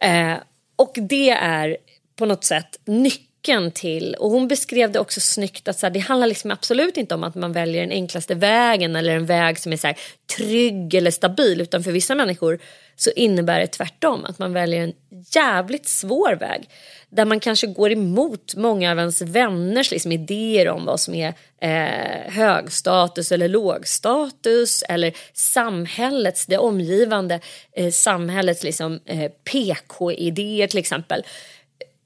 Eh, 0.01 0.35
och 0.77 0.93
det 1.09 1.31
är 1.31 1.77
på 2.17 2.27
något 2.27 2.45
sätt 2.45 2.79
nyckeln 2.85 3.71
till, 3.71 4.15
och 4.15 4.31
hon 4.31 4.49
beskrev 4.49 4.93
det 4.93 4.99
också 4.99 5.21
snyggt 5.21 5.69
att 5.69 5.79
så 5.79 5.87
här, 5.87 5.91
det 5.91 6.01
handlar 6.01 6.27
liksom 6.27 6.51
absolut 6.51 6.97
inte 6.97 7.15
om 7.15 7.25
att 7.25 7.35
man 7.35 7.53
väljer 7.53 7.81
den 7.81 7.91
enklaste 7.91 8.35
vägen 8.35 8.97
eller 8.97 9.17
en 9.17 9.27
väg 9.27 9.59
som 9.59 9.73
är 9.73 9.77
så 9.77 9.87
här, 9.87 9.99
trygg 10.37 10.95
eller 10.95 11.11
stabil 11.11 11.61
utan 11.61 11.85
för 11.85 11.93
vissa 11.93 12.15
människor 12.15 12.59
så 12.97 13.11
innebär 13.11 13.61
det 13.61 13.67
tvärtom 13.67 14.25
att 14.25 14.39
man 14.39 14.53
väljer 14.53 14.83
en 14.83 14.93
jävligt 15.31 15.89
svår 15.89 16.37
väg 16.41 16.69
där 17.15 17.25
man 17.25 17.41
kanske 17.41 17.67
går 17.67 17.93
emot 17.93 18.55
många 18.57 18.91
av 18.91 18.99
ens 18.99 19.23
vänners 19.23 19.91
liksom, 19.91 20.13
idéer 20.13 20.69
om 20.69 20.85
vad 20.85 21.01
som 21.01 21.15
är 21.15 21.35
eh, 21.61 22.33
högstatus 22.33 23.33
eller 23.33 23.49
lågstatus 23.49 24.83
eller 24.89 25.13
samhällets, 25.33 26.47
det 26.47 26.59
omgivande 26.59 27.41
eh, 27.73 27.91
samhällets 27.91 28.63
liksom, 28.63 29.01
eh, 29.07 29.31
PK-idéer 29.31 30.67
till 30.67 30.79
exempel. 30.79 31.23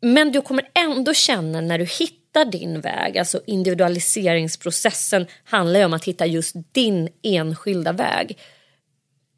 Men 0.00 0.32
du 0.32 0.40
kommer 0.40 0.68
ändå 0.74 1.14
känna 1.14 1.60
när 1.60 1.78
du 1.78 1.84
hittar 1.84 2.44
din 2.44 2.80
väg, 2.80 3.18
alltså 3.18 3.40
individualiseringsprocessen 3.46 5.26
handlar 5.44 5.80
ju 5.80 5.86
om 5.86 5.94
att 5.94 6.04
hitta 6.04 6.26
just 6.26 6.54
din 6.72 7.08
enskilda 7.22 7.92
väg. 7.92 8.38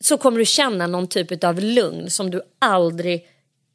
Så 0.01 0.17
kommer 0.17 0.39
du 0.39 0.45
känna 0.45 0.87
någon 0.87 1.07
typ 1.07 1.45
av 1.45 1.61
lugn 1.61 2.11
som 2.11 2.31
du 2.31 2.43
aldrig 2.59 3.27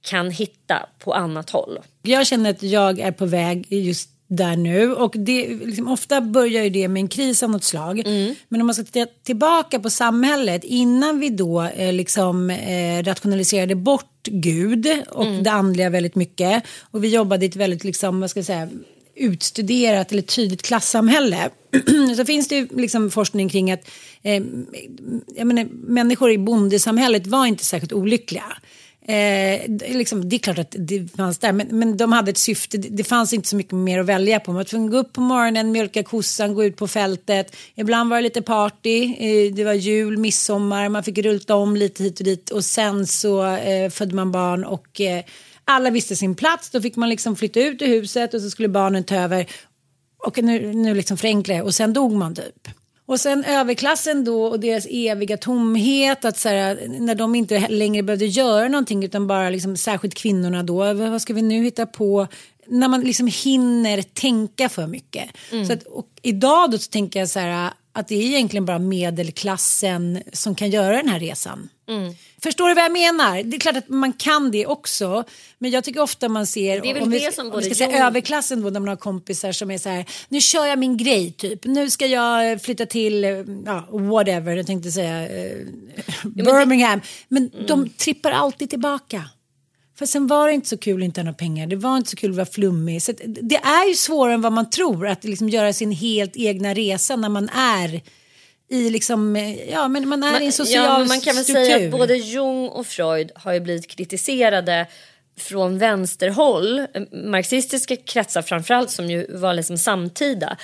kan 0.01 0.31
hitta 0.31 0.89
på 0.99 1.13
annat 1.13 1.49
håll. 1.49 1.79
Jag 2.01 2.27
känner 2.27 2.49
att 2.49 2.63
jag 2.63 2.99
är 2.99 3.11
på 3.11 3.25
väg 3.25 3.67
just 3.69 4.09
där 4.27 4.55
nu 4.55 4.93
och 4.93 5.13
det, 5.17 5.47
liksom, 5.47 5.87
ofta 5.87 6.21
börjar 6.21 6.63
ju 6.63 6.69
det 6.69 6.87
med 6.87 7.01
en 7.01 7.07
kris 7.07 7.43
av 7.43 7.49
något 7.49 7.63
slag. 7.63 8.03
Men 8.47 8.61
om 8.61 8.67
man 8.67 8.73
ska 8.73 8.83
titta 8.83 9.11
tillbaka 9.23 9.79
på 9.79 9.89
samhället 9.89 10.63
innan 10.63 11.19
vi 11.19 11.29
då 11.29 11.61
eh, 11.61 11.93
liksom 11.93 12.49
eh, 12.49 13.03
rationaliserade 13.03 13.75
bort 13.75 14.23
Gud 14.23 14.87
och 15.09 15.25
det 15.43 15.51
andliga 15.51 15.89
väldigt 15.89 16.15
mycket 16.15 16.63
och 16.81 17.03
vi 17.03 17.07
jobbade 17.07 17.45
i 17.45 17.49
ett 17.49 17.55
väldigt 17.55 17.83
liksom, 17.83 18.21
vad 18.21 18.29
ska 18.29 18.37
jag 18.37 18.45
säga, 18.45 18.69
utstuderat 19.15 20.11
eller 20.11 20.21
tydligt 20.21 20.61
klassamhälle. 20.61 21.49
så 22.17 22.25
finns 22.25 22.47
det 22.47 22.55
ju 22.55 22.67
liksom 22.71 23.11
forskning 23.11 23.49
kring 23.49 23.71
att 23.71 23.89
eh, 24.23 24.43
jag 25.35 25.47
menar, 25.47 25.67
människor 25.71 26.31
i 26.31 26.37
bondesamhället 26.37 27.27
var 27.27 27.45
inte 27.45 27.65
särskilt 27.65 27.93
olyckliga. 27.93 28.57
Eh, 29.07 29.61
det, 29.67 29.91
är 29.91 29.97
liksom, 29.97 30.29
det 30.29 30.35
är 30.35 30.39
klart 30.39 30.57
att 30.57 30.75
det 30.79 31.15
fanns 31.17 31.37
där, 31.37 31.51
men, 31.51 31.67
men 31.67 31.97
de 31.97 32.11
hade 32.11 32.31
ett 32.31 32.37
syfte. 32.37 32.77
Det, 32.77 32.89
det 32.89 33.03
fanns 33.03 33.33
inte 33.33 33.47
så 33.47 33.55
mycket 33.55 33.73
mer 33.73 33.99
att 33.99 34.05
välja 34.05 34.39
på. 34.39 34.51
Man 34.51 34.57
var 34.57 34.63
tvungen 34.63 34.87
att 34.87 34.91
gå 34.91 34.97
upp 34.97 35.13
på 35.13 35.21
morgonen, 35.21 35.71
mjölka 35.71 36.03
kossan, 36.03 36.53
gå 36.53 36.63
ut 36.63 36.77
på 36.77 36.87
fältet. 36.87 37.55
Ibland 37.75 38.09
var 38.09 38.17
det 38.17 38.23
lite 38.23 38.41
party, 38.41 39.15
eh, 39.19 39.53
det 39.53 39.63
var 39.63 39.73
jul, 39.73 40.17
midsommar, 40.17 40.89
man 40.89 41.03
fick 41.03 41.17
rulta 41.17 41.55
om 41.55 41.75
lite 41.75 42.03
hit 42.03 42.19
och 42.19 42.25
dit 42.25 42.49
och 42.49 42.65
sen 42.65 43.07
så 43.07 43.45
eh, 43.45 43.89
födde 43.89 44.15
man 44.15 44.31
barn 44.31 44.63
och 44.65 45.01
eh, 45.01 45.23
alla 45.65 45.89
visste 45.89 46.15
sin 46.15 46.35
plats. 46.35 46.69
Då 46.69 46.81
fick 46.81 46.95
man 46.95 47.09
liksom 47.09 47.35
flytta 47.35 47.59
ut 47.59 47.81
ur 47.81 47.87
huset 47.87 48.33
och 48.33 48.41
så 48.41 48.49
skulle 48.49 48.67
barnen 48.67 49.03
ta 49.03 49.15
över. 49.15 49.45
Och 50.17 50.43
nu, 50.43 50.73
nu 50.73 50.93
liksom 50.93 51.17
förenklar 51.17 51.55
jag 51.55 51.65
och 51.65 51.75
sen 51.75 51.93
dog 51.93 52.11
man 52.11 52.35
typ. 52.35 52.67
Och 53.07 53.19
sen 53.19 53.43
överklassen 53.43 54.23
då 54.23 54.45
och 54.45 54.59
deras 54.59 54.87
eviga 54.89 55.37
tomhet. 55.37 56.25
Att 56.25 56.37
så 56.37 56.49
här, 56.49 56.79
när 56.99 57.15
de 57.15 57.35
inte 57.35 57.67
längre 57.67 58.03
behövde 58.03 58.25
göra 58.25 58.67
någonting 58.67 59.03
utan 59.03 59.27
bara 59.27 59.49
liksom, 59.49 59.77
särskilt 59.77 60.15
kvinnorna 60.15 60.63
då. 60.63 60.93
Vad 60.93 61.21
ska 61.21 61.33
vi 61.33 61.41
nu 61.41 61.63
hitta 61.63 61.85
på? 61.85 62.27
När 62.67 62.87
man 62.87 63.01
liksom 63.01 63.27
hinner 63.27 64.01
tänka 64.01 64.69
för 64.69 64.87
mycket. 64.87 65.29
Så 65.67 65.73
att, 65.73 65.83
och 65.83 66.07
idag 66.21 66.71
då 66.71 66.77
så 66.77 66.89
tänker 66.89 67.19
jag 67.19 67.29
så 67.29 67.39
här 67.39 67.73
att 67.91 68.07
det 68.07 68.15
är 68.15 68.21
egentligen 68.21 68.65
bara 68.65 68.79
medelklassen 68.79 70.23
som 70.33 70.55
kan 70.55 70.69
göra 70.69 70.97
den 70.97 71.09
här 71.09 71.19
resan. 71.19 71.69
Förstår 72.43 72.67
du 72.69 72.73
vad 72.75 72.83
jag 72.83 72.91
menar? 72.91 73.43
Det 73.43 73.57
är 73.57 73.59
klart 73.59 73.75
att 73.77 73.89
man 73.89 74.13
kan 74.13 74.51
det 74.51 74.65
också. 74.65 75.23
Men 75.57 75.71
jag 75.71 75.83
tycker 75.83 76.01
ofta 76.01 76.29
man 76.29 76.47
ser, 76.47 76.81
Det 76.81 76.89
är 76.89 76.93
väl 76.93 77.03
om 77.03 77.09
vi, 77.09 77.19
det 77.19 77.35
som 77.35 77.51
om 77.51 77.59
vi 77.59 77.65
ska 77.65 77.75
säga 77.75 78.07
överklassen 78.07 78.61
då, 78.61 78.69
när 78.69 78.79
man 78.79 78.89
har 78.89 78.95
kompisar 78.95 79.51
som 79.51 79.71
är 79.71 79.77
så 79.77 79.89
här, 79.89 80.05
nu 80.29 80.41
kör 80.41 80.65
jag 80.65 80.79
min 80.79 80.97
grej 80.97 81.31
typ, 81.31 81.65
nu 81.65 81.89
ska 81.89 82.05
jag 82.07 82.61
flytta 82.61 82.85
till, 82.85 83.23
eh, 83.23 83.29
ja, 83.65 83.87
whatever, 83.91 84.55
jag 84.55 84.67
tänkte 84.67 84.91
säga 84.91 85.21
eh, 85.21 85.57
Birmingham. 86.23 87.01
Men 87.27 87.49
Mm. 87.53 87.65
de 87.67 87.89
trippar 87.89 88.31
alltid 88.31 88.69
tillbaka. 88.69 89.29
För 89.97 90.05
sen 90.05 90.27
var 90.27 90.47
det 90.47 90.53
inte 90.53 90.69
så 90.69 90.77
kul 90.77 91.01
att 91.01 91.05
inte 91.05 91.19
ha 91.21 91.23
några 91.25 91.35
pengar, 91.37 91.67
det 91.67 91.75
var 91.75 91.97
inte 91.97 92.09
så 92.09 92.15
kul 92.15 92.29
att 92.29 92.35
vara 92.37 92.45
flummig. 92.45 93.01
Så 93.01 93.13
det 93.25 93.55
är 93.55 93.87
ju 93.89 93.95
svårare 93.95 94.33
än 94.33 94.41
vad 94.41 94.51
man 94.53 94.69
tror 94.69 95.07
att 95.07 95.23
liksom 95.23 95.49
göra 95.49 95.73
sin 95.73 95.91
helt 95.91 96.35
egna 96.35 96.73
resa 96.73 97.15
när 97.15 97.29
man 97.29 97.49
är 97.49 98.01
i 98.69 98.89
liksom, 98.89 99.35
ja 99.69 99.87
men 99.87 100.07
man 100.09 100.23
är 100.23 100.41
i 100.41 100.45
en 100.45 100.51
social 100.51 100.83
ja, 101.01 101.05
man 101.07 101.21
kan 101.21 101.35
väl 101.35 101.43
struktur. 101.43 101.65
säga 101.65 101.85
att 101.85 101.91
både 101.91 102.15
Jung 102.17 102.67
och 102.67 102.87
Freud 102.87 103.31
har 103.35 103.53
ju 103.53 103.59
blivit 103.59 103.87
kritiserade 103.87 104.87
från 105.37 105.77
vänsterhåll, 105.77 106.87
marxistiska 107.11 107.95
kretsar 107.95 108.41
framförallt 108.41 108.91
som 108.91 109.09
ju 109.09 109.37
var 109.37 109.53
liksom 109.53 109.77
samtida. 109.77 110.57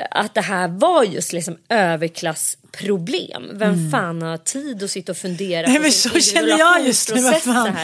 eh, 0.00 0.06
Att 0.10 0.34
det 0.34 0.40
här 0.40 0.68
var 0.68 1.04
just 1.04 1.32
liksom 1.32 1.58
överklassproblem. 1.68 3.50
Vem 3.52 3.90
fan 3.90 4.22
har 4.22 4.36
tid 4.36 4.82
att 4.82 4.90
sitta 4.90 5.12
och 5.12 5.18
fundera 5.18 5.66
Mm. 5.66 5.70
Nej, 5.72 5.76
på 5.78 5.82
men 5.82 5.92
sin 5.92 6.10
så 6.10 6.20
känner 6.20 6.58
jag 6.58 6.86
just 6.86 7.14
nu, 7.14 7.20
vad 7.22 7.42
fan. 7.42 7.74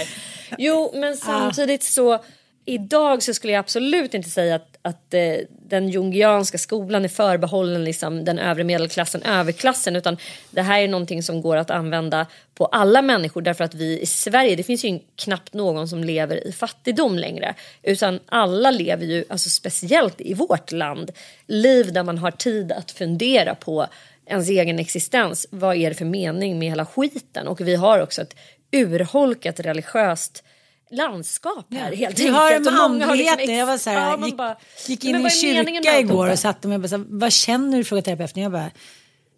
Jo, 0.59 0.93
men 0.95 1.17
samtidigt 1.17 1.83
så 1.83 2.25
idag 2.65 3.23
så 3.23 3.35
skulle 3.35 3.53
jag 3.53 3.61
absolut 3.61 4.15
inte 4.15 4.31
säga 4.31 4.55
att, 4.55 4.76
att 4.87 5.15
eh, 5.15 5.35
den 5.49 5.89
jungianska 5.89 6.59
skolan 6.59 7.05
är 7.05 7.09
förbehållen 7.09 7.85
liksom, 7.85 8.25
den 8.25 8.39
övre 8.39 8.65
medelklassen, 8.65 9.23
överklassen. 9.23 9.97
Utan 9.97 10.17
det 10.51 10.63
här 10.63 10.81
är 10.81 10.89
någonting 10.89 11.23
som 11.23 11.43
går 11.43 11.57
att 11.57 11.71
använda 11.71 12.27
på 12.55 12.67
alla 12.67 13.03
människor. 13.03 13.43
Därför 13.43 13.65
att 13.65 13.75
vi 13.75 14.01
i 14.01 14.07
Sverige, 14.07 14.57
det 14.57 14.63
finns 14.63 14.85
ju 14.85 15.01
knappt 15.17 15.55
någon 15.55 15.89
som 15.89 16.05
lever 16.05 16.47
i 16.47 16.53
fattigdom 16.53 17.19
längre. 17.19 17.55
Utan 17.83 18.21
alla 18.27 18.71
lever 18.71 19.07
ju, 19.07 19.25
alltså 19.29 19.51
speciellt 19.51 20.21
i 20.21 20.35
vårt 20.35 20.73
land, 20.73 21.13
liv 21.47 21.93
där 21.93 22.03
man 22.03 22.19
har 22.19 22.31
tid 22.31 22.73
att 22.73 22.91
fundera 22.91 23.55
på 23.55 23.87
ens 24.27 24.49
egen 24.49 24.79
existens. 24.79 25.47
Vad 25.51 25.77
är 25.77 25.89
det 25.89 25.95
för 25.95 26.05
mening 26.05 26.59
med 26.59 26.69
hela 26.69 26.87
skiten? 26.87 27.49
Och 27.49 27.61
vi 27.61 27.75
har 27.75 28.01
också 28.01 28.23
ett 28.23 28.37
urholkat 28.73 29.61
religiöst 29.61 30.45
landskap 30.91 31.67
här 31.75 31.93
helt 31.93 32.19
Vi 32.19 32.23
enkelt. 32.29 32.37
har 32.37 32.57
Och 32.57 32.63
med 32.63 32.75
många 32.75 33.07
har 33.07 33.17
liksom. 33.17 33.55
Jag 33.55 33.67
var 33.67 33.79
så 33.79 33.91
här, 33.91 34.01
ja, 34.19 34.27
gick, 34.27 34.37
bara, 34.37 34.57
gick 34.87 35.05
in 35.05 35.17
i 35.17 35.19
meningen 35.43 35.83
kyrka 35.83 36.01
igår 36.01 36.31
och 36.31 36.39
satte 36.39 36.69
mig 36.69 36.75
och 36.75 36.81
bara, 36.81 36.89
så 36.89 36.97
här, 36.97 37.05
vad 37.09 37.33
känner 37.33 37.79
du? 37.79 37.85
frågade 37.85 38.05
terapeuten. 38.05 38.43
Jag 38.43 38.53
bara, 38.53 38.71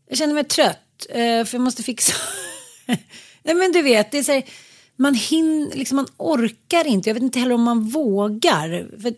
jag 0.09 0.19
känner 0.19 0.35
mig 0.35 0.45
trött 0.45 1.07
eh, 1.09 1.17
för 1.45 1.49
jag 1.53 1.61
måste 1.61 1.83
fixa. 1.83 2.13
Nej 3.43 3.55
men 3.55 3.73
du 3.73 3.83
vet, 3.83 4.11
det 4.11 4.19
är 4.19 4.23
så 4.23 4.33
här, 4.33 4.43
man 4.97 5.15
hinner, 5.15 5.77
liksom 5.77 5.97
man 5.97 6.07
orkar 6.17 6.87
inte. 6.87 7.11
Jag 7.11 7.15
vet 7.15 7.23
inte 7.23 7.39
heller 7.39 7.55
om 7.55 7.63
man 7.63 7.89
vågar. 7.89 9.01
För 9.03 9.15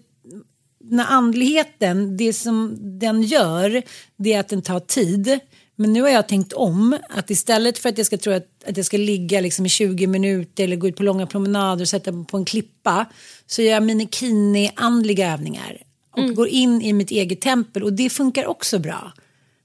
när 0.84 1.04
andligheten, 1.04 2.16
det 2.16 2.32
som 2.32 2.76
den 2.98 3.22
gör, 3.22 3.82
det 4.16 4.32
är 4.32 4.40
att 4.40 4.48
den 4.48 4.62
tar 4.62 4.80
tid. 4.80 5.40
Men 5.80 5.92
nu 5.92 6.02
har 6.02 6.08
jag 6.08 6.28
tänkt 6.28 6.52
om, 6.52 6.98
att 7.08 7.30
istället 7.30 7.78
för 7.78 7.88
att 7.88 7.98
jag 7.98 8.06
ska 8.06 8.18
tro 8.18 8.32
att, 8.32 8.64
att 8.66 8.76
jag 8.76 8.86
ska 8.86 8.96
ligga 8.96 9.40
liksom 9.40 9.66
i 9.66 9.68
20 9.68 10.06
minuter 10.06 10.64
eller 10.64 10.76
gå 10.76 10.88
ut 10.88 10.96
på 10.96 11.02
långa 11.02 11.26
promenader 11.26 11.82
och 11.82 11.88
sätta 11.88 12.12
mig 12.12 12.26
på 12.26 12.36
en 12.36 12.44
klippa, 12.44 13.06
så 13.46 13.62
gör 13.62 13.72
jag 13.72 13.82
minikini-andliga 13.82 15.32
övningar 15.32 15.82
och 16.16 16.34
går 16.34 16.48
in 16.48 16.82
i 16.82 16.92
mitt 16.92 17.10
eget 17.10 17.40
tempel 17.40 17.82
och 17.82 17.92
det 17.92 18.10
funkar 18.10 18.46
också 18.46 18.78
bra. 18.78 19.12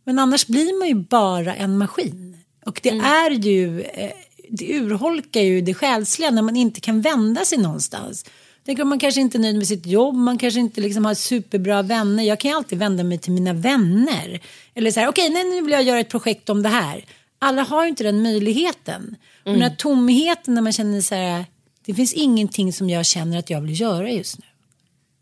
Men 0.04 0.20
annars 0.20 0.48
blir 0.48 0.80
man 0.80 0.88
ju 0.88 0.96
bara 0.96 1.56
en 1.56 1.78
maskin. 1.78 2.38
Och 2.66 2.80
det 2.84 2.90
är 2.90 3.32
ju, 3.32 3.82
eh, 3.82 4.12
det 4.50 4.74
urholkar 4.74 5.42
ju 5.42 5.62
det 5.62 5.74
själsliga 5.74 6.32
när 6.32 6.42
man 6.42 6.56
inte 6.56 6.82
kan 6.82 7.02
vända 7.02 7.46
sig 7.46 7.58
någonstans. 7.58 8.26
Tänk 8.66 8.80
om 8.80 8.90
man 8.90 9.00
kanske 9.00 9.22
inte 9.22 9.38
är 9.38 9.40
nöjd 9.40 9.58
med 9.58 9.68
sitt 9.68 9.86
jobb, 9.86 10.16
man 10.16 10.38
kanske 10.38 10.60
inte 10.60 10.82
liksom 10.82 11.06
har 11.06 11.14
superbra 11.14 11.82
vänner. 11.82 12.24
Jag 12.24 12.40
kan 12.40 12.52
ju 12.52 12.58
alltid 12.58 12.80
vända 12.80 13.04
mig 13.04 13.18
till 13.18 13.32
mina 13.32 13.54
vänner. 13.54 14.40
Eller 14.74 14.92
så 14.92 15.00
här, 15.00 15.08
okej, 15.08 15.30
nej, 15.30 15.44
nu 15.44 15.62
vill 15.62 15.72
jag 15.72 15.84
göra 15.84 16.00
ett 16.00 16.10
projekt 16.10 16.50
om 16.50 16.64
det 16.64 16.70
här. 16.70 17.06
Alla 17.40 17.64
har 17.64 17.84
ju 17.84 17.90
inte 17.90 18.04
den 18.04 18.24
möjligheten. 18.24 19.16
Och 19.44 19.52
den 19.52 19.62
här 19.62 19.76
tomheten 19.76 20.54
när 20.54 20.62
man 20.62 20.74
känner 20.74 21.02
så 21.02 21.16
här, 21.16 21.46
det 21.86 21.94
finns 21.94 22.14
ingenting 22.14 22.74
som 22.74 22.90
jag 22.90 23.06
känner 23.06 23.40
att 23.40 23.50
jag 23.50 23.62
vill 23.62 23.80
göra 23.82 24.10
just 24.10 24.40
nu. 24.40 24.46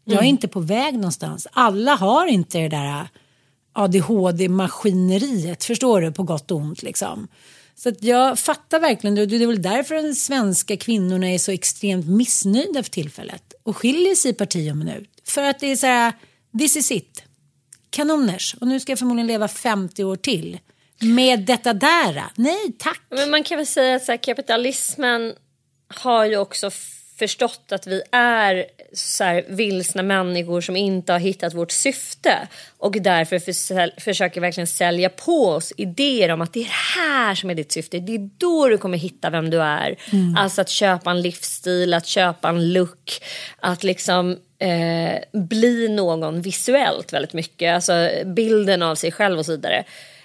Jag 0.05 0.23
är 0.23 0.27
inte 0.27 0.47
på 0.47 0.59
väg 0.59 0.93
någonstans. 0.93 1.47
Alla 1.51 1.95
har 1.95 2.27
inte 2.27 2.59
det 2.59 2.69
där 2.69 3.07
ADHD-maskineriet, 3.73 5.63
förstår 5.63 6.01
du, 6.01 6.11
på 6.11 6.23
gott 6.23 6.51
och 6.51 6.57
ont 6.57 6.83
liksom. 6.83 7.27
Så 7.75 7.89
att 7.89 8.03
jag 8.03 8.39
fattar 8.39 8.79
verkligen, 8.79 9.15
det 9.15 9.25
det 9.25 9.43
är 9.43 9.47
väl 9.47 9.61
därför 9.61 9.95
de 9.95 10.15
svenska 10.15 10.77
kvinnorna 10.77 11.29
är 11.29 11.37
så 11.37 11.51
extremt 11.51 12.07
missnöjda 12.07 12.83
för 12.83 12.91
tillfället 12.91 13.53
och 13.63 13.77
skiljer 13.77 14.15
sig 14.15 14.31
i 14.31 14.33
parti 14.33 14.71
och 14.71 14.77
minut. 14.77 15.09
För 15.23 15.43
att 15.43 15.59
det 15.59 15.67
är 15.67 15.75
så 15.75 15.87
här, 15.87 16.13
this 16.59 16.75
is 16.77 16.91
it. 16.91 17.23
Kanoners. 17.89 18.55
Och 18.61 18.67
nu 18.67 18.79
ska 18.79 18.91
jag 18.91 18.99
förmodligen 18.99 19.27
leva 19.27 19.47
50 19.47 20.03
år 20.03 20.15
till. 20.15 20.59
Med 20.99 21.39
detta 21.39 21.73
där. 21.73 22.23
Nej, 22.35 22.75
tack. 22.79 23.01
Men 23.09 23.29
man 23.29 23.43
kan 23.43 23.57
väl 23.57 23.67
säga 23.67 23.95
att 23.95 24.03
så 24.03 24.11
här, 24.11 24.17
kapitalismen 24.17 25.33
har 25.87 26.25
ju 26.25 26.37
också 26.37 26.71
förstått 27.27 27.71
att 27.71 27.87
vi 27.87 28.01
är 28.11 28.65
så 28.93 29.23
här, 29.23 29.45
vilsna 29.47 30.03
människor 30.03 30.61
som 30.61 30.75
inte 30.75 31.11
har 31.11 31.19
hittat 31.19 31.53
vårt 31.53 31.71
syfte 31.71 32.47
och 32.77 32.91
därför 33.01 33.39
för, 33.39 33.99
försöker 34.01 34.41
verkligen 34.41 34.67
sälja 34.67 35.09
på 35.09 35.47
oss 35.49 35.73
idéer 35.77 36.29
om 36.31 36.41
att 36.41 36.53
det 36.53 36.59
är 36.59 36.63
det 36.63 37.01
här 37.01 37.35
som 37.35 37.49
är 37.49 37.55
ditt 37.55 37.71
syfte. 37.71 37.99
Det 37.99 38.15
är 38.15 38.29
då 38.37 38.67
du 38.67 38.77
kommer 38.77 38.97
hitta 38.97 39.29
vem 39.29 39.49
du 39.49 39.61
är. 39.61 39.95
Alltså 40.37 40.61
att 40.61 40.69
köpa 40.69 41.11
en 41.11 41.21
livsstil, 41.21 41.93
att 41.93 42.05
köpa 42.05 42.49
en 42.49 42.73
look, 42.73 43.11
att 43.59 43.83
liksom 43.83 44.37
eh, 44.59 45.39
bli 45.39 45.87
någon 45.87 46.41
visuellt 46.41 47.13
väldigt 47.13 47.33
mycket. 47.33 47.75
Alltså 47.75 48.09
bilden 48.25 48.81
av 48.81 48.95
sig 48.95 49.11
själv 49.11 49.39
och 49.39 49.45
så 49.45 49.51
vidare. 49.51 49.83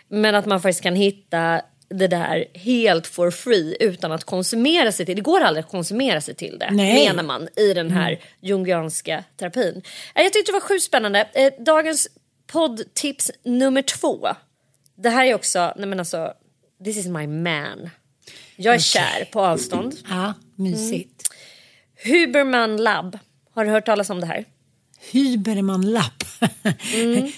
Men 0.09 0.35
att 0.35 0.47
man 0.47 0.61
faktiskt 0.61 0.83
kan 0.83 0.97
hitta 0.97 1.63
det 1.91 2.07
där 2.07 2.45
helt 2.55 3.07
for 3.07 3.31
free 3.31 3.77
utan 3.81 4.13
att 4.13 4.25
konsumera 4.25 4.93
sig 4.93 5.07
till 5.07 5.17
det. 5.17 5.23
går 5.23 5.41
aldrig 5.41 5.65
att 5.65 5.71
konsumera 5.71 6.21
sig 6.21 6.35
till 6.35 6.59
det 6.59 6.71
Nej. 6.71 7.07
menar 7.07 7.23
man 7.23 7.49
i 7.57 7.75
den 7.75 7.91
här 7.91 8.21
jungianska 8.41 9.25
terapin. 9.37 9.83
Eh, 10.15 10.23
Jag 10.23 10.33
tyckte 10.33 10.53
det 10.53 10.55
var 10.55 10.61
sjukt 10.61 10.85
spännande. 10.85 11.29
Eh, 11.35 11.53
Dagens 11.65 12.09
poddtips 12.47 13.31
nummer 13.45 13.83
två. 13.83 14.29
Det 14.97 15.11
här 15.11 15.27
är 15.27 15.35
också, 15.35 15.73
nej 15.77 15.89
men 15.89 15.99
alltså, 15.99 16.33
this 16.85 16.97
is 16.97 17.07
my 17.07 17.27
man. 17.27 17.91
Jag 18.57 18.75
är 18.75 18.79
kär 18.79 19.29
på 19.33 19.41
avstånd. 19.41 19.95
Ja, 20.09 20.35
mysigt. 20.57 21.23
Huberman 22.05 22.77
Lab. 22.77 23.19
Har 23.55 23.65
du 23.65 23.71
hört 23.71 23.87
talas 23.87 24.11
om 24.11 24.21
det 24.21 24.27
här? 24.27 24.45
Hyberman-lapp. 25.13 26.25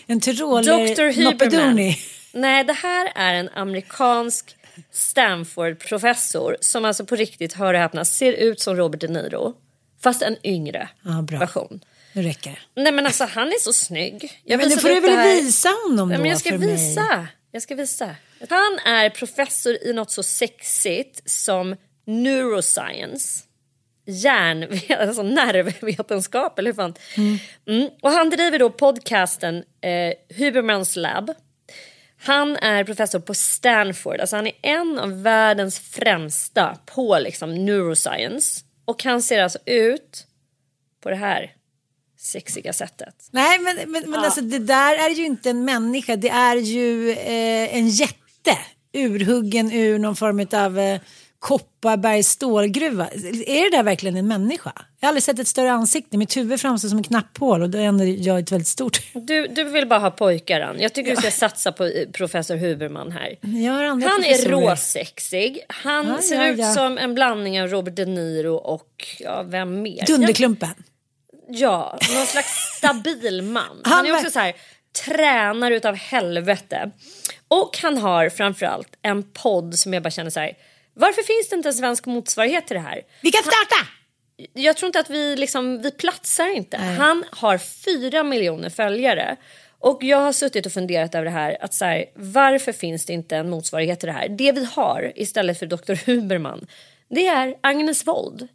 en 0.06 0.18
Dr. 0.18 0.20
tyroler 0.20 1.12
Huberman. 1.12 1.94
Nej, 2.32 2.64
det 2.64 2.72
här 2.72 3.12
är 3.14 3.34
en 3.34 3.48
amerikansk 3.48 4.56
Stanford-professor 4.92 6.56
som 6.60 6.84
alltså 6.84 7.04
på 7.04 7.16
riktigt, 7.16 7.52
hör 7.52 7.74
och 7.74 7.80
häpna, 7.80 8.04
ser 8.04 8.32
ut 8.32 8.60
som 8.60 8.76
Robert 8.76 9.00
De 9.00 9.08
Niro. 9.08 9.54
Fast 10.02 10.22
en 10.22 10.36
yngre 10.46 10.88
Ja, 11.02 11.38
version. 11.38 11.80
Nu 12.12 12.22
räcker 12.22 12.50
det. 12.50 12.82
Nej 12.82 12.92
men 12.92 13.06
alltså 13.06 13.24
han 13.24 13.48
är 13.48 13.60
så 13.60 13.72
snygg. 13.72 14.40
Jag 14.44 14.58
men 14.58 14.68
nu 14.68 14.76
får 14.76 14.88
du 14.88 15.00
väl 15.00 15.34
visa 15.34 15.68
honom 15.88 16.08
Nej, 16.08 16.18
då 16.18 16.22
men 16.22 16.30
jag 16.30 16.40
ska 16.40 16.50
för 16.50 16.58
mig. 16.58 16.68
visa. 16.68 17.26
Jag 17.52 17.62
ska 17.62 17.74
visa. 17.74 18.14
Han 18.50 18.78
är 18.84 19.10
professor 19.10 19.76
i 19.82 19.92
något 19.92 20.10
så 20.10 20.22
sexigt 20.22 21.30
som 21.30 21.76
neuroscience. 22.06 23.44
Hjärn, 24.06 24.80
alltså 25.08 25.22
nervvetenskap 25.22 26.58
eller 26.58 26.70
hur 26.70 26.76
fan. 26.76 26.94
Mm. 27.66 27.88
Och 28.02 28.10
han 28.10 28.30
driver 28.30 28.58
då 28.58 28.70
podcasten 28.70 29.56
eh, 29.56 30.36
Hubermans 30.36 30.96
lab. 30.96 31.30
Han 32.22 32.56
är 32.56 32.84
professor 32.84 33.18
på 33.18 33.34
Stanford, 33.34 34.20
alltså 34.20 34.36
han 34.36 34.46
är 34.46 34.52
en 34.62 34.98
av 34.98 35.22
världens 35.22 35.78
främsta 35.78 36.78
på 36.86 37.18
liksom 37.18 37.54
neuroscience. 37.64 38.64
Och 38.84 39.04
han 39.04 39.22
ser 39.22 39.42
alltså 39.42 39.58
ut 39.66 40.26
på 41.02 41.10
det 41.10 41.16
här 41.16 41.52
sexiga 42.18 42.72
sättet. 42.72 43.28
Nej 43.30 43.58
men, 43.58 43.90
men, 43.90 44.10
men 44.10 44.20
alltså 44.20 44.40
det 44.40 44.58
där 44.58 44.94
är 44.94 45.10
ju 45.10 45.26
inte 45.26 45.50
en 45.50 45.64
människa. 45.64 46.16
Det 46.16 46.28
är 46.28 46.56
ju 46.56 47.10
eh, 47.10 47.76
en 47.76 47.88
jätte. 47.88 48.58
Urhuggen 48.92 49.72
ur 49.72 49.98
någon 49.98 50.16
form 50.16 50.46
av 50.52 50.78
eh, 50.78 51.00
Kopparbergs 51.40 52.28
stålgruva. 52.28 53.08
Är 53.46 53.70
det 53.70 53.76
där 53.76 53.82
verkligen 53.82 54.16
en 54.16 54.28
människa? 54.28 54.72
Jag 55.00 55.06
har 55.06 55.08
aldrig 55.08 55.22
sett 55.22 55.38
ett 55.38 55.48
större 55.48 55.72
ansikte. 55.72 56.16
Mitt 56.16 56.36
huvud 56.36 56.60
framstår 56.60 56.88
som 56.88 56.98
ett 56.98 57.06
knapphål 57.06 57.62
och 57.62 57.70
då 57.70 57.78
är 57.78 58.26
jag 58.26 58.38
ett 58.38 58.52
väldigt 58.52 58.68
stort. 58.68 59.00
Du, 59.12 59.46
du 59.46 59.64
vill 59.64 59.86
bara 59.88 60.00
ha 60.00 60.10
pojkar 60.10 60.60
Ann. 60.60 60.80
Jag 60.80 60.92
tycker 60.92 61.10
du 61.10 61.16
ska 61.16 61.30
satsa 61.30 61.72
på 61.72 61.84
eh, 61.84 62.08
professor 62.12 62.56
Huberman 62.56 63.12
här. 63.12 63.38
Han 63.42 64.02
är 64.02 64.16
professorer. 64.22 64.70
råsexig. 64.70 65.60
Han 65.68 66.06
Ja, 66.06 66.18
ser 66.22 66.36
ja, 66.36 66.48
ut 66.48 66.58
ja. 66.58 66.72
som 66.74 66.98
en 66.98 67.14
blandning 67.14 67.62
av 67.62 67.68
Robert 67.68 67.96
De 67.96 68.04
Niro 68.04 68.54
och 68.54 69.06
ja, 69.18 69.42
vem 69.42 69.82
mer? 69.82 70.06
Dunderklumpen. 70.06 70.74
Ja, 71.48 71.98
någon 72.14 72.26
slags 72.26 72.76
stabil 72.78 73.42
man. 73.42 73.80
Han 73.84 74.06
är 74.06 74.12
också 74.12 74.30
så 74.30 74.38
här 74.38 74.54
tränar 75.04 75.70
utav 75.70 75.94
helvete. 75.94 76.90
Och 77.48 77.78
han 77.82 77.98
har 77.98 78.28
framförallt 78.28 78.88
en 79.02 79.22
podd 79.22 79.74
som 79.78 79.94
jag 79.94 80.02
bara 80.02 80.10
känner 80.10 80.30
så 80.30 80.40
här. 80.40 80.52
Varför 80.94 81.22
finns 81.22 81.48
det 81.48 81.56
inte 81.56 81.68
en 81.68 81.74
svensk 81.74 82.06
motsvarighet 82.06 82.66
till 82.66 82.74
det 82.76 82.82
här? 82.82 83.02
Vi 83.20 83.30
kan 83.30 83.42
starta! 83.42 83.90
jag 84.52 84.76
tror 84.76 84.86
inte 84.86 85.00
att 85.00 85.10
vi 85.10 85.36
liksom, 85.36 85.82
vi 85.82 85.90
platsar 85.90 86.56
inte. 86.56 86.76
Han 86.76 87.24
har 87.30 87.58
fyra 87.58 88.22
miljoner 88.22 88.70
följare. 88.70 89.36
Och 89.78 90.04
jag 90.04 90.18
har 90.18 90.32
suttit 90.32 90.66
och 90.66 90.72
funderat 90.72 91.14
över 91.14 91.24
det 91.24 91.30
här, 91.30 91.56
att 91.60 91.74
så 91.74 91.84
här, 91.84 92.04
varför 92.14 92.72
finns 92.72 93.06
det 93.06 93.12
inte 93.12 93.36
en 93.36 93.50
motsvarighet 93.50 94.00
till 94.00 94.06
det 94.06 94.12
här? 94.12 94.28
Det 94.28 94.52
vi 94.52 94.64
har 94.64 95.12
istället 95.16 95.58
för 95.58 95.66
Dr. 95.66 95.94
Huberman, 96.06 96.66
det 97.08 97.26
är 97.26 97.54
Agnes 97.60 98.06
Wold. 98.06 98.48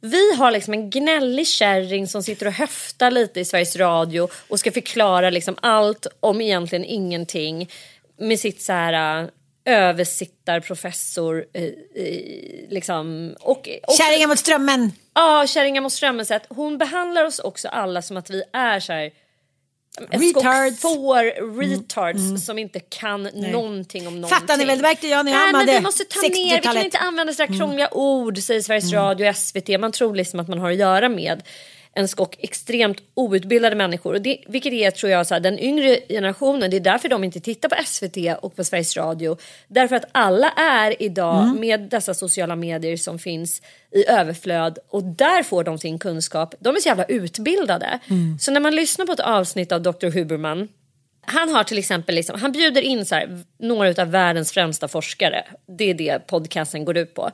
Vi 0.00 0.34
har 0.34 0.50
liksom 0.50 0.74
en 0.74 0.90
gnällig 0.90 1.46
kärring 1.46 2.08
som 2.08 2.22
sitter 2.22 2.46
och 2.46 2.52
höftar 2.52 3.10
lite 3.10 3.40
i 3.40 3.44
Sveriges 3.44 3.76
Radio 3.76 4.28
och 4.48 4.60
ska 4.60 4.72
förklara 4.72 5.30
liksom 5.30 5.56
allt 5.60 6.06
om 6.20 6.40
egentligen 6.40 6.84
ingenting 6.84 7.70
med 8.16 8.40
sitt 8.40 8.62
så 8.62 8.72
här 8.72 9.30
översittarprofessor 9.64 11.44
eh, 11.52 11.70
liksom 12.68 13.34
och, 13.40 13.68
och 13.82 13.94
Kärringen 13.98 14.28
mot 14.28 14.38
strömmen. 14.38 14.92
Ja, 15.14 15.46
kärringar 15.46 15.80
mot 15.80 15.92
strömmen. 15.92 16.26
Så 16.26 16.34
att 16.34 16.46
hon 16.48 16.78
behandlar 16.78 17.24
oss 17.24 17.38
också 17.38 17.68
alla 17.68 18.02
som 18.02 18.16
att 18.16 18.30
vi 18.30 18.42
är 18.52 18.80
så 18.80 18.92
här... 18.92 19.10
Retards. 20.10 20.80
får 20.80 21.58
retards 21.60 22.46
som 22.46 22.58
inte 22.58 22.80
kan 22.80 23.22
någonting 23.22 24.06
om 24.06 24.20
någonting. 24.20 24.40
Fattar 24.40 24.56
ni 24.56 24.64
väl? 24.64 24.78
Det 24.78 24.82
märkte 24.82 25.08
jag 25.08 25.24
när 25.24 25.32
jag 25.32 25.40
Nej, 25.40 25.52
men 25.52 25.76
vi 25.76 25.80
måste 25.80 26.04
ta 26.04 26.20
ner, 26.20 26.30
vi 26.30 26.50
kan 26.50 26.56
60-talet. 26.58 26.84
inte 26.84 26.98
använda 26.98 27.32
sådär 27.32 27.58
krångliga 27.58 27.88
ord, 27.92 28.38
säger 28.38 28.60
Sveriges 28.60 28.92
Radio 28.92 29.28
och 29.28 29.36
SVT. 29.36 29.80
Man 29.80 29.92
tror 29.92 30.14
liksom 30.14 30.40
att 30.40 30.48
man 30.48 30.58
har 30.58 30.70
att 30.70 30.76
göra 30.76 31.08
med 31.08 31.42
en 31.94 32.08
skock 32.08 32.36
extremt 32.38 32.98
outbildade 33.14 33.76
människor. 33.76 34.14
Och 34.14 34.22
det, 34.22 34.38
vilket 34.48 34.72
är, 34.72 34.90
tror 34.90 35.12
jag, 35.12 35.26
så 35.26 35.34
här, 35.34 35.40
den 35.40 35.58
yngre 35.58 36.00
generationen, 36.08 36.70
det 36.70 36.76
är 36.76 36.80
därför 36.80 37.08
de 37.08 37.24
inte 37.24 37.40
tittar 37.40 37.68
på 37.68 37.76
SVT 37.84 38.16
och 38.42 38.56
på 38.56 38.64
Sveriges 38.64 38.96
Radio. 38.96 39.36
Därför 39.68 39.96
att 39.96 40.04
alla 40.12 40.50
är 40.50 41.02
idag 41.02 41.56
med 41.60 41.80
dessa 41.80 42.14
sociala 42.14 42.56
medier 42.56 42.96
som 42.96 43.18
finns 43.18 43.62
i 43.90 44.08
överflöd 44.08 44.78
och 44.88 45.04
där 45.04 45.42
får 45.42 45.64
de 45.64 45.78
sin 45.78 45.98
kunskap. 45.98 46.54
De 46.60 46.76
är 46.76 46.80
så 46.80 46.88
jävla 46.88 47.04
utbildade. 47.04 47.98
Så 48.40 48.50
när 48.52 48.60
man 48.60 48.76
lyssnar 48.76 49.06
på 49.06 49.12
ett 49.12 49.20
avsnitt 49.20 49.72
av 49.72 49.82
Dr. 49.82 50.10
Huberman 50.10 50.68
han 51.26 51.48
har 51.48 51.64
till 51.64 51.78
exempel 51.78 52.14
liksom, 52.14 52.40
han 52.40 52.52
bjuder 52.52 52.82
in 52.82 53.06
så 53.06 53.14
här, 53.14 53.42
några 53.58 54.02
av 54.02 54.10
världens 54.10 54.52
främsta 54.52 54.88
forskare. 54.88 55.44
Det 55.78 55.90
är 55.90 55.94
det 55.94 56.26
podcasten 56.26 56.84
går 56.84 56.96
ut 56.96 57.14
på. 57.14 57.30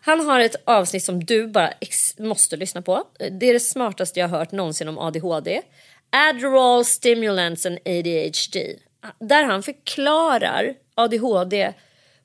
Han 0.00 0.26
har 0.26 0.40
ett 0.40 0.56
avsnitt 0.64 1.04
som 1.04 1.24
du 1.24 1.46
bara 1.46 1.72
måste 2.18 2.56
lyssna 2.56 2.82
på. 2.82 3.04
Det 3.30 3.46
är 3.46 3.52
det 3.52 3.60
smartaste 3.60 4.20
jag 4.20 4.28
har 4.28 4.38
hört 4.38 4.52
någonsin 4.52 4.88
om 4.88 4.98
ADHD. 4.98 5.62
Adderall, 6.10 6.84
stimulants 6.84 7.66
and 7.66 7.78
ADHD. 7.84 8.76
Där 9.20 9.44
han 9.44 9.62
förklarar 9.62 10.74
ADHD 10.94 11.72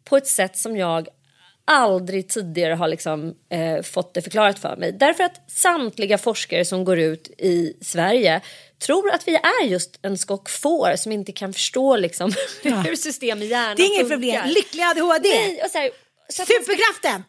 på 0.03 0.17
ett 0.17 0.27
sätt 0.27 0.57
som 0.57 0.77
jag 0.77 1.07
aldrig 1.65 2.29
tidigare 2.29 2.73
har 2.73 2.87
liksom, 2.87 3.35
eh, 3.49 3.81
fått 3.81 4.13
det 4.13 4.21
förklarat 4.21 4.59
för 4.59 4.75
mig. 4.75 4.91
Därför 4.91 5.23
att 5.23 5.51
samtliga 5.51 6.17
forskare 6.17 6.65
som 6.65 6.83
går 6.83 6.99
ut 6.99 7.27
i 7.37 7.77
Sverige 7.81 8.41
tror 8.79 9.11
att 9.11 9.27
vi 9.27 9.35
är 9.35 9.65
just 9.65 9.99
en 10.01 10.17
skock 10.17 10.49
får 10.49 10.95
som 10.95 11.11
inte 11.11 11.31
kan 11.31 11.53
förstå 11.53 11.97
liksom, 11.97 12.33
hur 12.63 12.95
system 12.95 13.41
i 13.41 13.45
hjärnan 13.45 13.75
Det 13.75 13.83
är 13.83 13.87
inget 13.87 13.99
funkar. 13.99 14.15
problem. 14.15 14.47
Lycklig 14.47 14.83
ADHD. 14.83 15.29
Nej, 15.29 15.61
och 15.63 15.69
så 15.71 15.77
här, 15.77 15.91
så 16.29 16.45
Superkraften! 16.45 17.23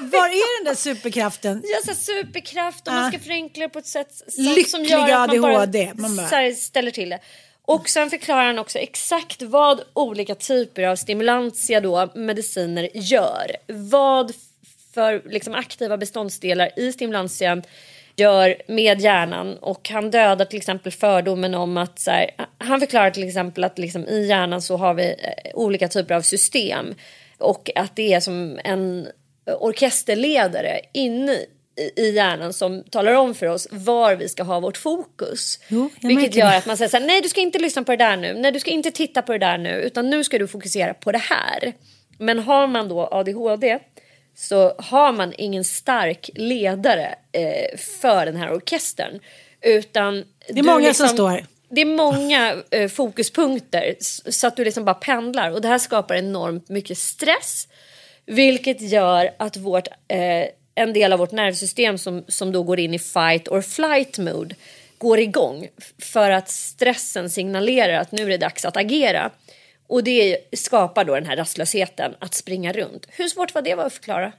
Var 0.00 0.28
är 0.28 0.58
den 0.64 0.64
där 0.64 0.74
superkraften? 0.74 1.62
Ja, 1.64 1.94
så 1.94 2.00
superkraft 2.00 2.86
och 2.88 2.94
man 2.94 3.10
ska 3.10 3.18
förenkla 3.20 3.62
det 3.62 3.68
på 3.68 3.78
ett 3.78 3.86
sätt 3.86 4.22
som, 4.68 4.84
gör 4.84 4.98
att 5.24 5.28
man 5.28 5.40
bara, 5.40 5.52
ADHD. 5.60 5.92
Man 5.94 6.16
bara- 6.16 6.26
Så 6.28 6.34
här, 6.34 6.52
ställer 6.52 6.90
till 6.90 7.08
det. 7.08 7.18
Och 7.64 7.88
sen 7.88 8.10
förklarar 8.10 8.46
han 8.46 8.58
också 8.58 8.78
exakt 8.78 9.42
vad 9.42 9.80
olika 9.92 10.34
typer 10.34 10.82
av 10.82 10.96
stimulantia 10.96 11.80
då, 11.80 12.08
mediciner 12.14 12.88
gör. 12.94 13.56
Vad 13.66 14.32
för 14.94 15.22
liksom, 15.30 15.54
aktiva 15.54 15.96
beståndsdelar 15.96 16.70
i 16.76 16.92
stimulantian 16.92 17.62
gör 18.16 18.56
med 18.68 19.00
hjärnan 19.00 19.56
och 19.58 19.88
han 19.88 20.10
dödar 20.10 20.44
till 20.44 20.58
exempel 20.58 20.92
fördomen 20.92 21.54
om 21.54 21.76
att 21.76 21.98
så 21.98 22.10
här, 22.10 22.30
han 22.58 22.80
förklarar 22.80 23.10
till 23.10 23.28
exempel 23.28 23.64
att 23.64 23.78
liksom, 23.78 24.06
i 24.06 24.26
hjärnan 24.26 24.62
så 24.62 24.76
har 24.76 24.94
vi 24.94 25.04
eh, 25.04 25.50
olika 25.54 25.88
typer 25.88 26.14
av 26.14 26.22
system 26.22 26.94
och 27.38 27.70
att 27.74 27.96
det 27.96 28.12
är 28.12 28.20
som 28.20 28.58
en 28.64 29.08
orkesterledare 29.60 30.80
inne 30.92 31.32
i- 31.96 32.10
hjärnan 32.10 32.52
som 32.52 32.84
talar 32.84 33.12
om 33.14 33.34
för 33.34 33.46
oss 33.46 33.68
var 33.70 34.14
vi 34.14 34.28
ska 34.28 34.42
ha 34.42 34.60
vårt 34.60 34.76
fokus. 34.76 35.58
Jo, 35.68 35.90
Vilket 36.00 36.34
gör 36.34 36.54
att 36.56 36.66
man 36.66 36.76
säger 36.76 36.88
så 36.88 36.96
här, 36.96 37.06
nej 37.06 37.20
du 37.20 37.28
ska 37.28 37.40
inte 37.40 37.58
lyssna 37.58 37.82
på 37.82 37.90
det 37.92 37.96
där 38.04 38.16
nu, 38.16 38.34
nej 38.34 38.52
du 38.52 38.60
ska 38.60 38.70
inte 38.70 38.90
titta 38.90 39.22
på 39.22 39.32
det 39.32 39.38
där 39.38 39.58
nu, 39.58 39.70
utan 39.70 40.10
nu 40.10 40.24
ska 40.24 40.38
du 40.38 40.48
fokusera 40.48 40.94
på 40.94 41.12
det 41.12 41.18
här. 41.18 41.72
Men 42.18 42.38
har 42.38 42.66
man 42.66 42.88
då 42.88 43.08
ADHD 43.12 43.78
så 44.36 44.74
har 44.78 45.12
man 45.12 45.34
ingen 45.38 45.64
stark 45.64 46.30
ledare 46.34 47.14
eh, 47.32 47.78
för 48.00 48.26
den 48.26 48.36
här 48.36 48.52
orkestern. 48.54 49.20
Utan 49.60 50.24
Det 50.48 50.58
är 50.58 50.62
många 50.62 50.94
som 50.94 51.08
står. 51.08 51.44
Det 51.72 51.80
är 51.80 51.84
många 51.86 52.56
eh, 52.70 52.88
fokuspunkter 52.88 53.96
så 54.30 54.46
att 54.46 54.56
du 54.56 54.64
liksom 54.64 54.84
bara 54.84 54.94
pendlar 54.94 55.50
och 55.50 55.60
det 55.60 55.68
här 55.68 55.78
skapar 55.78 56.14
enormt 56.14 56.68
mycket 56.68 56.98
stress. 56.98 57.68
Vilket 58.30 58.80
gör 58.80 59.30
att 59.36 59.56
vårt, 59.56 59.88
eh, 60.08 60.46
en 60.74 60.92
del 60.92 61.12
av 61.12 61.18
vårt 61.18 61.32
nervsystem 61.32 61.98
som, 61.98 62.24
som 62.28 62.52
då 62.52 62.62
går 62.62 62.80
in 62.80 62.94
i 62.94 62.98
fight 62.98 63.48
or 63.48 63.60
flight 63.60 64.18
mode 64.18 64.54
går 64.98 65.18
igång 65.18 65.68
för 65.98 66.30
att 66.30 66.48
stressen 66.48 67.30
signalerar 67.30 68.00
att 68.00 68.12
nu 68.12 68.22
är 68.22 68.28
det 68.28 68.36
dags 68.36 68.64
att 68.64 68.76
agera. 68.76 69.30
Och 69.86 70.04
det 70.04 70.38
skapar 70.52 71.04
då 71.04 71.14
den 71.14 71.26
här 71.26 71.36
rastlösheten 71.36 72.14
att 72.18 72.34
springa 72.34 72.72
runt. 72.72 73.06
Hur 73.08 73.28
svårt 73.28 73.54
var 73.54 73.62
det 73.62 73.72
att 73.72 73.92
förklara? 73.92 74.32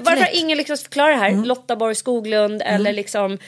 Varför 0.00 0.20
har 0.20 0.40
ingen 0.40 0.58
lyckats 0.58 0.82
förklara 0.82 1.08
det 1.08 1.18
här? 1.18 1.44
Lotta 1.44 1.76
Borg 1.76 1.94
Skoglund 1.94 2.62
eller 2.64 2.92
liksom 2.92 3.38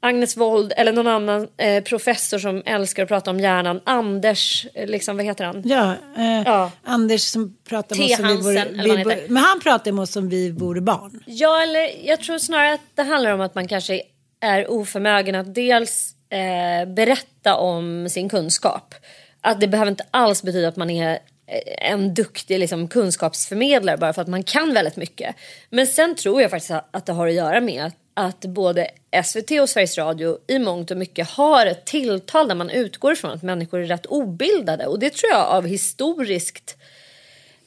Agnes 0.00 0.36
Wold 0.36 0.72
eller 0.76 0.92
någon 0.92 1.06
annan 1.06 1.48
eh, 1.56 1.82
professor 1.84 2.38
som 2.38 2.62
älskar 2.66 3.02
att 3.02 3.08
prata 3.08 3.30
om 3.30 3.40
hjärnan. 3.40 3.80
Anders, 3.84 4.66
eh, 4.74 4.86
liksom, 4.86 5.16
vad 5.16 5.26
heter 5.26 5.44
han? 5.44 5.62
Ja, 5.64 5.94
eh, 6.16 6.42
Ja. 6.46 6.70
Anders 6.84 7.20
som 7.20 7.56
pratar 7.68 7.96
T. 7.96 8.04
oss 8.04 8.16
som 8.16 8.26
vi 8.28 8.36
vore, 8.36 8.62
eller 8.62 8.82
vi 8.82 8.96
heter. 8.96 9.28
Men 9.28 9.42
han 9.42 9.60
pratar 9.60 9.92
med 9.92 10.02
oss 10.02 10.12
som 10.12 10.28
vi 10.28 10.50
vore 10.50 10.80
barn. 10.80 11.22
Ja, 11.26 11.62
eller 11.62 12.06
jag 12.08 12.20
tror 12.20 12.38
snarare 12.38 12.72
att 12.72 12.80
det 12.94 13.02
handlar 13.02 13.32
om 13.32 13.40
att 13.40 13.54
man 13.54 13.68
kanske 13.68 14.02
är 14.40 14.70
oförmögen 14.70 15.34
att 15.34 15.54
dels 15.54 16.14
eh, 16.30 16.88
berätta 16.88 17.56
om 17.56 18.08
sin 18.10 18.28
kunskap. 18.28 18.94
Att 19.40 19.60
det 19.60 19.68
behöver 19.68 19.90
inte 19.90 20.04
alls 20.10 20.42
betyda 20.42 20.68
att 20.68 20.76
man 20.76 20.90
är 20.90 21.10
eh, 21.46 21.90
en 21.92 22.14
duktig 22.14 22.58
liksom, 22.58 22.88
kunskapsförmedlare 22.88 23.96
bara 23.96 24.12
för 24.12 24.22
att 24.22 24.28
man 24.28 24.42
kan 24.42 24.74
väldigt 24.74 24.96
mycket. 24.96 25.36
Men 25.70 25.86
sen 25.86 26.14
tror 26.14 26.42
jag 26.42 26.50
faktiskt 26.50 26.70
att 26.90 27.06
det 27.06 27.12
har 27.12 27.26
att 27.26 27.34
göra 27.34 27.60
med 27.60 27.84
att, 27.84 27.94
att 28.18 28.40
både 28.40 28.90
SVT 29.24 29.50
och 29.50 29.68
Sveriges 29.68 29.98
Radio 29.98 30.38
i 30.46 30.58
mångt 30.58 30.90
och 30.90 30.96
mycket 30.96 31.28
har 31.28 31.66
ett 31.66 31.86
tilltal 31.86 32.48
där 32.48 32.54
man 32.54 32.70
utgår 32.70 33.12
ifrån 33.12 33.30
att 33.30 33.42
människor 33.42 33.80
är 33.80 33.86
rätt 33.86 34.06
obildade. 34.06 34.86
Och 34.86 34.98
det 34.98 35.14
tror 35.14 35.32
jag 35.32 35.46
av 35.46 35.66
historiskt 35.66 36.76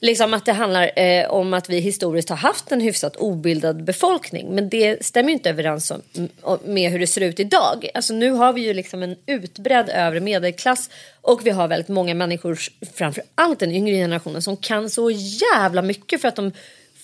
liksom 0.00 0.34
att 0.34 0.44
det 0.44 0.52
handlar 0.52 0.98
eh, 0.98 1.30
om 1.30 1.54
att 1.54 1.68
vi 1.68 1.80
historiskt 1.80 2.28
har 2.28 2.36
haft 2.36 2.72
en 2.72 2.80
hyfsat 2.80 3.16
obildad 3.16 3.84
befolkning. 3.84 4.54
Men 4.54 4.68
det 4.68 5.04
stämmer 5.04 5.28
ju 5.28 5.32
inte 5.32 5.50
överens 5.50 5.90
om, 5.90 6.02
med 6.64 6.90
hur 6.90 6.98
det 6.98 7.06
ser 7.06 7.20
ut 7.20 7.40
idag. 7.40 7.90
Alltså 7.94 8.14
nu 8.14 8.30
har 8.30 8.52
vi 8.52 8.60
ju 8.60 8.74
liksom 8.74 9.02
en 9.02 9.16
utbredd 9.26 9.88
övre 9.88 10.20
medelklass 10.20 10.90
och 11.20 11.46
vi 11.46 11.50
har 11.50 11.68
väldigt 11.68 11.88
många 11.88 12.14
människor, 12.14 12.58
framför 12.94 13.22
allt 13.34 13.58
den 13.58 13.72
yngre 13.72 13.94
generationen, 13.94 14.42
som 14.42 14.56
kan 14.56 14.90
så 14.90 15.10
jävla 15.10 15.82
mycket 15.82 16.20
för 16.20 16.28
att 16.28 16.36
de 16.36 16.52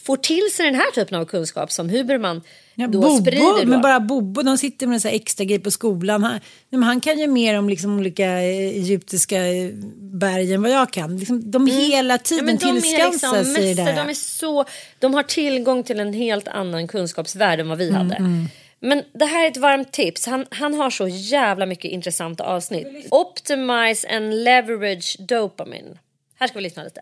får 0.02 0.16
till 0.16 0.50
sig 0.52 0.66
den 0.66 0.74
här 0.74 0.90
typen 0.94 1.20
av 1.20 1.24
kunskap 1.24 1.72
som 1.72 1.90
Huberman 1.90 2.42
Ja, 2.80 2.86
då 2.86 3.00
Bobo, 3.00 3.16
sprider. 3.20 3.64
Då. 3.64 3.70
men 3.70 3.80
bara 3.80 4.00
Bobo, 4.00 4.42
de 4.42 4.58
sitter 4.58 4.86
med 4.86 4.94
en 4.94 5.00
sån 5.00 5.08
här 5.08 5.16
extra 5.16 5.44
grej 5.44 5.58
på 5.58 5.70
skolan. 5.70 6.22
Han, 6.22 6.40
men 6.70 6.82
han 6.82 7.00
kan 7.00 7.18
ju 7.18 7.26
mer 7.26 7.58
om 7.58 7.68
liksom 7.68 7.98
olika 7.98 8.24
eh, 8.24 8.68
egyptiska 8.68 9.46
eh, 9.46 9.70
berg 10.00 10.52
än 10.54 10.62
vad 10.62 10.70
jag 10.70 10.92
kan. 10.92 11.16
Liksom, 11.16 11.50
de 11.50 11.66
hela 11.66 12.18
tiden 12.18 12.48
Mm. 12.48 12.58
Ja, 12.62 12.68
är 12.68 12.80
tillskansar 12.80 13.38
liksom 13.38 13.54
sig 13.54 13.74
det 13.74 13.84
där. 13.84 13.96
de, 13.96 14.08
är 14.10 14.14
så, 14.14 14.64
de 14.98 15.14
har 15.14 15.22
tillgång 15.22 15.82
till 15.82 16.00
en 16.00 16.12
helt 16.12 16.48
annan 16.48 16.88
kunskapsvärld 16.88 17.60
än 17.60 17.68
vad 17.68 17.80
Mm, 17.80 17.92
vi 17.92 17.98
hade. 17.98 18.46
Men 18.80 19.02
det 19.14 19.24
här 19.24 19.44
är 19.44 19.50
ett 19.50 19.56
varmt 19.56 19.92
tips. 19.92 20.26
Han, 20.26 20.46
han 20.50 20.74
har 20.74 20.90
så 20.90 21.08
jävla 21.08 21.66
mycket 21.66 21.90
intressanta 21.90 22.44
avsnitt. 22.44 22.86
Optimize 23.10 24.08
and 24.16 24.44
leverage 24.44 25.16
dopamine. 25.18 25.98
Här 26.38 26.46
ska 26.48 26.58
vi 26.58 26.62
lyssna 26.62 26.84
lite. 26.84 27.00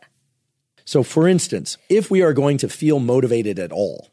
So, 0.85 1.05
for 1.05 1.29
instance, 1.29 1.79
if 1.89 2.11
we 2.11 2.25
are 2.25 2.33
going 2.33 2.59
to 2.59 2.69
feel 2.69 2.99
motivated 2.99 3.59
at 3.59 3.73
all, 3.73 4.07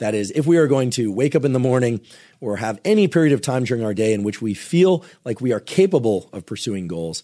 that 0.00 0.14
is, 0.14 0.30
if 0.32 0.46
we 0.46 0.56
are 0.56 0.66
going 0.66 0.90
to 0.90 1.12
wake 1.12 1.34
up 1.34 1.44
in 1.44 1.52
the 1.52 1.58
morning 1.58 2.00
or 2.40 2.56
have 2.56 2.80
any 2.84 3.06
period 3.06 3.32
of 3.32 3.40
time 3.40 3.64
during 3.64 3.84
our 3.84 3.94
day 3.94 4.12
in 4.12 4.22
which 4.22 4.42
we 4.42 4.54
feel 4.54 5.04
like 5.24 5.40
we 5.40 5.52
are 5.52 5.60
capable 5.60 6.28
of 6.32 6.44
pursuing 6.44 6.88
goals, 6.88 7.22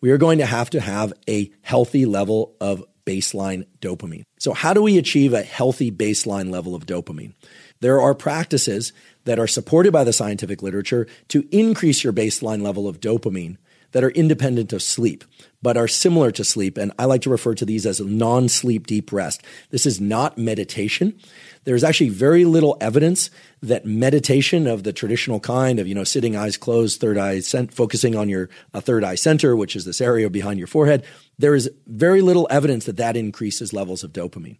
we 0.00 0.10
are 0.10 0.18
going 0.18 0.38
to 0.38 0.46
have 0.46 0.68
to 0.70 0.80
have 0.80 1.12
a 1.28 1.50
healthy 1.62 2.04
level 2.04 2.54
of 2.60 2.84
baseline 3.06 3.66
dopamine. 3.80 4.24
So, 4.38 4.52
how 4.52 4.74
do 4.74 4.82
we 4.82 4.98
achieve 4.98 5.32
a 5.32 5.42
healthy 5.42 5.90
baseline 5.90 6.50
level 6.50 6.74
of 6.74 6.86
dopamine? 6.86 7.34
There 7.80 8.00
are 8.00 8.14
practices 8.14 8.92
that 9.24 9.38
are 9.38 9.46
supported 9.46 9.92
by 9.92 10.04
the 10.04 10.12
scientific 10.12 10.62
literature 10.62 11.06
to 11.28 11.46
increase 11.50 12.04
your 12.04 12.12
baseline 12.12 12.62
level 12.62 12.88
of 12.88 13.00
dopamine 13.00 13.56
that 13.92 14.04
are 14.04 14.10
independent 14.10 14.72
of 14.72 14.82
sleep, 14.82 15.24
but 15.62 15.76
are 15.76 15.88
similar 15.88 16.30
to 16.32 16.44
sleep. 16.44 16.76
And 16.76 16.92
I 16.98 17.04
like 17.04 17.22
to 17.22 17.30
refer 17.30 17.54
to 17.54 17.64
these 17.64 17.86
as 17.86 18.00
non 18.00 18.48
sleep 18.48 18.86
deep 18.86 19.12
rest. 19.12 19.42
This 19.70 19.86
is 19.86 20.00
not 20.00 20.36
meditation. 20.36 21.18
There's 21.64 21.84
actually 21.84 22.08
very 22.10 22.44
little 22.44 22.76
evidence 22.80 23.30
that 23.62 23.86
meditation 23.86 24.66
of 24.66 24.82
the 24.82 24.92
traditional 24.92 25.38
kind 25.38 25.78
of, 25.78 25.86
you 25.86 25.94
know, 25.94 26.04
sitting 26.04 26.34
eyes 26.34 26.56
closed, 26.56 27.00
third 27.00 27.16
eye, 27.16 27.38
cent- 27.40 27.72
focusing 27.72 28.16
on 28.16 28.28
your 28.28 28.50
uh, 28.74 28.80
third 28.80 29.04
eye 29.04 29.14
center, 29.14 29.54
which 29.54 29.76
is 29.76 29.84
this 29.84 30.00
area 30.00 30.28
behind 30.28 30.58
your 30.58 30.66
forehead, 30.66 31.04
there 31.38 31.54
is 31.54 31.70
very 31.86 32.20
little 32.20 32.48
evidence 32.50 32.86
that 32.86 32.96
that 32.96 33.16
increases 33.16 33.72
levels 33.72 34.02
of 34.02 34.12
dopamine. 34.12 34.58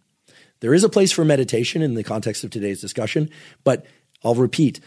There 0.61 0.73
is 0.73 0.85
a 0.85 0.89
place 0.89 1.11
for 1.11 1.25
meditation 1.25 1.81
in 1.81 1.95
the 1.95 2.05
context 2.05 2.45
of 2.45 2.49
today's 2.49 2.79
discussion, 2.79 3.29
but 3.65 3.85
I'll 4.23 4.35
repeat 4.35 4.79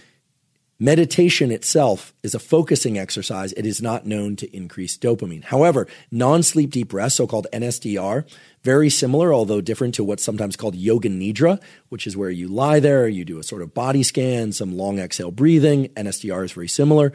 meditation 0.78 1.50
itself 1.50 2.12
is 2.22 2.34
a 2.34 2.38
focusing 2.38 2.98
exercise. 2.98 3.52
It 3.52 3.64
is 3.66 3.80
not 3.80 4.06
known 4.06 4.36
to 4.36 4.56
increase 4.56 4.98
dopamine. 4.98 5.44
However, 5.44 5.86
non 6.10 6.42
sleep 6.42 6.70
deep 6.70 6.92
rest, 6.92 7.16
so 7.16 7.26
called 7.26 7.46
NSDR, 7.52 8.28
very 8.62 8.90
similar, 8.90 9.32
although 9.32 9.60
different 9.60 9.94
to 9.94 10.04
what's 10.04 10.22
sometimes 10.22 10.56
called 10.56 10.74
yoga 10.74 11.08
nidra, 11.08 11.60
which 11.88 12.06
is 12.06 12.16
where 12.16 12.30
you 12.30 12.48
lie 12.48 12.80
there, 12.80 13.08
you 13.08 13.24
do 13.24 13.38
a 13.38 13.42
sort 13.42 13.62
of 13.62 13.72
body 13.74 14.02
scan, 14.02 14.52
some 14.52 14.76
long 14.76 14.98
exhale 14.98 15.30
breathing. 15.30 15.88
NSDR 15.90 16.44
is 16.44 16.52
very 16.52 16.68
similar. 16.68 17.12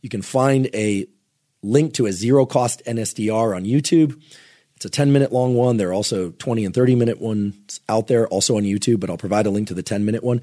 You 0.00 0.08
can 0.08 0.22
find 0.22 0.68
a 0.74 1.06
link 1.62 1.94
to 1.94 2.06
a 2.06 2.12
zero 2.12 2.44
cost 2.44 2.82
NSDR 2.86 3.56
on 3.56 3.64
YouTube. 3.64 4.20
It's 4.76 4.84
a 4.84 4.90
10 4.90 5.12
minute 5.12 5.32
long 5.32 5.54
one. 5.54 5.76
There 5.76 5.90
are 5.90 5.94
also 5.94 6.30
20 6.30 6.64
and 6.64 6.74
30 6.74 6.96
minute 6.96 7.20
ones 7.20 7.80
out 7.88 8.08
there, 8.08 8.26
also 8.26 8.56
on 8.56 8.64
YouTube, 8.64 8.98
but 8.98 9.08
I'll 9.08 9.16
provide 9.16 9.46
a 9.46 9.50
link 9.50 9.68
to 9.68 9.74
the 9.74 9.82
10 9.82 10.04
minute 10.04 10.24
one. 10.24 10.40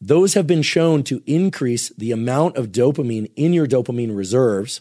Those 0.00 0.34
have 0.34 0.46
been 0.46 0.62
shown 0.62 1.02
to 1.04 1.20
increase 1.26 1.90
the 1.98 2.12
amount 2.12 2.56
of 2.56 2.66
dopamine 2.72 3.30
in 3.36 3.52
your 3.52 3.66
dopamine 3.66 4.16
reserves 4.16 4.80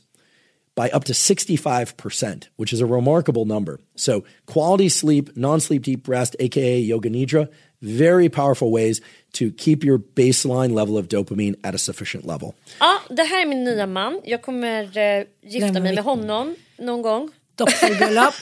by 0.76 0.89
up 0.91 1.03
to 1.05 1.13
65%, 1.13 2.47
which 2.55 2.72
is 2.74 2.80
a 2.82 2.86
remarkable 2.86 3.45
number. 3.45 3.80
So, 3.95 4.24
quality 4.45 4.88
sleep, 4.89 5.30
non 5.36 5.59
sleep 5.59 5.84
deep 5.84 6.07
rest, 6.07 6.36
aka 6.39 6.80
yoga 6.80 7.09
nidra, 7.09 7.47
very 7.82 8.30
powerful 8.30 8.72
ways 8.72 9.01
to 9.34 9.51
keep 9.51 9.84
your 9.84 9.97
baseline 9.99 10.74
level 10.74 10.97
of 10.97 11.07
dopamine 11.09 11.55
at 11.63 11.76
a 11.76 11.78
sufficient 11.78 12.26
level. 12.26 12.53
Ja, 12.80 12.99
det 13.09 13.24
här 13.24 13.41
är 13.41 13.45
min 13.45 13.63
nya 13.63 13.88
man. 13.88 14.22
Jag 14.26 14.41
kommer 14.41 14.97
eh, 14.97 15.24
gifta 15.43 15.65
Lämna 15.65 15.80
mig 15.80 15.82
med 15.82 15.91
mitt- 15.95 16.05
honom 16.05 16.55
någon 16.78 17.01
gång. 17.01 17.30
Doppelbröllop. 17.60 18.34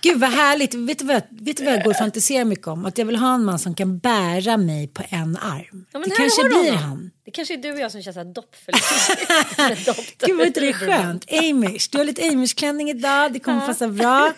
Gud 0.00 0.20
vad 0.20 0.30
härligt. 0.30 0.74
Vet 0.74 0.98
du 0.98 1.04
vad, 1.04 1.16
jag- 1.16 1.44
vet 1.44 1.56
du 1.56 1.64
vad 1.64 1.72
jag 1.74 1.82
går 1.84 1.90
och 1.90 1.96
fantiserar 1.96 2.44
mycket 2.44 2.66
om? 2.66 2.84
Att 2.84 2.98
jag 2.98 3.06
vill 3.06 3.16
ha 3.16 3.34
en 3.34 3.44
man 3.44 3.58
som 3.58 3.74
kan 3.74 3.98
bära 3.98 4.56
mig 4.56 4.88
på 4.88 5.02
en 5.08 5.36
arm. 5.36 5.84
Ja, 5.92 5.98
det 6.04 6.10
kanske 6.10 6.44
blir 6.48 6.72
han. 6.72 7.10
Det 7.24 7.30
kanske 7.30 7.54
är 7.54 7.58
du 7.58 7.72
och 7.72 7.78
jag 7.78 7.92
som 7.92 8.02
känns 8.02 8.14
såhär 8.14 8.34
doppförtjust. 8.34 9.10
Gud 10.26 10.36
vad 10.36 10.46
inte 10.46 10.60
det 10.60 10.68
är 10.68 10.72
skönt. 10.72 11.32
Amish. 11.32 11.88
Du 11.90 11.98
har 11.98 12.04
lite 12.04 12.22
Amish-klänning 12.22 12.90
idag. 12.90 13.32
Det 13.32 13.38
kommer 13.38 13.66
passa 13.66 13.88
bra. 13.88 14.32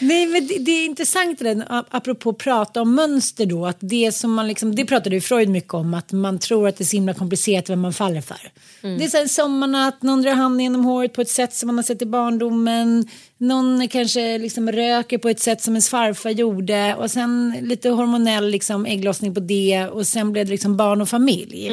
Nej 0.00 0.26
men 0.26 0.46
det, 0.46 0.58
det 0.58 0.70
är 0.70 0.84
intressant 0.84 1.38
det 1.38 1.54
där, 1.54 1.84
apropå 1.90 2.30
att 2.30 2.38
prata 2.38 2.80
om 2.82 2.94
mönster 2.94 3.46
då. 3.46 3.66
Att 3.66 3.76
det 3.80 4.12
som 4.12 4.34
man 4.34 4.48
liksom, 4.48 4.74
det 4.74 4.84
pratade 4.84 5.16
ju 5.16 5.20
Freud 5.20 5.48
mycket 5.48 5.74
om. 5.74 5.94
Att 5.94 6.12
man 6.12 6.38
tror 6.38 6.68
att 6.68 6.76
det 6.76 6.84
är 6.84 6.86
så 6.86 6.96
himla 6.96 7.14
komplicerat 7.14 7.70
vem 7.70 7.80
man 7.80 7.92
faller 7.92 8.20
för. 8.20 8.50
Det 8.80 9.04
är 9.04 9.08
så 9.08 9.16
här 9.16 9.22
en 9.22 9.28
sommarnatt, 9.28 10.02
någon 10.02 10.22
drar 10.22 10.34
handen 10.34 10.60
genom 10.60 10.84
håret 10.84 11.12
på 11.12 11.20
ett 11.20 11.30
sätt 11.30 11.54
som 11.54 11.66
man 11.66 11.76
har 11.76 11.82
sett 11.82 12.02
i 12.02 12.06
barndomen. 12.06 13.08
Någon 13.38 13.88
kanske 13.88 14.38
liksom 14.38 14.72
röker 14.72 15.18
på 15.18 15.28
ett 15.28 15.40
sätt 15.40 15.62
som 15.62 15.74
ens 15.74 15.88
farfar 15.88 16.30
gjorde. 16.30 16.94
Och 16.94 17.10
sen 17.10 17.56
lite 17.60 17.88
hormonell 17.88 18.48
liksom 18.50 18.86
ägglossning 18.86 19.34
på 19.34 19.40
det. 19.40 19.86
Och 19.86 20.06
sen 20.06 20.32
blev 20.32 20.46
det 20.46 20.50
liksom 20.50 20.76
barn 20.76 21.00
och 21.00 21.08
familj. 21.08 21.70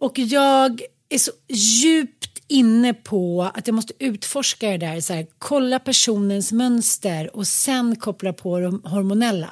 Och 0.00 0.18
jag 0.18 0.82
är 1.08 1.18
så 1.18 1.30
djupt 1.48 2.42
inne 2.48 2.94
på 2.94 3.50
att 3.54 3.66
jag 3.66 3.74
måste 3.74 3.92
utforska 3.98 4.70
det 4.70 4.78
där. 4.78 5.00
Så 5.00 5.12
här, 5.12 5.26
kolla 5.38 5.78
personens 5.78 6.52
mönster 6.52 7.36
och 7.36 7.46
sen 7.46 7.96
koppla 7.96 8.32
på 8.32 8.60
de 8.60 8.82
hormonella. 8.84 9.50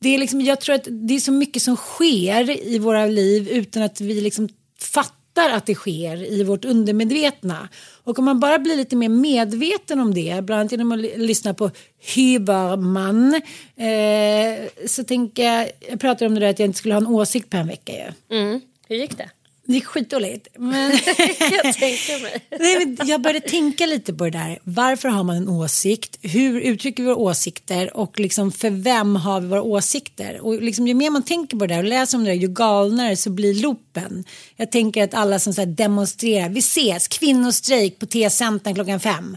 Det 0.00 0.08
är 0.08 0.18
liksom, 0.18 0.40
jag 0.40 0.60
tror 0.60 0.74
att 0.74 0.88
det 0.90 1.14
är 1.14 1.20
så 1.20 1.32
mycket 1.32 1.62
som 1.62 1.76
sker 1.76 2.66
i 2.66 2.78
våra 2.78 3.06
liv 3.06 3.48
utan 3.48 3.82
att 3.82 4.00
vi 4.00 4.20
liksom 4.20 4.48
fattar 4.80 5.50
att 5.50 5.66
det 5.66 5.74
sker 5.74 6.32
i 6.32 6.42
vårt 6.44 6.64
undermedvetna. 6.64 7.68
Och 8.04 8.18
om 8.18 8.24
man 8.24 8.40
bara 8.40 8.58
blir 8.58 8.76
lite 8.76 8.96
mer 8.96 9.08
medveten 9.08 10.00
om 10.00 10.14
det, 10.14 10.44
bland 10.44 10.60
annat 10.60 10.72
genom 10.72 10.92
att 10.92 11.00
lyssna 11.18 11.54
på 11.54 11.70
Hyberman, 12.14 13.34
eh, 13.76 14.86
så 14.86 15.04
tänker 15.04 15.42
jag, 15.42 15.70
jag 15.90 16.00
pratade 16.00 16.26
om 16.26 16.34
det 16.34 16.40
där 16.40 16.50
att 16.50 16.58
jag 16.58 16.66
inte 16.66 16.78
skulle 16.78 16.94
ha 16.94 17.00
en 17.00 17.06
åsikt 17.06 17.50
på 17.50 17.56
en 17.56 17.66
vecka 17.66 17.92
ju. 17.92 18.38
Mm. 18.38 18.60
Hur 18.88 18.96
gick 18.96 19.16
det? 19.18 19.30
Det 19.72 19.76
gick 19.76 19.86
skitdåligt. 19.86 20.48
Men... 20.58 20.90
jag 21.38 21.74
tänker 21.74 22.22
mig. 22.22 22.46
Nej, 22.60 22.86
men 22.86 23.08
jag 23.08 23.20
började 23.20 23.48
tänka 23.48 23.86
lite 23.86 24.14
på 24.14 24.24
det 24.24 24.30
där. 24.30 24.58
Varför 24.64 25.08
har 25.08 25.24
man 25.24 25.36
en 25.36 25.48
åsikt? 25.48 26.18
Hur 26.22 26.60
uttrycker 26.60 27.02
vi 27.02 27.06
våra 27.06 27.16
åsikter? 27.16 27.96
Och 27.96 28.20
liksom 28.20 28.52
för 28.52 28.70
vem 28.70 29.16
har 29.16 29.40
vi 29.40 29.46
våra 29.46 29.62
åsikter? 29.62 30.40
Och 30.40 30.62
liksom, 30.62 30.88
ju 30.88 30.94
mer 30.94 31.10
man 31.10 31.22
tänker 31.22 31.56
på 31.56 31.66
det 31.66 31.74
där 31.74 31.78
och 31.78 31.88
läser 31.88 32.18
om 32.18 32.24
det 32.24 32.30
där, 32.30 32.36
ju 32.36 32.48
galnare 32.48 33.16
så 33.16 33.30
blir 33.30 33.54
loopen. 33.54 34.24
Jag 34.56 34.72
tänker 34.72 35.04
att 35.04 35.14
alla 35.14 35.38
som 35.38 35.54
så 35.54 35.64
demonstrerar, 35.64 36.48
vi 36.48 36.58
ses, 36.58 37.08
kvinnostrejk 37.08 37.98
på 37.98 38.06
T-centern 38.06 38.74
klockan 38.74 39.00
fem. 39.00 39.36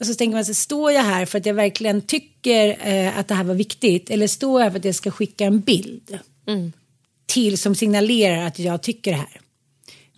Och 0.00 0.06
så 0.06 0.14
tänker 0.14 0.36
man 0.36 0.44
sig, 0.44 0.54
står 0.54 0.92
jag 0.92 1.02
här 1.02 1.26
för 1.26 1.38
att 1.38 1.46
jag 1.46 1.54
verkligen 1.54 2.02
tycker 2.02 2.88
eh, 2.88 3.18
att 3.18 3.28
det 3.28 3.34
här 3.34 3.44
var 3.44 3.54
viktigt? 3.54 4.10
Eller 4.10 4.26
står 4.26 4.60
jag 4.60 4.64
här 4.64 4.70
för 4.70 4.78
att 4.78 4.84
jag 4.84 4.94
ska 4.94 5.10
skicka 5.10 5.44
en 5.44 5.60
bild? 5.60 6.18
Till 7.26 7.58
som 7.58 7.74
signalerar 7.74 8.46
att 8.46 8.58
jag 8.58 8.82
tycker 8.82 9.10
det 9.10 9.16
här. 9.16 9.40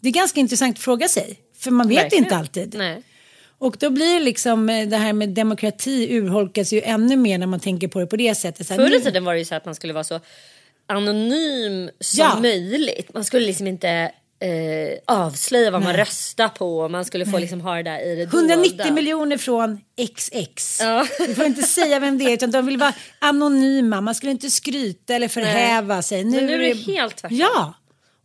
Det 0.01 0.09
är 0.09 0.13
ganska 0.13 0.41
intressant 0.41 0.77
att 0.79 0.83
fråga 0.85 1.09
sig. 1.09 1.37
För 1.59 1.71
man 1.71 1.89
vet 1.89 1.99
Verkligen. 2.05 2.25
inte 2.25 2.37
alltid. 2.37 2.75
Nej. 2.79 3.03
Och 3.59 3.77
då 3.81 3.91
blir 3.91 4.21
liksom 4.21 4.69
eh, 4.71 4.89
det 4.89 4.97
här 4.97 5.13
med 5.13 5.29
demokrati 5.29 6.09
urholkas 6.17 6.73
ju 6.73 6.81
ännu 6.83 7.17
mer 7.17 7.39
när 7.39 7.47
man 7.47 7.61
tänker 7.61 7.89
på 7.89 8.01
det 8.01 8.07
på 8.07 8.17
det 8.17 8.35
sättet. 8.35 8.67
Så 8.67 8.73
här, 8.75 8.79
Förr 8.81 8.87
i 8.95 8.99
nu- 8.99 9.05
tiden 9.05 9.25
var 9.25 9.33
det 9.33 9.39
ju 9.39 9.45
så 9.45 9.55
att 9.55 9.65
man 9.65 9.75
skulle 9.75 9.93
vara 9.93 10.05
så 10.05 10.21
anonym 10.87 11.91
som 12.01 12.19
Ja. 12.25 12.39
möjligt. 12.41 13.15
Man 13.15 13.25
skulle 13.25 13.47
liksom 13.47 13.67
inte 13.67 13.89
eh, 14.43 14.99
avslöja 15.15 15.71
vad 15.71 15.83
man 15.83 15.93
Nej. 15.93 16.01
röstar 16.01 16.49
på. 16.49 16.89
Man 16.89 17.05
skulle 17.05 17.27
få 17.27 17.39
liksom 17.39 17.61
ha 17.61 17.75
det 17.77 17.83
där 17.83 18.07
i 18.07 18.15
det 18.17 18.23
190 18.23 18.77
dolda. 18.77 18.93
miljoner 18.93 19.37
från 19.39 19.81
XX. 20.17 20.81
Ja. 20.83 21.07
Du 21.27 21.35
får 21.35 21.45
inte 21.45 21.63
säga 21.63 22.01
vem 22.01 22.19
det 22.19 22.25
är 22.25 22.31
utan 22.33 22.51
de 22.51 22.67
vill 22.67 22.77
vara 22.79 22.93
anonyma. 23.19 24.01
Man 24.01 24.15
skulle 24.15 24.33
inte 24.33 24.51
skryta 24.51 25.15
eller 25.15 25.29
förhäva 25.29 26.03
sig. 26.03 26.25
Men 26.25 26.47
nu 26.47 26.55
är 26.55 26.59
det 26.75 26.93
helt 26.93 27.17
tvärtom. 27.17 27.39
Ja. 27.39 27.75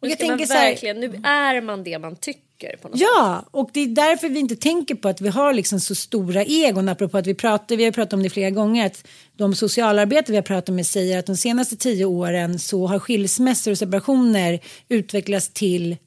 Och 0.06 0.10
Nu, 0.10 0.12
jag 0.12 0.20
ska 0.20 0.28
man 0.28 0.38
tänker 0.38 0.54
så 0.54 0.60
här, 0.60 0.70
verkligen, 0.70 1.00
nu 1.00 1.22
är 1.24 1.62
man 1.62 1.84
det 1.84 2.00
man 2.00 2.16
tycker. 2.16 2.42
På 2.82 2.88
något 2.88 3.00
sätt. 3.00 3.08
Ja, 3.16 3.46
och 3.52 3.70
det 3.74 3.80
är 3.80 3.88
därför 3.88 4.30
vi 4.30 4.40
inte 4.40 4.56
tänker 4.56 4.96
på 4.96 5.08
att 5.08 5.22
vi 5.22 5.30
har 5.30 5.54
liksom 5.54 5.80
så 5.80 5.96
stora 5.96 6.44
egon. 6.44 6.90
Apropå 6.90 7.18
att 7.18 7.28
vi 7.28 7.34
pratar, 7.34 7.76
vi 7.76 7.86
har 7.86 7.92
pratat 7.92 8.14
om 8.14 8.24
det 8.24 8.30
flera 8.30 8.50
gånger, 8.50 8.86
att 8.86 9.08
de 9.38 9.56
socialarbetare 9.56 10.32
vi 10.32 10.36
har 10.36 10.44
pratat 10.44 10.76
med 10.76 10.88
säger 10.88 11.20
att 11.20 11.26
de 11.26 11.38
senaste 11.38 11.76
tio 11.76 12.06
åren 12.06 12.60
så 12.60 12.88
har 12.88 13.00
skilsmässor 13.00 13.72
och 13.72 13.78
separationer 13.78 14.60
utvecklats 14.90 15.50
till 15.54 15.98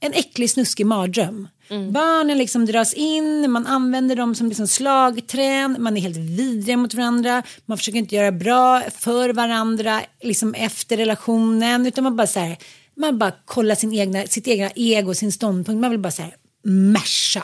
en 0.00 0.12
äcklig 0.12 0.50
snuskig 0.50 0.86
mardröm. 0.86 1.48
Barnen 1.90 2.38
liksom 2.38 2.66
dras 2.66 2.94
in, 2.94 3.50
man 3.50 3.66
använder 3.66 4.16
dem 4.16 4.34
som 4.34 4.48
liksom 4.48 4.66
slagträn, 4.66 5.76
man 5.78 5.96
är 5.96 6.00
helt 6.00 6.16
vidriga 6.16 6.76
mot 6.76 6.94
varandra, 6.94 7.42
man 7.66 7.78
försöker 7.78 7.98
inte 7.98 8.14
göra 8.14 8.32
bra 8.32 8.82
för 8.94 9.32
varandra 9.32 10.00
liksom 10.20 10.54
efter 10.54 10.96
relationen 10.96 11.86
utan 11.86 12.04
man 12.04 12.16
bara 12.16 12.26
så 12.26 12.40
här, 12.40 12.56
man 13.00 13.18
bara 13.18 13.32
kollar 13.44 13.74
sin 13.74 13.92
egna, 13.94 14.26
sitt 14.26 14.48
egna 14.48 14.70
ego, 14.74 15.14
sin 15.14 15.32
ståndpunkt, 15.32 15.80
man 15.80 15.90
vill 15.90 16.00
bara 16.00 16.10
så 16.12 16.22
här 16.22 16.34
märsa. 16.64 17.42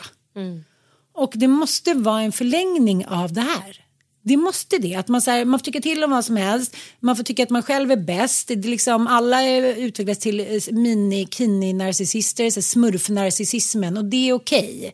Och 1.15 1.31
det 1.35 1.47
måste 1.47 1.93
vara 1.93 2.21
en 2.21 2.31
förlängning 2.31 3.05
av 3.05 3.33
det 3.33 3.41
här. 3.41 3.83
Det 4.23 4.37
måste 4.37 4.77
det. 4.77 4.95
Att 4.95 5.07
man, 5.07 5.21
så 5.21 5.31
här, 5.31 5.45
man 5.45 5.59
får 5.59 5.63
tycka 5.65 5.81
till 5.81 6.03
om 6.03 6.11
vad 6.11 6.25
som 6.25 6.35
helst. 6.37 6.75
Man 6.99 7.15
får 7.15 7.23
tycka 7.23 7.43
att 7.43 7.49
man 7.49 7.63
själv 7.63 7.91
är 7.91 7.97
bäst. 7.97 8.47
Det 8.47 8.53
är 8.53 8.57
liksom, 8.63 9.07
alla 9.07 9.41
är- 9.41 9.75
utvecklas 9.75 10.17
till 10.17 10.39
eh, 10.39 10.45
mini-kini-narcissister, 10.71 12.49
smurf-narcissismen 12.61 13.97
och 13.97 14.05
det 14.05 14.29
är 14.29 14.33
okej. 14.33 14.93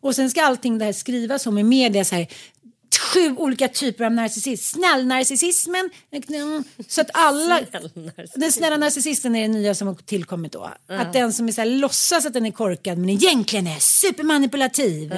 Och 0.00 0.14
sen 0.14 0.30
ska 0.30 0.42
allting 0.44 0.78
det 0.78 0.84
här 0.84 0.92
skrivas 0.92 1.46
om 1.46 1.58
i 1.58 1.62
media 1.62 2.04
så 2.04 2.14
här 2.14 2.26
sju 2.96 3.36
olika 3.36 3.68
typer 3.68 4.04
av 4.04 4.12
narcissism. 4.12 4.78
Snäll-narcissismen. 4.78 5.90
Så 6.88 7.00
att 7.00 7.10
alla... 7.12 7.60
Den 8.34 8.52
snälla 8.52 8.76
narcissisten 8.76 9.36
är 9.36 9.42
det 9.42 9.48
nya 9.48 9.74
som 9.74 9.88
har 9.88 9.94
tillkommit 9.94 10.52
då. 10.52 10.70
Att 10.86 11.12
den 11.12 11.32
som 11.32 11.48
är 11.48 11.52
så 11.52 11.60
här, 11.60 11.68
låtsas 11.68 12.26
att 12.26 12.32
den 12.32 12.46
är 12.46 12.50
korkad 12.50 12.98
men 12.98 13.10
egentligen 13.10 13.66
är 13.66 13.78
supermanipulativ. 13.78 15.14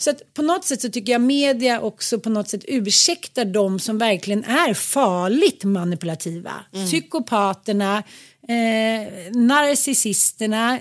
Så 0.00 0.10
att 0.10 0.34
på 0.34 0.42
något 0.42 0.64
sätt 0.64 0.80
så 0.80 0.88
tycker 0.88 1.12
jag 1.12 1.20
media 1.20 1.80
också 1.80 2.20
på 2.20 2.30
något 2.30 2.48
sätt 2.48 2.64
ursäktar 2.68 3.44
de 3.44 3.80
som 3.80 3.98
verkligen 3.98 4.44
är 4.44 4.74
farligt 4.74 5.64
manipulativa. 5.64 6.52
Psykopaterna, 6.86 8.02
eh, 8.48 9.32
narcissisterna, 9.32 10.78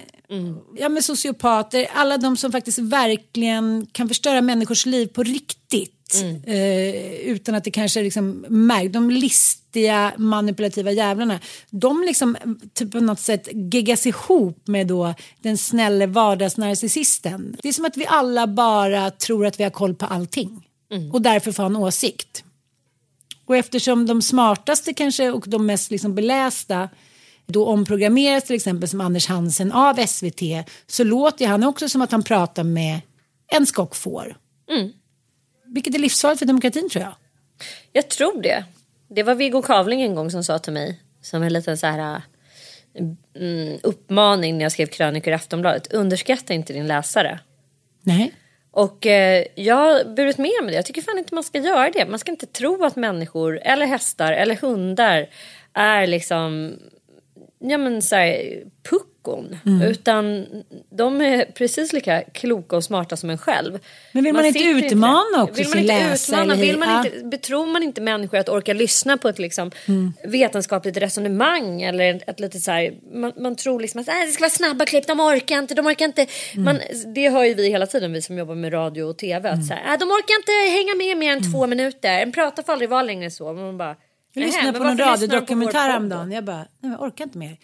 ja, 0.78 0.90
men 0.90 1.04
sociopater, 1.04 1.88
alla 1.94 2.18
de 2.18 2.38
som 2.38 2.52
faktiskt 2.52 2.80
verkligen 2.80 3.88
kan 3.92 4.08
förstöra 4.08 4.42
människors 4.42 4.86
liv 4.86 5.08
på 5.08 5.24
riktigt. 5.24 5.97
Eh, 6.46 7.14
utan 7.30 7.56
att 7.56 7.64
det 7.64 7.72
kanske 7.72 8.02
liksom 8.04 8.46
märks. 8.50 8.92
De 8.94 9.10
listiga 9.12 10.14
manipulativa 10.18 10.92
jävlarna. 10.92 11.40
De 11.70 12.04
liksom 12.04 12.38
typ 12.74 12.92
på 12.92 13.00
något 13.00 13.20
sätt 13.20 13.48
geggas 13.74 14.06
ihop 14.06 14.68
med 14.68 14.88
då 14.88 15.14
den 15.42 15.58
snälla 15.58 16.08
vardagsnarcissisten. 16.08 17.58
Det 17.62 17.70
är 17.70 17.74
som 17.74 17.86
att 17.86 17.98
vi 17.98 18.06
alla 18.08 18.48
bara 18.48 19.12
tror 19.12 19.46
att 19.46 19.60
vi 19.60 19.64
har 19.64 19.72
koll 19.72 19.96
på 19.96 20.06
allting. 20.06 20.68
Och 21.14 21.22
därför 21.22 21.52
får 21.52 21.64
ha 21.64 21.70
en 21.70 21.76
åsikt. 21.76 22.44
Och 23.46 23.56
eftersom 23.58 24.06
de 24.06 24.22
smartaste 24.22 24.94
kanske 24.94 25.32
och 25.32 25.44
de 25.48 25.66
mest 25.66 25.92
liksom 25.92 26.16
belästa 26.16 26.90
då 27.46 27.66
omprogrammeras 27.66 28.44
till 28.44 28.56
exempel 28.56 28.90
som 28.90 29.02
Anders 29.02 29.28
Hansen 29.28 29.72
av 29.72 30.06
SVT 30.08 30.42
så 30.88 31.04
låter 31.04 31.48
han 31.48 31.64
också 31.64 31.90
som 31.90 32.02
att 32.02 32.12
han 32.12 32.24
pratar 32.24 32.64
med 32.64 33.02
en 33.48 33.66
skock 33.66 33.96
får. 33.96 34.38
Vilket 35.68 35.96
är 35.96 36.00
livsfarligt 36.00 36.40
för 36.40 36.46
demokratin 36.46 36.90
tror 36.90 37.04
jag. 37.04 37.16
Jag 37.92 38.10
tror 38.10 38.42
det. 38.42 38.64
Det 39.08 39.24
var 39.24 39.36
Viggo 39.36 39.62
Kavling 39.62 40.02
en 40.02 40.16
gång 40.16 40.32
som 40.32 40.44
sa 40.44 40.60
till 40.60 40.74
mig 40.74 41.02
som 41.22 41.44
en 41.44 41.54
liten 41.54 41.78
så 41.78 41.88
här 41.88 42.22
mm, 43.36 43.80
uppmaning 43.84 44.58
när 44.58 44.66
jag 44.66 44.72
skrev 44.72 44.88
krönikor 44.88 45.32
i 45.32 45.36
Aftonbladet. 45.36 45.94
Underskatta 45.94 46.54
inte 46.54 46.74
din 46.74 46.88
läsare. 46.88 47.40
Nej. 48.02 48.34
Och 48.72 49.06
eh, 49.06 49.46
jag 49.56 49.76
har 49.76 50.16
burit 50.16 50.38
med 50.38 50.52
mig 50.64 50.72
det. 50.72 50.76
Jag 50.76 50.86
tycker 50.86 51.02
fan 51.02 51.18
inte 51.18 51.36
man 51.36 51.44
ska 51.44 51.60
göra 51.60 51.90
det. 51.90 52.06
Man 52.06 52.20
ska 52.20 52.32
inte 52.32 52.46
tro 52.46 52.86
att 52.86 52.96
människor 52.96 53.60
eller 53.64 53.86
hästar 53.86 54.34
eller 54.34 54.56
hundar 54.56 55.28
är 55.74 56.08
liksom 56.08 56.74
ja 57.60 57.78
men 57.78 58.02
så 58.02 58.16
här, 58.16 58.64
puckon. 59.28 59.82
Utan 59.84 60.46
de 60.98 61.22
är 61.22 61.46
precis 61.46 61.94
lika 61.94 62.22
kloka 62.22 62.76
och 62.76 62.84
smarta 62.84 63.16
som 63.18 63.30
en 63.30 63.38
själv. 63.38 63.80
Men 64.12 64.24
vill 64.24 64.34
man 64.34 64.46
inte 64.46 64.60
sitter 64.60 64.86
utmana 64.88 65.44
också 65.44 65.54
vill 65.54 65.66
man 65.68 65.72
sin 65.72 65.82
inte 65.82 65.94
läsare, 66.10 66.42
Utmana, 66.42 66.56
vill 66.62 66.78
man 66.78 67.06
inte, 67.06 67.28
betror 67.28 67.66
man 67.66 67.84
inte 67.84 68.02
människor 68.02 68.38
att 68.38 68.50
orka 68.50 68.74
lyssna 68.74 69.18
på 69.18 69.30
ett 69.30 69.40
liksom, 69.40 69.72
Mm. 69.88 70.14
vetenskapligt 70.28 70.98
resonemang 70.98 71.82
eller 71.82 72.22
ett, 72.28 72.40
litet 72.40 72.62
så 72.62 72.72
här, 72.72 72.94
man, 73.14 73.34
man 73.38 73.56
tror 73.56 73.80
liksom 73.80 74.02
att 74.02 74.08
äh, 74.08 74.14
det 74.26 74.32
ska 74.32 74.42
vara 74.42 74.50
snabba 74.50 74.86
klipp, 74.86 75.08
de 75.08 75.20
orkar 75.20 75.60
inte, 75.60 75.74
de 75.76 75.88
orkar 75.88 76.06
inte. 76.06 76.26
Mm. 76.54 76.64
Man, 76.66 76.80
det 77.16 77.30
hör 77.30 77.44
ju 77.44 77.54
vi 77.54 77.70
hela 77.70 77.86
tiden, 77.86 78.14
vi 78.14 78.22
som 78.22 78.38
jobbar 78.38 78.56
med 78.56 78.74
radio 78.74 79.04
och 79.04 79.18
tv, 79.18 79.50
att 79.50 79.66
så 79.66 79.74
här, 79.74 79.94
äh, 79.94 80.00
de 80.00 80.06
orkar 80.06 80.36
inte 80.40 80.78
hänga 80.78 80.96
med 80.96 81.18
mer 81.18 81.32
än 81.32 81.52
två 81.54 81.68
minuter, 81.68 82.20
en 82.22 82.32
pratar 82.32 82.64
får 82.64 82.74
aldrig 82.74 82.90
vara 82.90 83.02
längre 83.04 83.26
än 83.26 83.32
så. 83.32 83.54
Men 83.54 83.64
man 83.66 83.78
bara, 83.78 83.96
Mm. 84.36 84.50
Jag 84.50 84.56
lyssnade 84.56 84.72
"Nähä, 84.72 84.78
på 84.80 84.84
någon 84.84 84.98
radiodokumentär 84.98 85.80
häromdagen. 85.80 86.30
då?" 86.30 86.36
Jag 86.36 86.44
bara, 86.44 86.66
nej, 86.80 86.92
jag 86.92 87.02
orkar 87.02 87.24
inte 87.24 87.38
mer. 87.38 87.58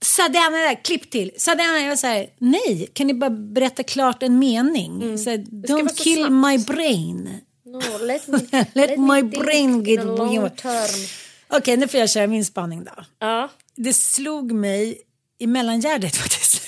Sadana 0.00 0.56
där, 0.56 0.84
klipp 0.84 1.10
till. 1.10 1.30
Sadana, 1.36 1.78
jag 1.80 1.88
var 1.88 1.96
så 1.96 2.06
här, 2.06 2.26
nej, 2.38 2.88
kan 2.92 3.06
ni 3.06 3.14
bara 3.14 3.30
berätta 3.30 3.82
klart 3.82 4.22
en 4.22 4.38
mening? 4.38 5.18
Så 5.18 5.30
här, 5.30 5.36
Mm. 5.38 5.62
ska 5.64 5.74
vara 5.74 5.82
Don't 5.84 5.88
så 5.88 6.02
kill 6.04 6.16
snabbt. 6.26 6.32
my 6.32 6.58
brain. 6.74 7.40
No, 7.66 7.80
let 8.06 8.26
me, 8.28 8.38
Let 8.74 8.98
me 8.98 9.14
my 9.14 9.22
brain 9.22 9.70
in 9.74 9.84
get 9.84 10.04
long 10.04 10.50
term. 10.50 11.06
Okej, 11.48 11.76
nu 11.76 11.88
får 11.88 12.00
jag 12.00 12.10
köra 12.10 12.26
min 12.26 12.44
spaning 12.44 12.84
då. 12.84 13.04
Ja. 13.18 13.50
Det 13.76 13.92
slog 13.92 14.52
mig 14.52 14.98
i 15.38 15.46
mellangärdet 15.46 16.16
faktiskt. 16.22 16.62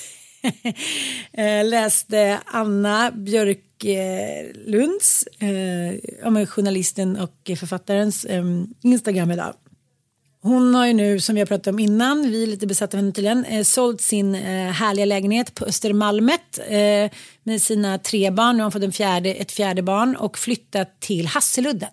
Eh, 1.33 1.64
läste 1.64 2.41
Anna 2.47 3.11
Björklunds, 4.01 5.24
eh, 5.39 6.31
men 6.31 6.47
journalisten 6.47 7.16
och 7.16 7.51
författarens 7.59 8.24
eh, 8.24 8.45
Instagram 8.83 9.31
idag. 9.31 9.55
Hon 10.43 10.74
har 10.74 10.86
ju 10.86 10.93
nu, 10.93 11.20
som 11.20 11.34
vi 11.34 11.41
har 11.41 11.47
pratat 11.47 11.66
om 11.66 11.78
innan, 11.78 12.30
vi 12.30 12.43
är 12.43 12.47
lite 12.47 12.66
besatta 12.66 12.97
av 12.97 13.01
henne 13.01 13.12
tydligen, 13.12 13.45
eh, 13.45 13.62
sålt 13.62 14.01
sin 14.01 14.34
eh, 14.34 14.70
härliga 14.72 15.05
lägenhet 15.05 15.55
på 15.55 15.64
Östermalmet 15.64 16.59
eh, 16.68 17.11
med 17.43 17.62
sina 17.62 17.99
tre 17.99 18.30
barn. 18.30 18.57
Nu 18.57 18.62
har 18.62 18.64
hon 18.64 18.72
fått 18.72 18.82
en 18.82 18.93
fjärde, 18.93 19.34
ett 19.34 19.53
fjärde 19.53 19.82
barn 19.82 20.16
och 20.16 20.38
flyttat 20.38 21.01
till 21.01 21.26
Hasseludden. 21.26 21.91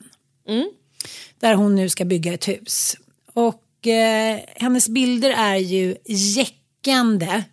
Där 1.40 1.54
hon 1.54 1.76
nu 1.76 1.90
ska 1.90 2.06
bygga 2.06 2.34
ett 2.34 2.48
hus. 2.48 2.98
Och 3.34 3.88
eh, 3.88 4.40
hennes 4.56 4.90
bilder 4.90 5.30
är 5.30 5.56
ju 5.56 5.96
jäckande 6.06 7.44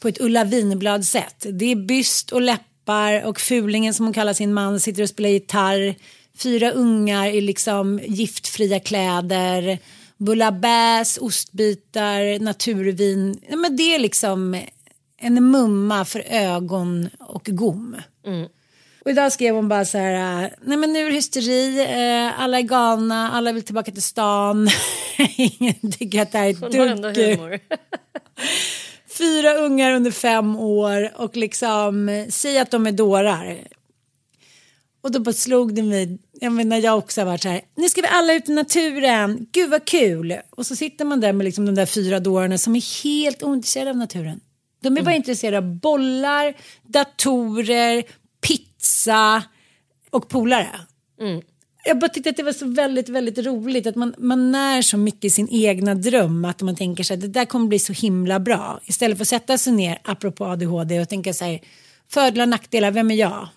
på 0.00 0.08
ett 0.08 0.20
Ulla 0.20 0.44
Winblad-sätt. 0.44 1.46
Det 1.52 1.64
är 1.64 1.76
byst 1.76 2.32
och 2.32 2.40
läppar 2.40 3.24
och 3.24 3.40
fulingen 3.40 3.94
som 3.94 4.06
hon 4.06 4.12
kallar 4.12 4.32
sin 4.32 4.54
man 4.54 4.80
sitter 4.80 5.02
och 5.02 5.08
spelar 5.08 5.30
gitarr. 5.30 5.94
Fyra 6.38 6.70
ungar 6.70 7.26
i 7.26 7.40
liksom 7.40 8.00
giftfria 8.06 8.80
kläder. 8.80 9.78
Bullabäs, 10.16 11.18
ostbitar, 11.18 12.38
naturvin. 12.38 13.40
Ja, 13.48 13.56
men 13.56 13.76
det 13.76 13.94
är 13.94 13.98
liksom 13.98 14.62
en 15.18 15.50
mumma 15.50 16.04
för 16.04 16.24
ögon 16.26 17.08
och 17.20 17.44
gom. 17.44 17.96
Och 19.04 19.10
idag 19.10 19.32
skrev 19.32 19.54
hon 19.54 19.68
bara 19.68 19.84
så 19.84 19.98
här, 19.98 20.54
nej 20.64 20.76
men 20.76 20.92
nu 20.92 21.06
är 21.06 21.10
det 21.10 21.14
hysteri, 21.16 21.80
eh, 21.80 22.40
alla 22.40 22.58
är 22.58 22.62
galna, 22.62 23.30
alla 23.32 23.52
vill 23.52 23.62
tillbaka 23.62 23.92
till 23.92 24.02
stan. 24.02 24.68
Ingen 25.36 25.92
tycker 25.98 26.22
att 26.22 26.32
det 26.32 26.38
här 26.38 26.46
är 26.46 26.50
ett. 26.50 26.60
Fyra 29.18 29.54
ungar 29.54 29.92
under 29.92 30.10
fem 30.10 30.56
år 30.56 31.12
och 31.16 31.36
liksom 31.36 32.26
säg 32.30 32.58
att 32.58 32.70
de 32.70 32.86
är 32.86 32.92
dårar. 32.92 33.58
Och 35.06 35.12
då 35.12 35.20
bara 35.20 35.32
slog 35.32 35.74
det 35.74 35.82
mig, 35.82 36.18
jag 36.40 36.52
menar 36.52 36.76
jag 36.76 36.98
också 36.98 37.20
har 37.20 37.26
varit 37.26 37.42
så 37.42 37.48
här, 37.48 37.60
nu 37.76 37.88
ska 37.88 38.00
vi 38.00 38.06
alla 38.06 38.32
ut 38.32 38.48
i 38.48 38.52
naturen, 38.52 39.46
gud 39.52 39.70
vad 39.70 39.84
kul. 39.84 40.36
Och 40.50 40.66
så 40.66 40.76
sitter 40.76 41.04
man 41.04 41.20
där 41.20 41.32
med 41.32 41.44
liksom 41.44 41.66
de 41.66 41.74
där 41.74 41.86
fyra 41.86 42.20
dårarna 42.20 42.58
som 42.58 42.76
är 42.76 43.02
helt 43.04 43.42
ointresserade 43.42 43.90
av 43.90 43.96
naturen. 43.96 44.40
De 44.82 44.96
är 44.96 45.02
bara 45.02 45.14
intresserade 45.14 45.58
av 45.58 45.74
bollar, 45.74 46.54
datorer, 46.82 48.04
pizza 48.40 49.42
och 50.10 50.28
polare. 50.28 50.80
Jag 51.84 51.98
bara 51.98 52.08
tyckte 52.08 52.30
att 52.30 52.36
det 52.36 52.42
var 52.42 52.52
så 52.52 52.66
väldigt, 52.66 53.08
väldigt 53.08 53.38
roligt 53.38 53.86
att 53.86 53.96
man, 53.96 54.14
man 54.18 54.52
när 54.52 54.82
så 54.82 54.96
mycket 54.96 55.24
i 55.24 55.30
sin 55.30 55.48
egna 55.50 55.94
dröm 55.94 56.44
att 56.44 56.62
man 56.62 56.76
tänker 56.76 57.04
sig 57.04 57.14
att 57.14 57.20
det 57.20 57.28
där 57.28 57.44
kommer 57.44 57.66
bli 57.66 57.78
så 57.78 57.92
himla 57.92 58.40
bra. 58.40 58.80
Istället 58.84 59.18
för 59.18 59.24
att 59.24 59.28
sätta 59.28 59.58
sig 59.58 59.72
ner, 59.72 59.98
apropå 60.04 60.44
ADHD, 60.44 61.00
och 61.00 61.08
tänka 61.08 61.34
så 61.34 61.44
här, 61.44 61.60
fördelar 62.08 62.44
och 62.44 62.48
nackdelar, 62.48 62.90
vem 62.90 63.10
är 63.10 63.14
jag? 63.14 63.48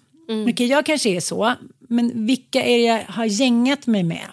Okej, 0.50 0.68
jag 0.68 0.86
kanske 0.86 1.10
är 1.10 1.20
så, 1.20 1.54
men 1.80 2.26
vilka 2.26 2.62
är 2.64 2.78
det 2.78 2.84
jag 2.84 3.04
har 3.10 3.26
gängat 3.26 3.88
mig 3.88 4.04
med? 4.04 4.28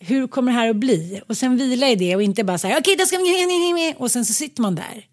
Hur 0.00 0.26
kommer 0.26 0.52
det 0.52 0.58
här 0.58 0.70
att 0.70 0.76
bli? 0.76 1.20
Och 1.28 1.36
sen 1.36 1.56
vila 1.56 1.88
i 1.88 1.96
det 1.96 2.16
och 2.16 2.22
inte 2.22 2.44
bara 2.44 2.58
så 2.58 2.66
här, 2.68 2.80
okej, 2.80 2.96
då 2.96 3.06
ska 3.06 3.16
vi... 3.18 3.94
Och 3.98 4.10
sen 4.10 4.24
så 4.24 4.32
sitter 4.32 4.62
man 4.62 4.74
där. 4.74 5.04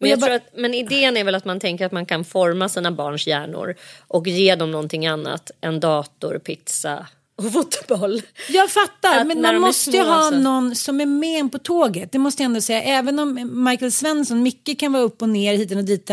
Men, 0.00 0.10
jag 0.10 0.20
tror 0.20 0.34
att, 0.34 0.48
men 0.56 0.74
idén 0.74 1.16
är 1.16 1.24
väl 1.24 1.34
att 1.34 1.44
man 1.44 1.60
tänker 1.60 1.86
att 1.86 1.92
man 1.92 2.06
kan 2.06 2.24
forma 2.24 2.68
sina 2.68 2.92
barns 2.92 3.26
hjärnor 3.26 3.74
och 4.08 4.26
ge 4.28 4.54
dem 4.54 4.70
någonting 4.70 5.06
annat 5.06 5.50
än 5.60 5.80
dator, 5.80 6.38
pizza 6.38 7.06
och 7.36 7.44
fotboll. 7.52 8.22
Jag 8.48 8.70
fattar, 8.70 9.18
Att 9.20 9.26
men 9.26 9.42
man 9.42 9.60
måste 9.60 9.90
ju 9.90 10.02
ha 10.02 10.30
så- 10.30 10.36
någon 10.36 10.74
som 10.74 11.00
är 11.00 11.06
med 11.06 11.40
en 11.40 11.48
på 11.50 11.58
tåget. 11.58 12.12
Det 12.12 12.18
måste 12.18 12.42
jag 12.42 12.48
ändå 12.48 12.60
säga. 12.60 12.82
Även 12.82 13.18
om 13.18 13.64
Michael 13.64 13.92
Svensson, 13.92 14.42
Micke 14.42 14.78
kan 14.78 14.92
vara 14.92 15.02
upp 15.02 15.22
och 15.22 15.28
ner 15.28 15.54
hit 15.56 15.72
och 15.76 15.84
dit. 15.84 16.10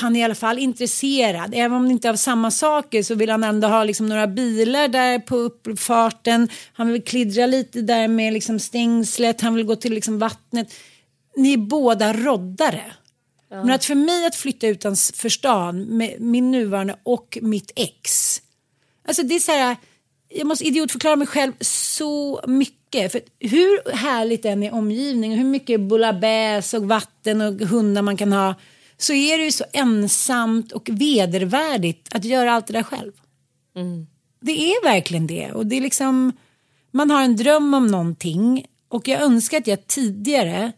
Han 0.00 0.16
är 0.16 0.20
i 0.20 0.22
alla 0.22 0.34
fall 0.34 0.58
intresserad. 0.58 1.54
Även 1.54 1.76
om 1.76 1.84
det 1.84 1.92
inte 1.92 2.08
är 2.08 2.12
av 2.12 2.16
samma 2.16 2.50
saker 2.50 3.02
så 3.02 3.14
vill 3.14 3.30
han 3.30 3.44
ändå 3.44 3.68
ha 3.68 3.84
liksom 3.84 4.06
några 4.06 4.26
bilar 4.26 4.88
där 4.88 5.18
på 5.18 5.36
uppfarten. 5.36 6.48
Han 6.72 6.92
vill 6.92 7.02
klidra 7.02 7.46
lite 7.46 7.80
där 7.80 8.08
med 8.08 8.32
liksom 8.32 8.58
stängslet. 8.58 9.40
Han 9.40 9.54
vill 9.54 9.66
gå 9.66 9.76
till 9.76 9.92
liksom 9.94 10.18
vattnet. 10.18 10.74
Ni 11.36 11.52
är 11.52 11.56
båda 11.56 12.12
roddare. 12.12 12.82
Men 13.50 13.70
att 13.70 13.84
för 13.84 13.94
mig 13.94 14.26
att 14.26 14.36
flytta 14.36 14.66
utanför 14.66 15.28
stan 15.28 15.80
med 15.80 16.20
min 16.20 16.50
nuvarande 16.50 16.96
och 17.02 17.38
mitt 17.42 17.72
ex. 17.76 18.38
Alltså 19.08 19.22
det 19.22 19.34
är 19.34 19.40
så 19.40 19.52
här, 19.52 19.76
jag 20.28 20.46
måste 20.46 20.64
idiotförklara 20.64 21.16
mig 21.16 21.26
själv 21.26 21.52
så 21.60 22.40
mycket. 22.46 23.12
För 23.12 23.20
hur 23.40 23.92
härligt 23.92 24.42
den 24.42 24.62
är 24.62 24.74
omgivningen, 24.74 25.38
hur 25.38 25.46
mycket 25.46 25.80
bullabäs 25.80 26.74
och 26.74 26.88
vatten 26.88 27.40
och 27.40 27.54
hundar 27.54 28.02
man 28.02 28.16
kan 28.16 28.32
ha. 28.32 28.54
Så 28.98 29.12
är 29.12 29.38
det 29.38 29.44
ju 29.44 29.52
så 29.52 29.64
ensamt 29.72 30.72
och 30.72 30.88
vedervärdigt 30.92 32.08
att 32.10 32.24
göra 32.24 32.52
allt 32.52 32.66
det 32.66 32.72
där 32.72 32.82
själv. 32.82 33.12
Det 34.40 34.72
är 34.72 34.84
verkligen 34.84 35.26
det. 35.26 35.52
Och 35.52 35.66
det 35.66 35.76
är 35.76 35.80
liksom, 35.80 36.32
man 36.90 37.10
har 37.10 37.22
en 37.22 37.36
dröm 37.36 37.74
om 37.74 37.86
någonting 37.86 38.66
och 38.88 39.08
jag 39.08 39.20
önskar 39.22 39.58
att 39.58 39.66
jag 39.66 39.86
tidigare, 39.86 40.72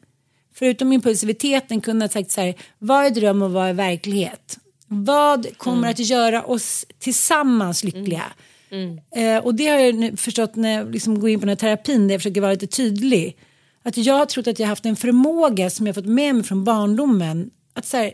förutom 0.55 0.93
impulsiviteten, 0.93 1.81
kunde 1.81 2.05
ha 2.05 2.11
sagt 2.11 2.31
så 2.31 2.41
här, 2.41 2.55
vad 2.79 3.07
är 3.07 3.11
dröm 3.11 3.43
och 3.43 3.51
vad 3.51 3.69
är 3.69 3.73
verklighet? 3.73 4.59
Vad 4.87 5.59
kommer 5.59 5.91
att 5.91 5.99
göra 5.99 6.45
oss 6.45 6.87
tillsammans 6.99 7.85
lyckliga? 7.85 8.25
Eh, 9.17 9.45
och 9.45 9.55
det 9.55 9.67
har 9.67 9.79
jag 9.79 9.95
nu 9.95 10.17
förstått 10.17 10.57
när 10.57 10.79
jag 10.79 10.93
liksom 10.93 11.21
går 11.21 11.31
in 11.31 11.41
på 11.41 11.47
den 11.47 11.49
här 11.49 11.57
terapin 11.57 12.09
där 12.09 12.15
jag 12.15 12.21
försöker 12.21 12.41
vara 12.41 12.53
lite 12.53 12.67
tydlig. 12.67 13.37
Att 13.83 13.97
jag 13.97 14.15
har 14.15 14.27
trott 14.27 14.47
att 14.47 14.59
jag 14.59 14.69
haft 14.69 14.87
en 14.87 14.97
förmåga 14.97 15.71
som 15.71 15.87
jag 15.87 15.95
fått 15.95 16.07
med 16.07 16.35
mig 16.35 16.45
från 16.45 16.65
barndomen 16.65 17.51
att 17.73 17.87
så 17.87 17.97
här, 17.97 18.13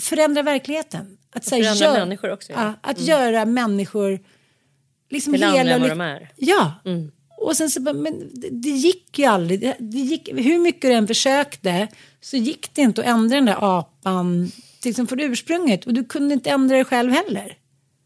förändra 0.00 0.42
verkligheten. 0.42 1.18
Att, 1.32 1.44
så 1.44 1.54
här, 1.54 1.62
förändra 1.62 1.84
gör- 1.86 2.06
människor 2.06 2.32
också, 2.32 2.52
ja. 2.52 2.62
Ja, 2.62 2.74
att 2.90 3.00
göra 3.00 3.44
människor 3.44 4.20
liksom 5.10 5.32
Till 5.32 5.44
andra 5.44 5.60
än 5.60 5.80
vad 5.80 5.90
de 5.90 6.00
är. 6.00 6.32
Ja. 6.36 6.72
Och 7.38 7.56
sen 7.56 7.70
så 7.70 7.80
men 7.80 8.30
det, 8.32 8.48
det 8.50 8.70
gick 8.70 9.18
ju 9.18 9.24
aldrig. 9.24 9.60
Det, 9.60 9.76
det 9.78 9.98
gick, 9.98 10.28
hur 10.28 10.58
mycket 10.58 10.82
du 10.82 10.92
än 10.92 11.06
försökte 11.06 11.88
så 12.20 12.36
gick 12.36 12.74
det 12.74 12.82
inte 12.82 13.00
att 13.00 13.06
ändra 13.06 13.36
den 13.36 13.44
där 13.44 13.78
apan 13.78 14.52
liksom 14.84 15.06
för 15.06 15.20
ursprunget. 15.20 15.86
Och 15.86 15.94
du 15.94 16.04
kunde 16.04 16.34
inte 16.34 16.50
ändra 16.50 16.76
det 16.76 16.84
själv 16.84 17.12
heller. 17.12 17.56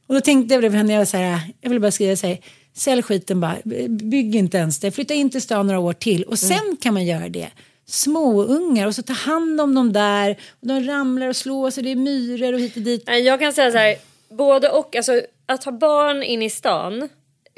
Och 0.07 0.15
då 0.15 0.21
tänkte 0.21 0.55
jag 0.55 0.71
henne, 0.71 0.93
jag, 0.93 1.01
var 1.01 1.05
så 1.05 1.17
här, 1.17 1.41
jag 1.61 1.71
ville 1.71 1.81
bara 1.81 1.91
skriva 1.91 2.17
så 2.17 2.27
här, 2.27 2.39
sälj 2.75 3.03
skiten 3.03 3.41
bara, 3.41 3.57
bygg 3.89 4.35
inte 4.35 4.57
ens 4.59 4.79
det, 4.79 4.91
flytta 4.91 5.15
in 5.15 5.31
till 5.31 5.43
stan 5.43 5.67
några 5.67 5.79
år 5.81 5.93
till 5.93 6.23
och 6.23 6.39
sen 6.39 6.77
kan 6.81 6.95
man 6.95 7.07
göra 7.07 7.29
det. 7.29 7.49
Småungar 7.89 8.87
och 8.87 8.95
så 8.95 9.03
ta 9.03 9.13
hand 9.13 9.61
om 9.61 9.75
dem 9.75 9.93
där 9.93 10.37
och 10.61 10.67
de 10.67 10.81
ramlar 10.81 11.29
och 11.29 11.37
slår 11.37 11.71
sig, 11.71 11.83
det 11.83 11.93
är 11.93 11.97
myror 11.97 12.53
och 12.53 12.61
hit 12.61 12.77
och 12.77 12.83
dit. 12.83 13.09
Eh, 13.09 13.17
jag 13.17 13.41
kan 13.41 13.53
säga 13.53 13.71
så 13.71 13.79
här, 13.79 13.97
både 14.29 14.69
och. 14.71 14.97
Alltså, 14.97 15.23
att 15.47 15.65
ha 15.65 15.73
barn 15.73 16.23
in 16.23 16.43
i 16.43 16.51
stan, 16.51 17.09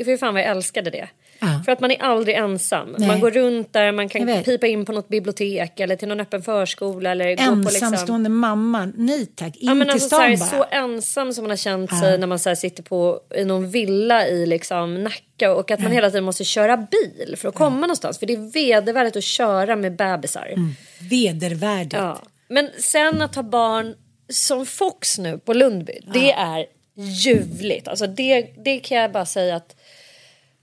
fy 0.04 0.18
fan 0.18 0.34
vad 0.34 0.42
jag 0.42 0.50
älskade 0.50 0.90
det. 0.90 1.08
Ja. 1.40 1.62
För 1.64 1.72
att 1.72 1.80
man 1.80 1.90
är 1.90 2.02
aldrig 2.02 2.36
ensam. 2.36 2.94
Nej. 2.98 3.08
Man 3.08 3.20
går 3.20 3.30
runt 3.30 3.72
där, 3.72 3.92
man 3.92 4.08
kan 4.08 4.42
pipa 4.44 4.66
in 4.66 4.84
på 4.84 4.92
något 4.92 5.08
bibliotek 5.08 5.80
eller 5.80 5.96
till 5.96 6.08
någon 6.08 6.20
öppen 6.20 6.42
förskola. 6.42 7.10
Eller 7.10 7.36
gå 7.36 7.44
på 7.44 7.54
liksom... 7.54 7.86
Ensamstående 7.86 8.28
mamma, 8.28 8.92
nej 8.96 9.26
tack, 9.26 9.56
in 9.56 9.68
Ja, 9.68 9.74
men 9.74 9.86
till 9.86 9.92
alltså, 9.92 10.08
så, 10.08 10.14
stan 10.16 10.30
här, 10.30 10.36
bara. 10.36 10.48
så 10.48 10.64
ensam 10.70 11.32
som 11.32 11.44
man 11.44 11.50
har 11.50 11.56
känt 11.56 11.98
sig 11.98 12.18
när 12.18 12.26
man 12.26 12.38
så 12.38 12.48
här, 12.48 12.56
sitter 12.56 12.82
på, 12.82 13.20
i 13.34 13.44
någon 13.44 13.70
villa 13.70 14.26
i 14.26 14.46
liksom, 14.46 15.04
Nacka 15.04 15.52
och 15.54 15.70
att 15.70 15.80
man 15.80 15.92
hela 15.92 16.10
tiden 16.10 16.24
måste 16.24 16.44
köra 16.44 16.76
bil 16.76 17.34
för 17.36 17.48
att 17.48 17.54
komma 17.54 17.80
någonstans. 17.80 18.18
För 18.18 18.26
det 18.26 18.32
är 18.32 18.52
vedervärdigt 18.52 19.16
att 19.16 19.24
köra 19.24 19.76
med 19.76 19.96
bebisar. 19.96 20.46
Mm. 20.56 20.70
Vedervärdigt. 21.10 21.92
Ja. 21.94 22.22
Men 22.48 22.70
sen 22.78 23.22
att 23.22 23.34
ha 23.34 23.42
barn 23.42 23.94
som 24.28 24.66
Fox 24.66 25.18
nu 25.18 25.38
på 25.38 25.52
Lundby, 25.52 26.00
det 26.14 26.32
är 26.32 26.66
ljuvligt. 26.94 27.88
Alltså 27.88 28.06
det, 28.06 28.46
det 28.64 28.78
kan 28.78 28.98
jag 28.98 29.12
bara 29.12 29.26
säga 29.26 29.56
att 29.56 29.76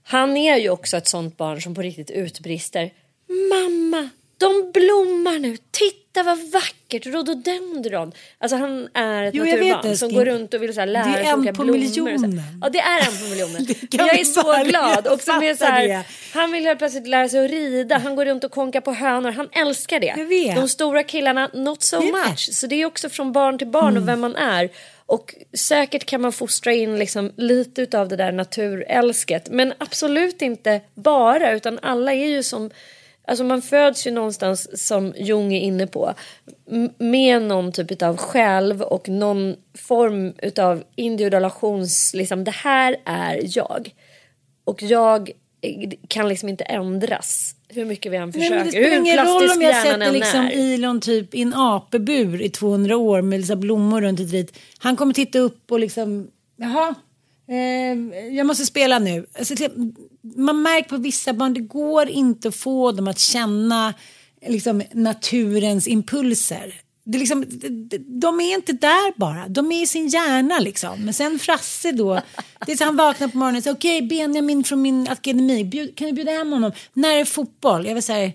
han 0.08 0.36
är 0.36 0.56
ju 0.56 0.70
också 0.70 0.96
ett 0.96 1.08
sånt 1.08 1.36
barn 1.36 1.62
som 1.62 1.74
på 1.74 1.82
riktigt 1.82 2.10
utbrister. 2.10 2.90
Mamma, 3.50 4.08
de 4.38 4.72
blommar 4.72 5.38
nu. 5.38 5.56
Titta 5.70 6.22
vad 6.22 6.38
vackert, 6.38 7.06
rhododendron. 7.06 8.12
Alltså 8.38 8.56
han 8.56 8.88
är 8.94 9.22
ett 9.24 9.34
Jo, 9.34 9.44
naturbarn 9.44 9.96
som 9.96 10.12
går 10.14 10.24
runt 10.24 10.54
och 10.54 10.62
vill 10.62 10.74
så 10.74 10.84
lära 10.84 11.04
Det 11.04 11.10
är 11.10 11.14
sig 11.14 11.26
en 11.26 11.38
olika 11.38 11.52
på 11.52 11.62
blommor. 11.64 11.84
och 11.84 11.94
så. 11.94 12.04
miljonen. 12.04 12.42
Ja, 12.62 12.68
det 12.68 12.78
är 12.78 12.98
en 13.00 13.16
på 13.16 13.24
miljonen. 13.30 13.66
Det 13.90 13.96
jag 13.96 14.18
är 14.20 14.24
så 14.24 14.64
glad. 14.64 15.06
Och 15.06 15.20
som 15.20 15.42
är 15.42 15.54
så 15.54 15.64
här, 15.64 15.88
det. 15.88 16.04
han 16.34 16.52
vill 16.52 16.64
helt 16.64 16.78
plötsligt 16.78 17.06
lära 17.08 17.28
sig 17.28 17.44
att 17.44 17.50
rida. 17.50 17.98
Han 17.98 18.16
går 18.16 18.24
runt 18.24 18.44
och 18.44 18.50
konkar 18.50 18.80
på 18.80 18.92
hönor. 18.92 19.30
Han 19.30 19.48
älskar 19.52 20.00
det. 20.00 20.54
De 20.54 20.68
stora 20.68 21.02
killarna, 21.02 21.50
not 21.54 21.82
so. 21.82 21.96
Mm. 21.96 22.10
much. 22.12 22.48
Så 22.52 22.66
det 22.66 22.82
är 22.82 22.86
också 22.86 23.08
från 23.08 23.32
barn 23.32 23.58
till 23.58 23.66
barn 23.66 23.96
och 23.96 24.08
vem 24.08 24.20
man 24.20 24.36
är. 24.36 24.70
Och 25.08 25.34
säkert 25.52 26.04
kan 26.04 26.20
man 26.20 26.32
fostra 26.32 26.72
in 26.72 26.98
liksom 26.98 27.32
lite 27.36 28.00
av 28.00 28.08
det 28.08 28.16
där 28.16 28.32
naturälsket. 28.32 29.50
Men 29.50 29.72
absolut 29.78 30.42
inte 30.42 30.80
bara, 30.94 31.52
utan 31.52 31.78
alla 31.82 32.12
är 32.12 32.26
ju 32.26 32.42
som... 32.42 32.70
Alltså 33.24 33.44
man 33.44 33.62
föds 33.62 34.06
ju 34.06 34.10
någonstans, 34.10 34.86
som 34.86 35.14
Jung 35.16 35.54
är 35.54 35.60
inne 35.60 35.86
på, 35.86 36.14
med 36.98 37.42
någon 37.42 37.72
typ 37.72 38.02
av 38.02 38.16
själv 38.16 38.82
och 38.82 39.08
någon 39.08 39.56
form 39.78 40.34
utav 40.38 40.84
individualations... 40.94 42.14
Liksom, 42.14 42.44
det 42.44 42.54
här 42.54 42.96
är 43.04 43.40
jag. 43.58 43.94
Och 44.64 44.82
jag 44.82 45.30
kan 46.08 46.28
liksom 46.28 46.48
inte 46.48 46.64
ändras 46.64 47.54
hur 47.68 47.84
mycket 47.84 48.12
vi 48.12 48.16
än 48.16 48.22
Nej, 48.30 48.32
försöker. 48.32 48.56
men 48.56 48.64
det 48.66 48.70
spelar 48.72 48.96
ingen 48.96 49.26
roll 49.26 49.50
om 49.50 49.62
jag 49.62 49.82
sätter 49.82 50.12
liksom 50.12 50.40
är. 50.40 50.74
Elon 50.74 51.00
typ 51.00 51.34
i 51.34 51.42
en 51.42 51.54
apebur 51.54 52.42
i 52.42 52.50
200 52.50 52.96
år 52.96 53.22
med 53.22 53.40
liksom 53.40 53.60
blommor 53.60 54.00
runt 54.00 54.20
ett 54.20 54.30
dit. 54.30 54.58
Han 54.78 54.96
kommer 54.96 55.14
titta 55.14 55.38
upp 55.38 55.72
och 55.72 55.80
liksom, 55.80 56.28
jaha, 56.56 56.94
eh, 57.48 58.18
jag 58.36 58.46
måste 58.46 58.66
spela 58.66 58.98
nu. 58.98 59.26
Alltså, 59.38 59.54
det- 59.54 59.72
man 60.36 60.62
märker 60.62 60.88
på 60.88 60.96
vissa 60.96 61.32
barn, 61.32 61.54
det 61.54 61.60
går 61.60 62.08
inte 62.08 62.48
att 62.48 62.54
få 62.56 62.92
dem 62.92 63.08
att 63.08 63.18
känna 63.18 63.94
liksom, 64.46 64.82
naturens 64.92 65.88
impulser. 65.88 66.74
Det 67.10 67.18
liksom, 67.18 67.44
de- 68.20 68.40
är 68.40 68.54
inte 68.54 68.72
där 68.72 69.18
bara, 69.18 69.48
de 69.48 69.72
är 69.72 69.82
i 69.82 69.86
sin 69.86 70.08
hjärna 70.08 70.58
liksom. 70.58 71.04
Men 71.04 71.14
sen 71.14 71.38
Frasse 71.38 71.92
då, 71.92 72.14
det 72.66 72.72
är 72.72 72.76
så 72.76 72.84
han 72.84 72.96
vaknar 72.96 73.28
på 73.28 73.38
morgonen 73.38 73.58
och 73.58 73.62
säger 73.62 73.76
okej 73.76 74.02
Benjamin 74.02 74.64
från 74.64 74.82
min 74.82 75.08
akademi, 75.08 75.64
bjud, 75.64 75.96
kan 75.96 76.06
du 76.06 76.12
bjuda 76.12 76.32
hem 76.32 76.52
honom? 76.52 76.72
När 76.92 77.16
är 77.16 77.24
fotboll? 77.24 77.86
Jag 77.86 77.94
vill 77.94 78.02
säga 78.02 78.32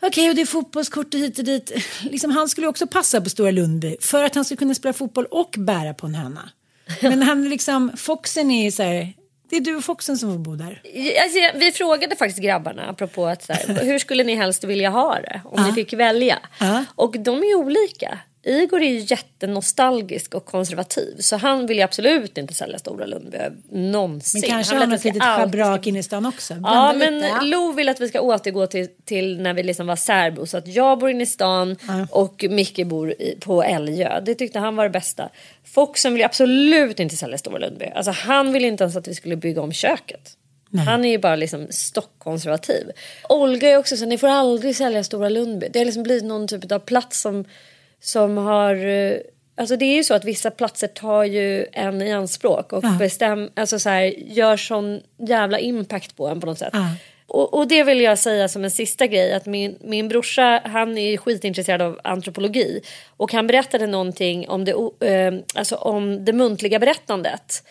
Okej, 0.00 0.28
och 0.30 0.36
det 0.36 0.42
är 0.42 0.46
fotbollskort 0.46 1.14
och 1.14 1.20
hit 1.20 1.38
och 1.38 1.44
dit. 1.44 1.72
Liksom, 2.02 2.30
han 2.30 2.48
skulle 2.48 2.66
också 2.66 2.86
passa 2.86 3.20
på 3.20 3.30
Stora 3.30 3.50
Lundby 3.50 3.96
för 4.00 4.24
att 4.24 4.34
han 4.34 4.44
skulle 4.44 4.58
kunna 4.58 4.74
spela 4.74 4.92
fotboll 4.92 5.24
och 5.24 5.54
bära 5.58 5.94
på 5.94 6.06
en 6.06 6.14
höna. 6.14 6.50
Men 7.02 7.22
han 7.22 7.48
liksom, 7.48 7.92
Foxen 7.96 8.50
är 8.50 8.70
så 8.70 8.82
här, 8.82 9.12
det 9.50 9.56
är 9.56 9.60
du 9.60 9.76
och 9.76 9.84
Foxen 9.84 10.18
som 10.18 10.32
får 10.32 10.38
bo 10.38 10.56
där. 10.56 10.82
Alltså, 11.22 11.58
vi 11.58 11.72
frågade 11.72 12.16
faktiskt 12.16 12.42
grabbarna 12.42 12.82
apropå 12.82 13.26
att 13.26 13.42
så 13.42 13.52
här, 13.52 13.74
hur 13.84 13.98
skulle 13.98 14.24
ni 14.24 14.34
helst 14.34 14.64
vilja 14.64 14.90
ha 14.90 15.14
det 15.14 15.40
om 15.44 15.64
ni 15.64 15.72
fick 15.72 15.92
välja? 15.92 16.38
Ja. 16.60 16.84
Och 16.94 17.18
de 17.18 17.38
är 17.38 17.54
olika. 17.54 18.18
Igor 18.42 18.82
är 18.82 18.88
ju 18.88 18.98
jättenostalgisk 18.98 20.34
och 20.34 20.44
konservativ 20.44 21.16
så 21.18 21.36
han 21.36 21.66
vill 21.66 21.76
ju 21.76 21.82
absolut 21.82 22.38
inte 22.38 22.54
sälja 22.54 22.78
Stora 22.78 23.06
Lundby 23.06 23.38
någonsin. 23.72 24.40
Men 24.40 24.50
kanske 24.50 24.74
han 24.74 24.82
har 24.82 24.96
något 24.96 25.04
litet 25.04 25.22
schabrak 25.22 25.86
inne 25.86 25.98
i 25.98 26.02
stan 26.02 26.26
också. 26.26 26.54
Ja 26.62 26.92
men 26.92 27.14
lite, 27.14 27.26
ja. 27.26 27.40
Lo 27.40 27.72
vill 27.72 27.88
att 27.88 28.00
vi 28.00 28.08
ska 28.08 28.20
återgå 28.20 28.66
till, 28.66 28.88
till 29.04 29.40
när 29.40 29.54
vi 29.54 29.62
liksom 29.62 29.86
var 29.86 29.96
särbo 29.96 30.46
så 30.46 30.56
att 30.56 30.68
jag 30.68 30.98
bor 30.98 31.10
inne 31.10 31.22
i 31.22 31.26
stan 31.26 31.76
och 32.10 32.44
Micke 32.50 32.86
bor 32.86 33.10
i, 33.10 33.36
på 33.40 33.62
Älgö. 33.62 34.20
Det 34.20 34.34
tyckte 34.34 34.58
han 34.58 34.76
var 34.76 34.84
det 34.84 34.90
bästa. 34.90 35.28
Foxen 35.64 36.12
vill 36.12 36.20
ju 36.20 36.26
absolut 36.26 37.00
inte 37.00 37.16
sälja 37.16 37.38
Stora 37.38 37.58
Lundby. 37.58 37.86
Alltså 37.94 38.10
han 38.10 38.52
vill 38.52 38.64
inte 38.64 38.84
ens 38.84 38.96
att 38.96 39.08
vi 39.08 39.14
skulle 39.14 39.36
bygga 39.36 39.62
om 39.62 39.72
köket. 39.72 40.34
Han 40.86 41.04
är 41.04 41.08
ju 41.08 41.18
bara 41.18 41.36
liksom 41.36 41.66
stockkonservativ. 41.70 42.90
Olga 43.28 43.68
är 43.68 43.76
också 43.76 43.96
så 43.96 44.06
ni 44.06 44.18
får 44.18 44.28
aldrig 44.28 44.76
sälja 44.76 45.04
Stora 45.04 45.28
Lundby. 45.28 45.68
Det 45.72 45.78
har 45.78 45.86
liksom 45.86 46.02
blivit 46.02 46.24
någon 46.24 46.48
typ 46.48 46.72
av 46.72 46.78
plats 46.78 47.20
som, 47.20 47.44
som 48.00 48.36
har... 48.36 48.86
eh, 48.86 49.16
Alltså 49.60 49.76
det 49.76 49.84
är 49.84 49.96
ju 49.96 50.04
så 50.04 50.14
att 50.14 50.24
vissa 50.24 50.50
platser 50.50 50.88
tar 50.88 51.24
ju 51.24 51.66
en 51.72 52.02
i 52.02 52.12
anspråk 52.12 52.72
och 52.72 52.82
bestäm, 52.98 53.50
alltså 53.56 53.78
så 53.78 53.88
här, 53.88 54.02
gör 54.16 54.56
sån 54.56 55.00
jävla 55.18 55.58
impact 55.58 56.16
på 56.16 56.28
en 56.28 56.40
på 56.40 56.46
något 56.46 56.58
sätt. 56.58 56.70
Ja. 56.72 56.86
Och, 57.26 57.54
och 57.54 57.68
det 57.68 57.82
vill 57.84 58.00
jag 58.00 58.18
säga 58.18 58.48
som 58.48 58.64
en 58.64 58.70
sista 58.70 59.06
grej 59.06 59.32
att 59.32 59.46
min, 59.46 59.78
min 59.80 60.08
brorsa 60.08 60.62
han 60.64 60.98
är 60.98 61.16
skitintresserad 61.16 61.82
av 61.82 62.00
antropologi 62.04 62.80
och 63.16 63.32
han 63.32 63.46
berättade 63.46 63.86
någonting 63.86 64.48
om 64.48 64.64
det, 64.64 64.72
eh, 65.06 65.34
alltså 65.54 65.76
om 65.76 66.24
det 66.24 66.32
muntliga 66.32 66.78
berättandet. 66.78 67.62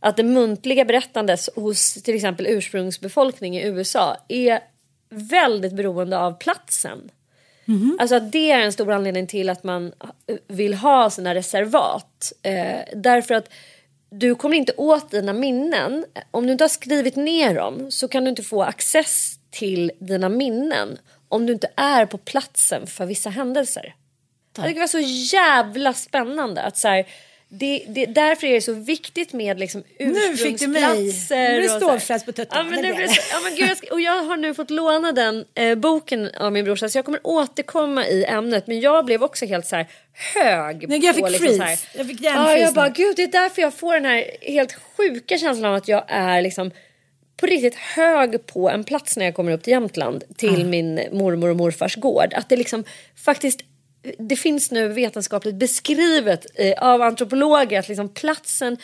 Att 0.00 0.16
det 0.16 0.22
muntliga 0.22 0.84
berättandet 0.84 1.48
hos 1.56 2.02
till 2.02 2.14
exempel 2.14 2.46
ursprungsbefolkning 2.46 3.56
i 3.58 3.66
USA 3.66 4.16
är 4.28 4.60
väldigt 5.10 5.72
beroende 5.72 6.18
av 6.18 6.38
platsen. 6.38 7.10
Alltså 8.00 8.16
att 8.16 8.32
det 8.32 8.52
är 8.52 8.60
en 8.60 8.72
stor 8.72 8.92
anledning 8.92 9.26
till 9.26 9.48
att 9.48 9.64
man 9.64 9.92
vill 10.48 10.74
ha 10.74 11.10
sina 11.10 11.34
reservat. 11.34 12.32
Eh, 12.42 12.80
därför 12.94 13.34
att 13.34 13.48
du 14.10 14.34
kommer 14.34 14.56
inte 14.56 14.72
åt 14.76 15.10
dina 15.10 15.32
minnen. 15.32 16.04
Om 16.30 16.46
du 16.46 16.52
inte 16.52 16.64
har 16.64 16.68
skrivit 16.68 17.16
ner 17.16 17.54
dem 17.54 17.90
så 17.90 18.08
kan 18.08 18.24
du 18.24 18.30
inte 18.30 18.42
få 18.42 18.62
access 18.62 19.38
till 19.50 19.92
dina 19.98 20.28
minnen 20.28 20.98
om 21.28 21.46
du 21.46 21.52
inte 21.52 21.70
är 21.76 22.06
på 22.06 22.18
platsen 22.18 22.86
för 22.86 23.06
vissa 23.06 23.30
händelser. 23.30 23.94
Det 24.52 24.80
var 24.80 24.86
så 24.86 25.00
jävla 25.36 25.92
spännande 25.92 26.62
att 26.62 26.76
så 26.76 26.88
här, 26.88 27.06
det, 27.48 27.84
det, 27.88 28.06
därför 28.06 28.46
är 28.46 28.52
det 28.54 28.60
så 28.60 28.72
viktigt 28.72 29.32
med 29.32 29.60
liksom 29.60 29.82
Nu 29.98 30.36
fick 30.36 30.58
du 30.60 30.66
mig. 30.66 30.82
ursprungsplatser. 30.82 31.60
Nu 31.60 31.68
här. 31.68 31.76
stålfräs 31.76 32.24
på 32.24 32.32
tuttarna. 32.32 32.60
Ja, 32.60 32.70
men, 32.70 32.82
nu 32.82 32.94
blir 32.94 33.06
blir 33.06 33.18
ja, 33.32 33.40
men 33.44 33.54
gud, 33.54 33.68
jag 33.68 33.76
ska, 33.76 33.92
och 33.92 34.00
jag 34.00 34.22
har 34.24 34.36
nu 34.36 34.54
fått 34.54 34.70
låna 34.70 35.12
den 35.12 35.44
eh, 35.54 35.74
boken 35.74 36.30
av 36.34 36.52
min 36.52 36.64
brorsa 36.64 36.88
så 36.88 36.98
jag 36.98 37.04
kommer 37.04 37.20
återkomma 37.22 38.06
i 38.06 38.24
ämnet. 38.24 38.66
Men 38.66 38.80
jag 38.80 39.04
blev 39.04 39.22
också 39.22 39.46
helt 39.46 39.66
så 39.66 39.76
här 39.76 39.86
hög. 40.34 40.88
Nej, 40.88 41.04
jag 41.04 41.14
fick 41.14 41.24
på, 41.24 41.30
liksom, 41.30 41.46
freeze. 41.48 41.58
så 41.58 41.62
här. 41.62 41.78
Jag 41.96 42.06
fick 42.06 42.20
Ja, 42.20 42.56
jag 42.56 42.74
bara 42.74 42.88
gud 42.88 43.16
det 43.16 43.22
är 43.22 43.28
därför 43.32 43.62
jag 43.62 43.74
får 43.74 43.94
den 43.94 44.04
här 44.04 44.24
helt 44.40 44.72
sjuka 44.96 45.38
känslan 45.38 45.70
av 45.70 45.74
att 45.76 45.88
jag 45.88 46.04
är 46.08 46.42
liksom 46.42 46.70
på 47.36 47.46
riktigt 47.46 47.74
hög 47.74 48.46
på 48.46 48.70
en 48.70 48.84
plats 48.84 49.16
när 49.16 49.24
jag 49.24 49.34
kommer 49.34 49.52
upp 49.52 49.62
till 49.62 49.70
Jämtland 49.70 50.24
till 50.36 50.60
Ah. 50.62 50.64
min 50.64 51.00
mormor 51.12 51.48
och 51.50 51.56
morfars 51.56 51.96
gård. 51.96 52.34
Att 52.34 52.48
det 52.48 52.56
liksom 52.56 52.84
faktiskt 53.24 53.60
det 54.18 54.36
finns 54.36 54.70
nu 54.70 54.88
vetenskapligt 54.88 55.54
beskrivet 55.54 56.46
eh, 56.54 56.82
av 56.82 57.02
antropologer 57.02 57.78
att 57.78 57.88
liksom 57.88 58.08
platsen 58.08 58.76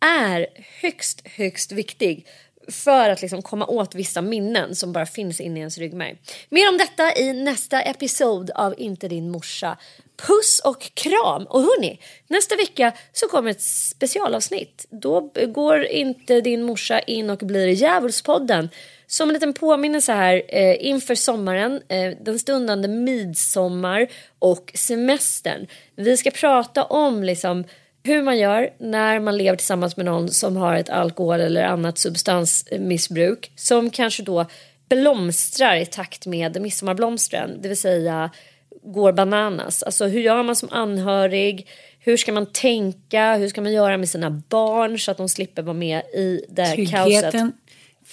är 0.00 0.46
högst, 0.80 1.28
högst 1.28 1.72
viktig 1.72 2.26
för 2.68 3.10
att 3.10 3.22
liksom 3.22 3.42
komma 3.42 3.66
åt 3.66 3.94
vissa 3.94 4.22
minnen 4.22 4.74
som 4.74 4.92
bara 4.92 5.06
finns 5.06 5.40
inne 5.40 5.58
i 5.58 5.60
ens 5.60 5.78
ryggmärg. 5.78 6.16
Mer 6.48 6.68
om 6.68 6.78
detta 6.78 7.16
i 7.16 7.32
nästa 7.32 7.80
episod 7.80 8.50
av 8.50 8.74
Inte 8.78 9.08
din 9.08 9.30
morsa. 9.30 9.76
Puss 10.16 10.60
och 10.64 10.94
kram! 10.94 11.44
Och 11.44 11.60
hörni, 11.60 12.00
nästa 12.28 12.56
vecka 12.56 12.92
så 13.12 13.28
kommer 13.28 13.50
ett 13.50 13.62
specialavsnitt. 13.62 14.86
Då 14.90 15.20
går 15.48 15.84
inte 15.84 16.40
din 16.40 16.62
morsa 16.62 17.00
in 17.00 17.30
och 17.30 17.38
blir 17.38 17.66
Djävulspodden. 17.66 18.68
Som 19.06 19.28
en 19.28 19.34
liten 19.34 19.52
påminnelse 19.52 20.12
här 20.12 20.42
eh, 20.48 20.86
inför 20.86 21.14
sommaren, 21.14 21.82
eh, 21.88 22.12
den 22.20 22.38
stundande 22.38 22.88
midsommar 22.88 24.06
och 24.38 24.72
semestern. 24.74 25.66
Vi 25.96 26.16
ska 26.16 26.30
prata 26.30 26.84
om 26.84 27.22
liksom 27.22 27.64
hur 28.02 28.22
man 28.22 28.38
gör 28.38 28.70
när 28.78 29.20
man 29.20 29.36
lever 29.36 29.56
tillsammans 29.56 29.96
med 29.96 30.06
någon 30.06 30.28
som 30.28 30.56
har 30.56 30.76
ett 30.76 30.90
alkohol 30.90 31.40
eller 31.40 31.62
annat 31.62 31.98
substansmissbruk 31.98 33.52
som 33.56 33.90
kanske 33.90 34.22
då 34.22 34.46
blomstrar 34.88 35.76
i 35.76 35.86
takt 35.86 36.26
med 36.26 36.60
midsommarblomstren, 36.60 37.62
det 37.62 37.68
vill 37.68 37.76
säga 37.80 38.30
går 38.82 39.12
bananas. 39.12 39.82
Alltså 39.82 40.06
hur 40.06 40.20
gör 40.20 40.42
man 40.42 40.56
som 40.56 40.68
anhörig? 40.72 41.68
Hur 41.98 42.16
ska 42.16 42.32
man 42.32 42.46
tänka? 42.46 43.36
Hur 43.36 43.48
ska 43.48 43.60
man 43.60 43.72
göra 43.72 43.96
med 43.96 44.08
sina 44.08 44.30
barn 44.30 44.98
så 44.98 45.10
att 45.10 45.16
de 45.16 45.28
slipper 45.28 45.62
vara 45.62 45.74
med 45.74 46.02
i 46.14 46.44
det 46.48 46.62
här 46.62 46.76
kaoset? 46.76 46.86
Tryggheten. 46.86 47.30
kaoset? 47.32 47.54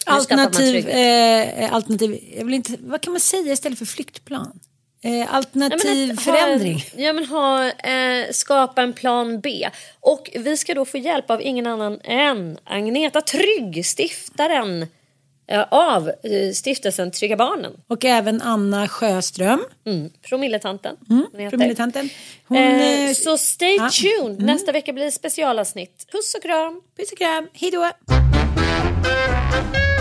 Alternativ, 0.05 0.89
eh, 0.89 1.73
alternativ, 1.73 2.19
jag 2.37 2.45
vill 2.45 2.53
inte, 2.53 2.73
vad 2.79 3.01
kan 3.01 3.13
man 3.13 3.19
säga 3.19 3.53
istället 3.53 3.79
för 3.79 3.85
flyktplan? 3.85 4.59
Eh, 5.03 5.11
Ja, 5.17 5.27
alternativ 5.27 6.11
att 6.11 6.21
förändring. 6.23 6.75
Ha, 6.75 7.01
ja 7.01 7.13
men 7.13 7.25
ha, 7.25 7.65
eh, 7.67 8.31
skapa 8.31 8.81
en 8.81 8.93
plan 8.93 9.39
B. 9.39 9.69
Och 9.99 10.29
vi 10.33 10.57
ska 10.57 10.73
då 10.73 10.85
få 10.85 10.97
hjälp 10.97 11.29
av 11.31 11.41
ingen 11.41 11.67
annan 11.67 11.99
än 12.03 12.57
Agneta 12.63 13.21
Trygg, 13.21 13.85
stiftaren 13.85 14.87
eh, 15.47 15.61
av 15.71 16.09
eh, 16.09 16.51
stiftelsen 16.53 17.11
Trygga 17.11 17.35
Barnen. 17.37 17.71
Och 17.87 18.05
även 18.05 18.41
Anna 18.41 18.87
Sjöström, 18.87 19.65
Mm. 19.85 20.09
Promilletanten. 20.29 20.95
heter. 21.37 21.49
promilletanten. 21.49 22.09
Hon, 22.47 22.57
Eh, 22.57 23.05
eh, 23.09 23.13
så 23.13 23.37
stay 23.37 23.75
ja. 23.75 23.89
tuned. 23.89 24.41
Nästa 24.41 24.71
vecka 24.71 24.93
blir 24.93 25.05
det 25.05 25.11
specialavsnitt. 25.11 26.05
Puss 26.11 26.35
och 26.35 26.41
kram. 26.41 26.81
Puss 26.97 27.11
och 27.11 27.17
kram, 27.17 27.47
hej 27.53 27.71
då. 27.71 27.91
Música 29.03 30.00